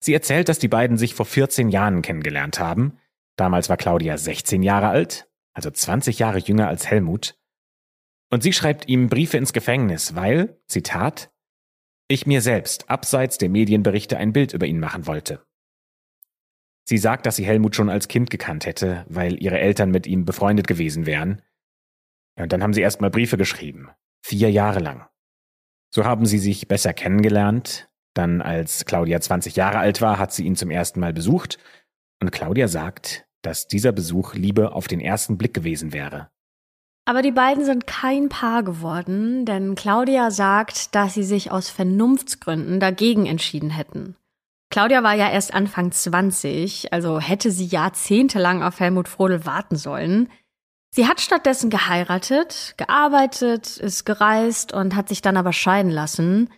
Sie 0.00 0.14
erzählt, 0.14 0.48
dass 0.48 0.58
die 0.58 0.68
beiden 0.68 0.96
sich 0.96 1.14
vor 1.14 1.26
14 1.26 1.68
Jahren 1.68 2.02
kennengelernt 2.02 2.58
haben. 2.58 2.98
Damals 3.36 3.68
war 3.68 3.76
Claudia 3.76 4.18
16 4.18 4.62
Jahre 4.62 4.88
alt, 4.88 5.28
also 5.52 5.70
20 5.70 6.18
Jahre 6.18 6.38
jünger 6.38 6.68
als 6.68 6.86
Helmut. 6.86 7.38
Und 8.30 8.42
sie 8.42 8.52
schreibt 8.52 8.88
ihm 8.88 9.08
Briefe 9.08 9.36
ins 9.36 9.52
Gefängnis, 9.52 10.14
weil, 10.14 10.60
Zitat, 10.66 11.30
ich 12.08 12.26
mir 12.26 12.40
selbst 12.42 12.90
abseits 12.90 13.38
der 13.38 13.48
Medienberichte 13.48 14.16
ein 14.18 14.32
Bild 14.32 14.52
über 14.52 14.66
ihn 14.66 14.80
machen 14.80 15.06
wollte. 15.06 15.44
Sie 16.84 16.98
sagt, 16.98 17.26
dass 17.26 17.36
sie 17.36 17.44
Helmut 17.44 17.76
schon 17.76 17.88
als 17.88 18.08
Kind 18.08 18.30
gekannt 18.30 18.66
hätte, 18.66 19.06
weil 19.08 19.40
ihre 19.42 19.58
Eltern 19.58 19.90
mit 19.90 20.06
ihm 20.06 20.24
befreundet 20.24 20.66
gewesen 20.66 21.06
wären. 21.06 21.42
Und 22.34 22.52
dann 22.52 22.62
haben 22.62 22.74
sie 22.74 22.80
erstmal 22.80 23.10
Briefe 23.10 23.36
geschrieben. 23.36 23.90
Vier 24.22 24.50
Jahre 24.50 24.80
lang. 24.80 25.06
So 25.90 26.04
haben 26.04 26.26
sie 26.26 26.38
sich 26.38 26.68
besser 26.68 26.92
kennengelernt. 26.92 27.88
Dann, 28.14 28.42
als 28.42 28.84
Claudia 28.84 29.20
20 29.20 29.56
Jahre 29.56 29.78
alt 29.78 30.00
war, 30.00 30.18
hat 30.18 30.32
sie 30.32 30.44
ihn 30.44 30.56
zum 30.56 30.70
ersten 30.70 31.00
Mal 31.00 31.12
besucht. 31.12 31.58
Und 32.22 32.30
Claudia 32.30 32.68
sagt, 32.68 33.26
dass 33.42 33.66
dieser 33.66 33.90
Besuch 33.90 34.34
Liebe 34.34 34.76
auf 34.76 34.86
den 34.86 35.00
ersten 35.00 35.38
Blick 35.38 35.54
gewesen 35.54 35.92
wäre. 35.92 36.30
Aber 37.04 37.20
die 37.20 37.32
beiden 37.32 37.64
sind 37.64 37.88
kein 37.88 38.28
Paar 38.28 38.62
geworden, 38.62 39.44
denn 39.44 39.74
Claudia 39.74 40.30
sagt, 40.30 40.94
dass 40.94 41.14
sie 41.14 41.24
sich 41.24 41.50
aus 41.50 41.68
Vernunftsgründen 41.68 42.78
dagegen 42.78 43.26
entschieden 43.26 43.70
hätten. 43.70 44.14
Claudia 44.70 45.02
war 45.02 45.14
ja 45.14 45.32
erst 45.32 45.52
Anfang 45.52 45.90
20, 45.90 46.92
also 46.92 47.18
hätte 47.18 47.50
sie 47.50 47.66
jahrzehntelang 47.66 48.62
auf 48.62 48.78
Helmut 48.78 49.08
Frodel 49.08 49.44
warten 49.44 49.74
sollen. 49.74 50.28
Sie 50.94 51.08
hat 51.08 51.20
stattdessen 51.20 51.70
geheiratet, 51.70 52.74
gearbeitet, 52.76 53.78
ist 53.78 54.04
gereist 54.04 54.72
und 54.72 54.94
hat 54.94 55.08
sich 55.08 55.22
dann 55.22 55.36
aber 55.36 55.52
scheiden 55.52 55.90
lassen. 55.90 56.50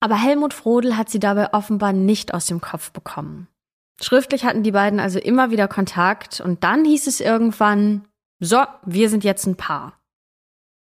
Aber 0.00 0.20
Helmut 0.20 0.52
Frodel 0.52 0.96
hat 0.96 1.10
sie 1.10 1.20
dabei 1.20 1.54
offenbar 1.54 1.92
nicht 1.92 2.34
aus 2.34 2.46
dem 2.46 2.60
Kopf 2.60 2.90
bekommen. 2.90 3.46
Schriftlich 4.00 4.44
hatten 4.44 4.62
die 4.62 4.72
beiden 4.72 5.00
also 5.00 5.18
immer 5.18 5.50
wieder 5.50 5.68
Kontakt 5.68 6.40
und 6.40 6.64
dann 6.64 6.84
hieß 6.84 7.06
es 7.06 7.20
irgendwann, 7.20 8.06
so, 8.40 8.64
wir 8.84 9.08
sind 9.08 9.24
jetzt 9.24 9.46
ein 9.46 9.56
Paar. 9.56 9.98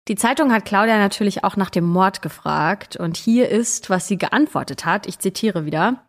Die 0.07 0.15
Zeitung 0.15 0.51
hat 0.51 0.65
Claudia 0.65 0.97
natürlich 0.97 1.43
auch 1.43 1.55
nach 1.55 1.69
dem 1.69 1.85
Mord 1.85 2.21
gefragt 2.21 2.95
und 2.95 3.17
hier 3.17 3.49
ist, 3.49 3.89
was 3.89 4.07
sie 4.07 4.17
geantwortet 4.17 4.85
hat. 4.85 5.07
Ich 5.07 5.19
zitiere 5.19 5.65
wieder. 5.65 6.05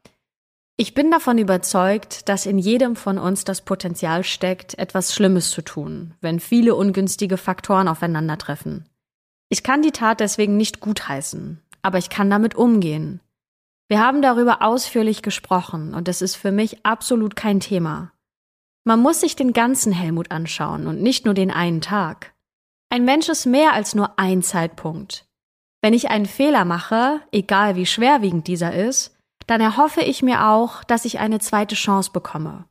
Ich 0.77 0.95
bin 0.95 1.11
davon 1.11 1.39
überzeugt, 1.39 2.29
dass 2.29 2.47
in 2.47 2.59
jedem 2.59 2.97
von 2.97 3.19
uns 3.19 3.45
das 3.45 3.61
Potenzial 3.61 4.25
steckt, 4.25 4.79
etwas 4.79 5.15
Schlimmes 5.15 5.51
zu 5.51 5.63
tun, 5.63 6.15
wenn 6.21 6.41
viele 6.41 6.75
ungünstige 6.75 7.37
Faktoren 7.37 7.89
aufeinandertreffen. 7.89 8.89
Ich 9.51 9.63
kann 9.63 9.83
die 9.83 9.93
Tat 9.93 10.21
deswegen 10.21 10.57
nicht 10.57 10.81
gutheißen, 10.81 11.63
aber 11.83 11.99
ich 11.99 12.09
kann 12.09 12.31
damit 12.31 12.55
umgehen. 12.55 13.21
Wir 13.93 14.01
haben 14.01 14.23
darüber 14.23 14.63
ausführlich 14.63 15.21
gesprochen 15.21 15.93
und 15.93 16.09
es 16.09 16.23
ist 16.23 16.35
für 16.35 16.51
mich 16.51 16.83
absolut 16.83 17.37
kein 17.37 17.61
Thema. 17.61 18.11
Man 18.85 19.01
muss 19.01 19.21
sich 19.21 19.37
den 19.37 19.53
ganzen 19.53 19.93
Helmut 19.93 20.31
anschauen 20.31 20.87
und 20.87 21.03
nicht 21.03 21.27
nur 21.27 21.35
den 21.35 21.51
einen 21.51 21.83
Tag. 21.83 22.33
Ein 22.89 23.05
Mensch 23.05 23.29
ist 23.29 23.45
mehr 23.45 23.75
als 23.75 23.95
nur 23.95 24.19
ein 24.19 24.43
Zeitpunkt. 24.43 25.27
Wenn 25.83 25.93
ich 25.93 26.09
einen 26.09 26.25
Fehler 26.25 26.65
mache, 26.65 27.21
egal 27.33 27.77
wie 27.77 27.85
schwerwiegend 27.85 28.47
dieser 28.47 28.73
ist, 28.73 29.15
dann 29.47 29.61
erhoffe 29.61 30.01
ich 30.01 30.23
mir 30.23 30.47
auch, 30.49 30.85
dass 30.85 31.05
ich 31.05 31.19
eine 31.19 31.41
zweite 31.41 31.75
Chance 31.75 32.13
bekomme. 32.15 32.65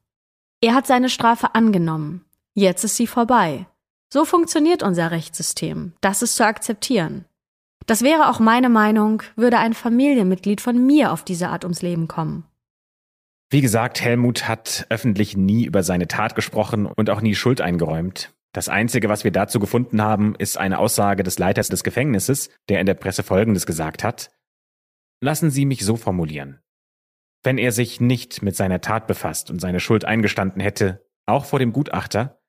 Er 0.59 0.73
hat 0.73 0.87
seine 0.87 1.09
Strafe 1.09 1.53
angenommen. 1.53 2.25
Jetzt 2.55 2.83
ist 2.83 2.95
sie 2.95 3.05
vorbei. 3.05 3.67
So 4.11 4.25
funktioniert 4.25 4.81
unser 4.81 5.11
Rechtssystem. 5.11 5.93
Das 6.01 6.23
ist 6.23 6.35
zu 6.35 6.43
akzeptieren. 6.43 7.25
Das 7.85 8.03
wäre 8.03 8.29
auch 8.29 8.39
meine 8.39 8.69
Meinung, 8.69 9.23
würde 9.35 9.57
ein 9.57 9.73
Familienmitglied 9.73 10.61
von 10.61 10.85
mir 10.85 11.11
auf 11.11 11.23
diese 11.23 11.49
Art 11.49 11.63
ums 11.63 11.81
Leben 11.81 12.07
kommen. 12.07 12.45
Wie 13.49 13.61
gesagt, 13.61 14.01
Helmut 14.01 14.47
hat 14.47 14.85
öffentlich 14.89 15.35
nie 15.35 15.65
über 15.65 15.83
seine 15.83 16.07
Tat 16.07 16.35
gesprochen 16.35 16.85
und 16.85 17.09
auch 17.09 17.21
nie 17.21 17.35
Schuld 17.35 17.59
eingeräumt. 17.59 18.33
Das 18.53 18.69
Einzige, 18.69 19.09
was 19.09 19.23
wir 19.23 19.31
dazu 19.31 19.59
gefunden 19.59 20.01
haben, 20.01 20.35
ist 20.35 20.57
eine 20.57 20.79
Aussage 20.79 21.23
des 21.23 21.39
Leiters 21.39 21.69
des 21.69 21.83
Gefängnisses, 21.83 22.49
der 22.69 22.79
in 22.79 22.85
der 22.85 22.93
Presse 22.93 23.23
Folgendes 23.23 23.65
gesagt 23.65 24.03
hat. 24.03 24.31
Lassen 25.21 25.49
Sie 25.51 25.65
mich 25.65 25.85
so 25.85 25.97
formulieren. 25.97 26.61
Wenn 27.43 27.57
er 27.57 27.71
sich 27.71 27.99
nicht 27.99 28.41
mit 28.41 28.55
seiner 28.55 28.81
Tat 28.81 29.07
befasst 29.07 29.49
und 29.49 29.59
seine 29.59 29.79
Schuld 29.79 30.05
eingestanden 30.05 30.61
hätte, 30.61 31.05
auch 31.25 31.45
vor 31.45 31.59
dem 31.59 31.73
Gutachter, 31.73 32.41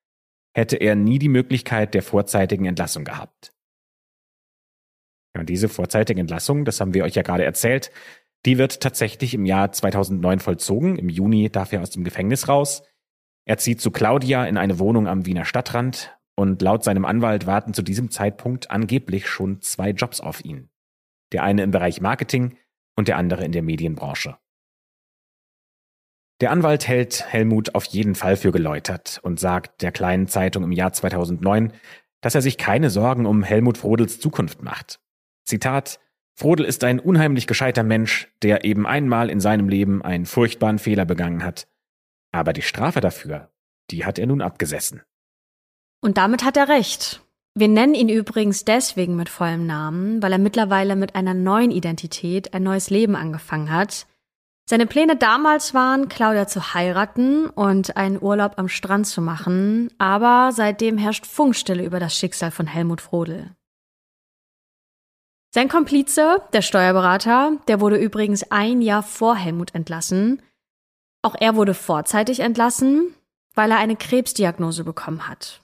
hätte 0.55 0.77
er 0.77 0.95
nie 0.95 1.19
die 1.19 1.29
Möglichkeit 1.29 1.95
der 1.95 2.03
vorzeitigen 2.03 2.67
Entlassung 2.67 3.05
gehabt. 3.05 3.55
Und 5.39 5.49
diese 5.49 5.69
vorzeitige 5.69 6.21
Entlassung, 6.21 6.65
das 6.65 6.81
haben 6.81 6.95
wir 6.95 7.05
euch 7.05 7.15
ja 7.15 7.23
gerade 7.23 7.45
erzählt, 7.45 7.91
die 8.45 8.59
wird 8.59 8.81
tatsächlich 8.81 9.35
im 9.35 9.47
Jahr 9.47 9.73
2009 9.73 10.41
vollzogen. 10.41 10.99
Im 10.99 11.09
Juni 11.09 11.49
darf 11.51 11.73
er 11.73 11.81
aus 11.81 11.91
dem 11.91 12.05
Gefängnis 12.05 12.49
raus. 12.49 12.83
Er 13.45 13.59
zieht 13.59 13.81
zu 13.81 13.91
Claudia 13.91 14.45
in 14.45 14.57
eine 14.57 14.79
Wohnung 14.79 15.07
am 15.07 15.27
Wiener 15.27 15.45
Stadtrand 15.45 16.17
und 16.35 16.61
laut 16.61 16.85
seinem 16.85 17.05
Anwalt 17.05 17.47
warten 17.47 17.73
zu 17.73 17.83
diesem 17.83 18.11
Zeitpunkt 18.11 18.71
angeblich 18.71 19.29
schon 19.29 19.61
zwei 19.61 19.91
Jobs 19.91 20.21
auf 20.21 20.45
ihn. 20.45 20.71
Der 21.33 21.45
eine 21.45 21.63
im 21.63 21.71
Bereich 21.71 22.01
Marketing, 22.01 22.57
und 22.97 23.09
der 23.09 23.17
andere 23.17 23.45
in 23.45 23.53
der 23.53 23.63
Medienbranche. 23.63 24.37
Der 26.41 26.51
Anwalt 26.51 26.89
hält 26.89 27.33
Helmut 27.33 27.75
auf 27.75 27.85
jeden 27.85 28.15
Fall 28.15 28.37
für 28.37 28.51
geläutert 28.51 29.21
und 29.23 29.39
sagt 29.39 29.83
der 29.83 29.93
kleinen 29.93 30.27
Zeitung 30.27 30.65
im 30.65 30.73
Jahr 30.73 30.93
2009, 30.93 31.73
dass 32.21 32.35
er 32.35 32.43
sich 32.43 32.59
keine 32.59 32.91
Sorgen 32.91 33.27
um 33.27 33.43
Helmut 33.43 33.79
Frodels 33.79 34.19
Zukunft 34.19 34.63
macht. 34.63 35.01
Zitat 35.45 36.01
Frodel 36.35 36.65
ist 36.65 36.83
ein 36.85 36.99
unheimlich 36.99 37.47
gescheiter 37.47 37.83
Mensch, 37.83 38.33
der 38.43 38.65
eben 38.65 38.87
einmal 38.87 39.31
in 39.31 39.41
seinem 39.41 39.69
Leben 39.69 40.03
einen 40.03 40.27
furchtbaren 40.27 40.79
Fehler 40.79 41.05
begangen 41.05 41.45
hat. 41.45 41.69
Aber 42.33 42.53
die 42.53 42.63
Strafe 42.63 43.01
dafür, 43.01 43.51
die 43.91 44.05
hat 44.05 44.19
er 44.19 44.27
nun 44.27 44.41
abgesessen. 44.41 45.03
Und 46.01 46.17
damit 46.17 46.43
hat 46.45 46.57
er 46.57 46.69
recht. 46.69 47.23
Wir 47.55 47.69
nennen 47.69 47.95
ihn 47.95 48.09
übrigens 48.09 48.65
deswegen 48.65 49.15
mit 49.15 49.29
vollem 49.29 49.67
Namen, 49.67 50.23
weil 50.23 50.33
er 50.33 50.39
mittlerweile 50.39 50.97
mit 50.97 51.15
einer 51.15 51.35
neuen 51.35 51.71
Identität 51.71 52.55
ein 52.55 52.63
neues 52.63 52.89
Leben 52.89 53.15
angefangen 53.15 53.71
hat. 53.71 54.07
Seine 54.65 54.87
Pläne 54.87 55.17
damals 55.17 55.75
waren, 55.75 56.09
Claudia 56.09 56.47
zu 56.47 56.73
heiraten 56.73 57.47
und 57.47 57.97
einen 57.97 58.23
Urlaub 58.23 58.55
am 58.57 58.69
Strand 58.69 59.07
zu 59.07 59.21
machen, 59.21 59.91
aber 59.99 60.51
seitdem 60.53 60.97
herrscht 60.97 61.27
Funkstille 61.27 61.85
über 61.85 62.01
das 62.01 62.17
Schicksal 62.17 62.51
von 62.51 62.67
Helmut 62.67 63.03
Frodel. 63.03 63.55
Sein 65.55 65.69
Komplize, 65.69 66.41
der 66.55 66.63
Steuerberater, 66.63 67.59
der 67.69 67.81
wurde 67.81 67.97
übrigens 67.97 68.51
ein 68.51 68.81
Jahr 68.81 69.03
vor 69.03 69.37
Helmut 69.37 69.75
entlassen. 69.75 70.41
Auch 71.21 71.35
er 71.39 71.57
wurde 71.57 71.75
vorzeitig 71.75 72.41
entlassen, 72.41 73.15
weil 73.55 73.71
er 73.71 73.77
eine 73.77 73.97
Krebsdiagnose 73.97 74.83
bekommen 74.83 75.29
hat. 75.29 75.61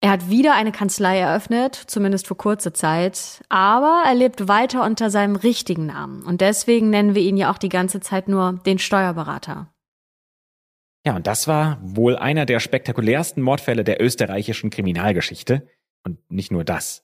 Er 0.00 0.10
hat 0.10 0.30
wieder 0.30 0.54
eine 0.54 0.70
Kanzlei 0.70 1.18
eröffnet, 1.18 1.74
zumindest 1.74 2.28
für 2.28 2.36
kurze 2.36 2.72
Zeit, 2.72 3.42
aber 3.48 4.04
er 4.06 4.14
lebt 4.14 4.46
weiter 4.46 4.84
unter 4.84 5.10
seinem 5.10 5.34
richtigen 5.34 5.86
Namen 5.86 6.22
und 6.22 6.40
deswegen 6.40 6.90
nennen 6.90 7.16
wir 7.16 7.22
ihn 7.22 7.36
ja 7.36 7.52
auch 7.52 7.58
die 7.58 7.68
ganze 7.68 7.98
Zeit 7.98 8.28
nur 8.28 8.60
den 8.64 8.78
Steuerberater. 8.78 9.72
Ja, 11.04 11.16
und 11.16 11.26
das 11.26 11.48
war 11.48 11.78
wohl 11.82 12.14
einer 12.16 12.46
der 12.46 12.60
spektakulärsten 12.60 13.42
Mordfälle 13.42 13.82
der 13.82 14.00
österreichischen 14.00 14.70
Kriminalgeschichte. 14.70 15.66
Und 16.04 16.18
nicht 16.30 16.52
nur 16.52 16.64
das. 16.64 17.02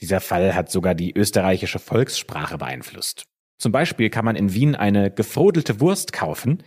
Dieser 0.00 0.20
Fall 0.20 0.54
hat 0.54 0.70
sogar 0.70 0.94
die 0.94 1.16
österreichische 1.16 1.78
Volkssprache 1.78 2.58
beeinflusst. 2.58 3.24
Zum 3.58 3.72
Beispiel 3.72 4.10
kann 4.10 4.24
man 4.24 4.36
in 4.36 4.54
Wien 4.54 4.76
eine 4.76 5.10
gefrodelte 5.10 5.80
Wurst 5.80 6.12
kaufen. 6.12 6.62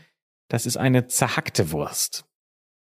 Das 0.50 0.66
ist 0.66 0.78
eine 0.78 1.08
zerhackte 1.08 1.72
Wurst. 1.72 2.26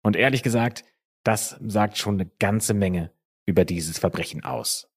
Und 0.02 0.16
ehrlich 0.16 0.42
gesagt, 0.42 0.84
das 1.24 1.56
sagt 1.60 1.98
schon 1.98 2.14
eine 2.14 2.30
ganze 2.38 2.72
Menge 2.72 3.12
über 3.44 3.64
dieses 3.64 3.98
Verbrechen 3.98 4.44
aus. 4.44 4.87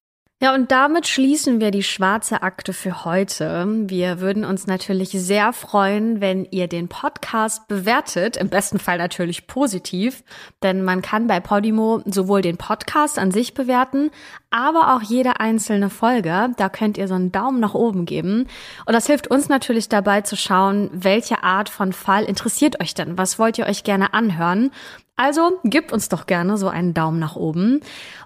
Ja, 0.42 0.52
und 0.54 0.72
damit 0.72 1.06
schließen 1.06 1.60
wir 1.60 1.70
die 1.70 1.84
schwarze 1.84 2.42
Akte 2.42 2.72
für 2.72 3.04
heute. 3.04 3.64
Wir 3.86 4.20
würden 4.20 4.44
uns 4.44 4.66
natürlich 4.66 5.10
sehr 5.10 5.52
freuen, 5.52 6.20
wenn 6.20 6.48
ihr 6.50 6.66
den 6.66 6.88
Podcast 6.88 7.68
bewertet, 7.68 8.36
im 8.36 8.48
besten 8.48 8.80
Fall 8.80 8.98
natürlich 8.98 9.46
positiv, 9.46 10.24
denn 10.64 10.82
man 10.82 11.00
kann 11.00 11.28
bei 11.28 11.38
Podimo 11.38 12.02
sowohl 12.06 12.42
den 12.42 12.56
Podcast 12.56 13.20
an 13.20 13.30
sich 13.30 13.54
bewerten, 13.54 14.10
aber 14.50 14.96
auch 14.96 15.02
jede 15.02 15.38
einzelne 15.38 15.90
Folge. 15.90 16.50
Da 16.56 16.68
könnt 16.68 16.98
ihr 16.98 17.06
so 17.06 17.14
einen 17.14 17.30
Daumen 17.30 17.60
nach 17.60 17.74
oben 17.74 18.04
geben. 18.04 18.48
Und 18.84 18.94
das 18.94 19.06
hilft 19.06 19.28
uns 19.28 19.48
natürlich 19.48 19.88
dabei 19.88 20.22
zu 20.22 20.34
schauen, 20.34 20.90
welche 20.92 21.44
Art 21.44 21.68
von 21.68 21.92
Fall 21.92 22.24
interessiert 22.24 22.80
euch 22.80 22.94
denn? 22.94 23.16
Was 23.16 23.38
wollt 23.38 23.58
ihr 23.58 23.66
euch 23.66 23.84
gerne 23.84 24.12
anhören? 24.12 24.72
Also 25.16 25.60
gebt 25.64 25.92
uns 25.92 26.08
doch 26.08 26.26
gerne 26.26 26.56
so 26.56 26.68
einen 26.68 26.94
Daumen 26.94 27.18
nach 27.18 27.36
oben 27.36 27.80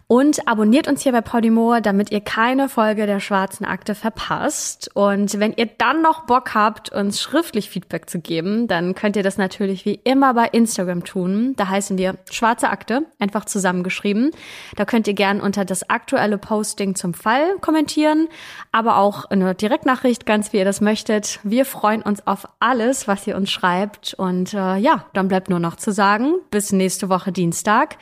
und 0.09 0.47
abonniert 0.47 0.87
uns 0.87 1.03
hier 1.03 1.11
bei 1.11 1.21
Podimo, 1.21 1.81
damit 1.81 2.13
ihr 2.13 2.21
keine 2.21 2.69
Folge 2.69 3.07
der 3.07 3.19
Schwarzen 3.19 3.65
Akte 3.65 3.97
verpasst. 3.97 4.89
Und 4.95 5.41
wenn 5.41 5.53
ihr 5.57 5.67
dann 5.67 6.01
noch 6.01 6.27
Bock 6.27 6.55
habt, 6.55 6.93
uns 6.93 7.21
schriftlich 7.21 7.71
Feedback 7.71 8.09
zu 8.09 8.21
geben, 8.21 8.69
dann 8.69 8.95
könnt 8.95 9.17
ihr 9.17 9.25
das 9.25 9.37
natürlich 9.37 9.85
wie 9.85 9.99
immer 10.05 10.33
bei 10.35 10.47
Instagram 10.47 11.03
tun. 11.03 11.55
Da 11.57 11.69
heißen 11.69 11.99
wir 11.99 12.15
Schwarze 12.31 12.71
Akte, 12.71 13.03
einfach 13.19 13.47
zusammengeschrieben. 13.47 14.31
Da 14.77 14.85
könnt 14.85 15.09
ihr 15.09 15.15
gern 15.15 15.41
unter 15.41 15.65
das 15.65 15.91
aktuelle 15.91 16.39
Posting 16.39 16.95
zum 16.95 17.13
Fall 17.13 17.57
kommentieren, 17.61 18.29
aber 18.71 18.99
auch 18.99 19.25
eine 19.25 19.57
Direktnachricht, 19.57 20.25
ganz 20.25 20.53
wie 20.53 20.59
ihr 20.59 20.65
das 20.65 20.81
möchtet. 20.81 21.41
Wir 21.43 21.65
freuen 21.65 22.03
uns 22.03 22.25
auf 22.29 22.47
alles, 22.61 23.09
was 23.09 23.27
ihr 23.27 23.35
uns 23.35 23.51
schreibt. 23.51 24.15
Und 24.15 24.55
äh, 24.55 24.77
ja, 24.77 25.07
dann 25.15 25.27
bleibt 25.27 25.51
nur 25.51 25.59
noch 25.59 25.75
zu 25.75 25.91
sagen, 25.91 26.35
bis 26.53 26.71
nächste 26.77 27.09
Woche 27.09 27.33
Dienstag. 27.33 27.97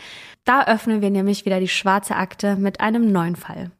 Da 0.44 0.64
öffnen 0.64 1.00
wir 1.00 1.10
nämlich 1.10 1.44
wieder 1.44 1.60
die 1.60 1.68
schwarze 1.68 2.16
Akte 2.16 2.56
mit 2.56 2.80
einem 2.80 3.10
neuen 3.12 3.36
Fall. 3.36 3.70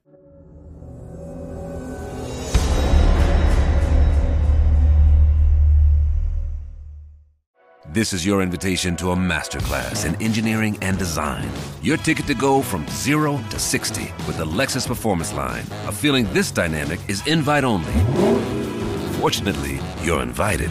This 7.94 8.12
is 8.12 8.26
your 8.26 8.42
invitation 8.42 8.96
to 8.96 9.12
a 9.12 9.16
masterclass 9.16 10.04
in 10.04 10.20
engineering 10.20 10.76
and 10.82 10.98
design. 10.98 11.48
Your 11.80 11.96
ticket 11.96 12.26
to 12.26 12.34
go 12.34 12.60
from 12.60 12.84
zero 12.88 13.38
to 13.50 13.58
60 13.60 14.12
with 14.26 14.36
the 14.36 14.44
Lexus 14.44 14.84
Performance 14.84 15.32
Line. 15.32 15.64
A 15.86 15.92
feeling 15.92 16.26
this 16.32 16.50
dynamic 16.50 16.98
is 17.08 17.24
invite 17.28 17.62
only. 17.62 17.92
Fortunately, 19.20 19.78
you're 20.02 20.22
invited. 20.22 20.70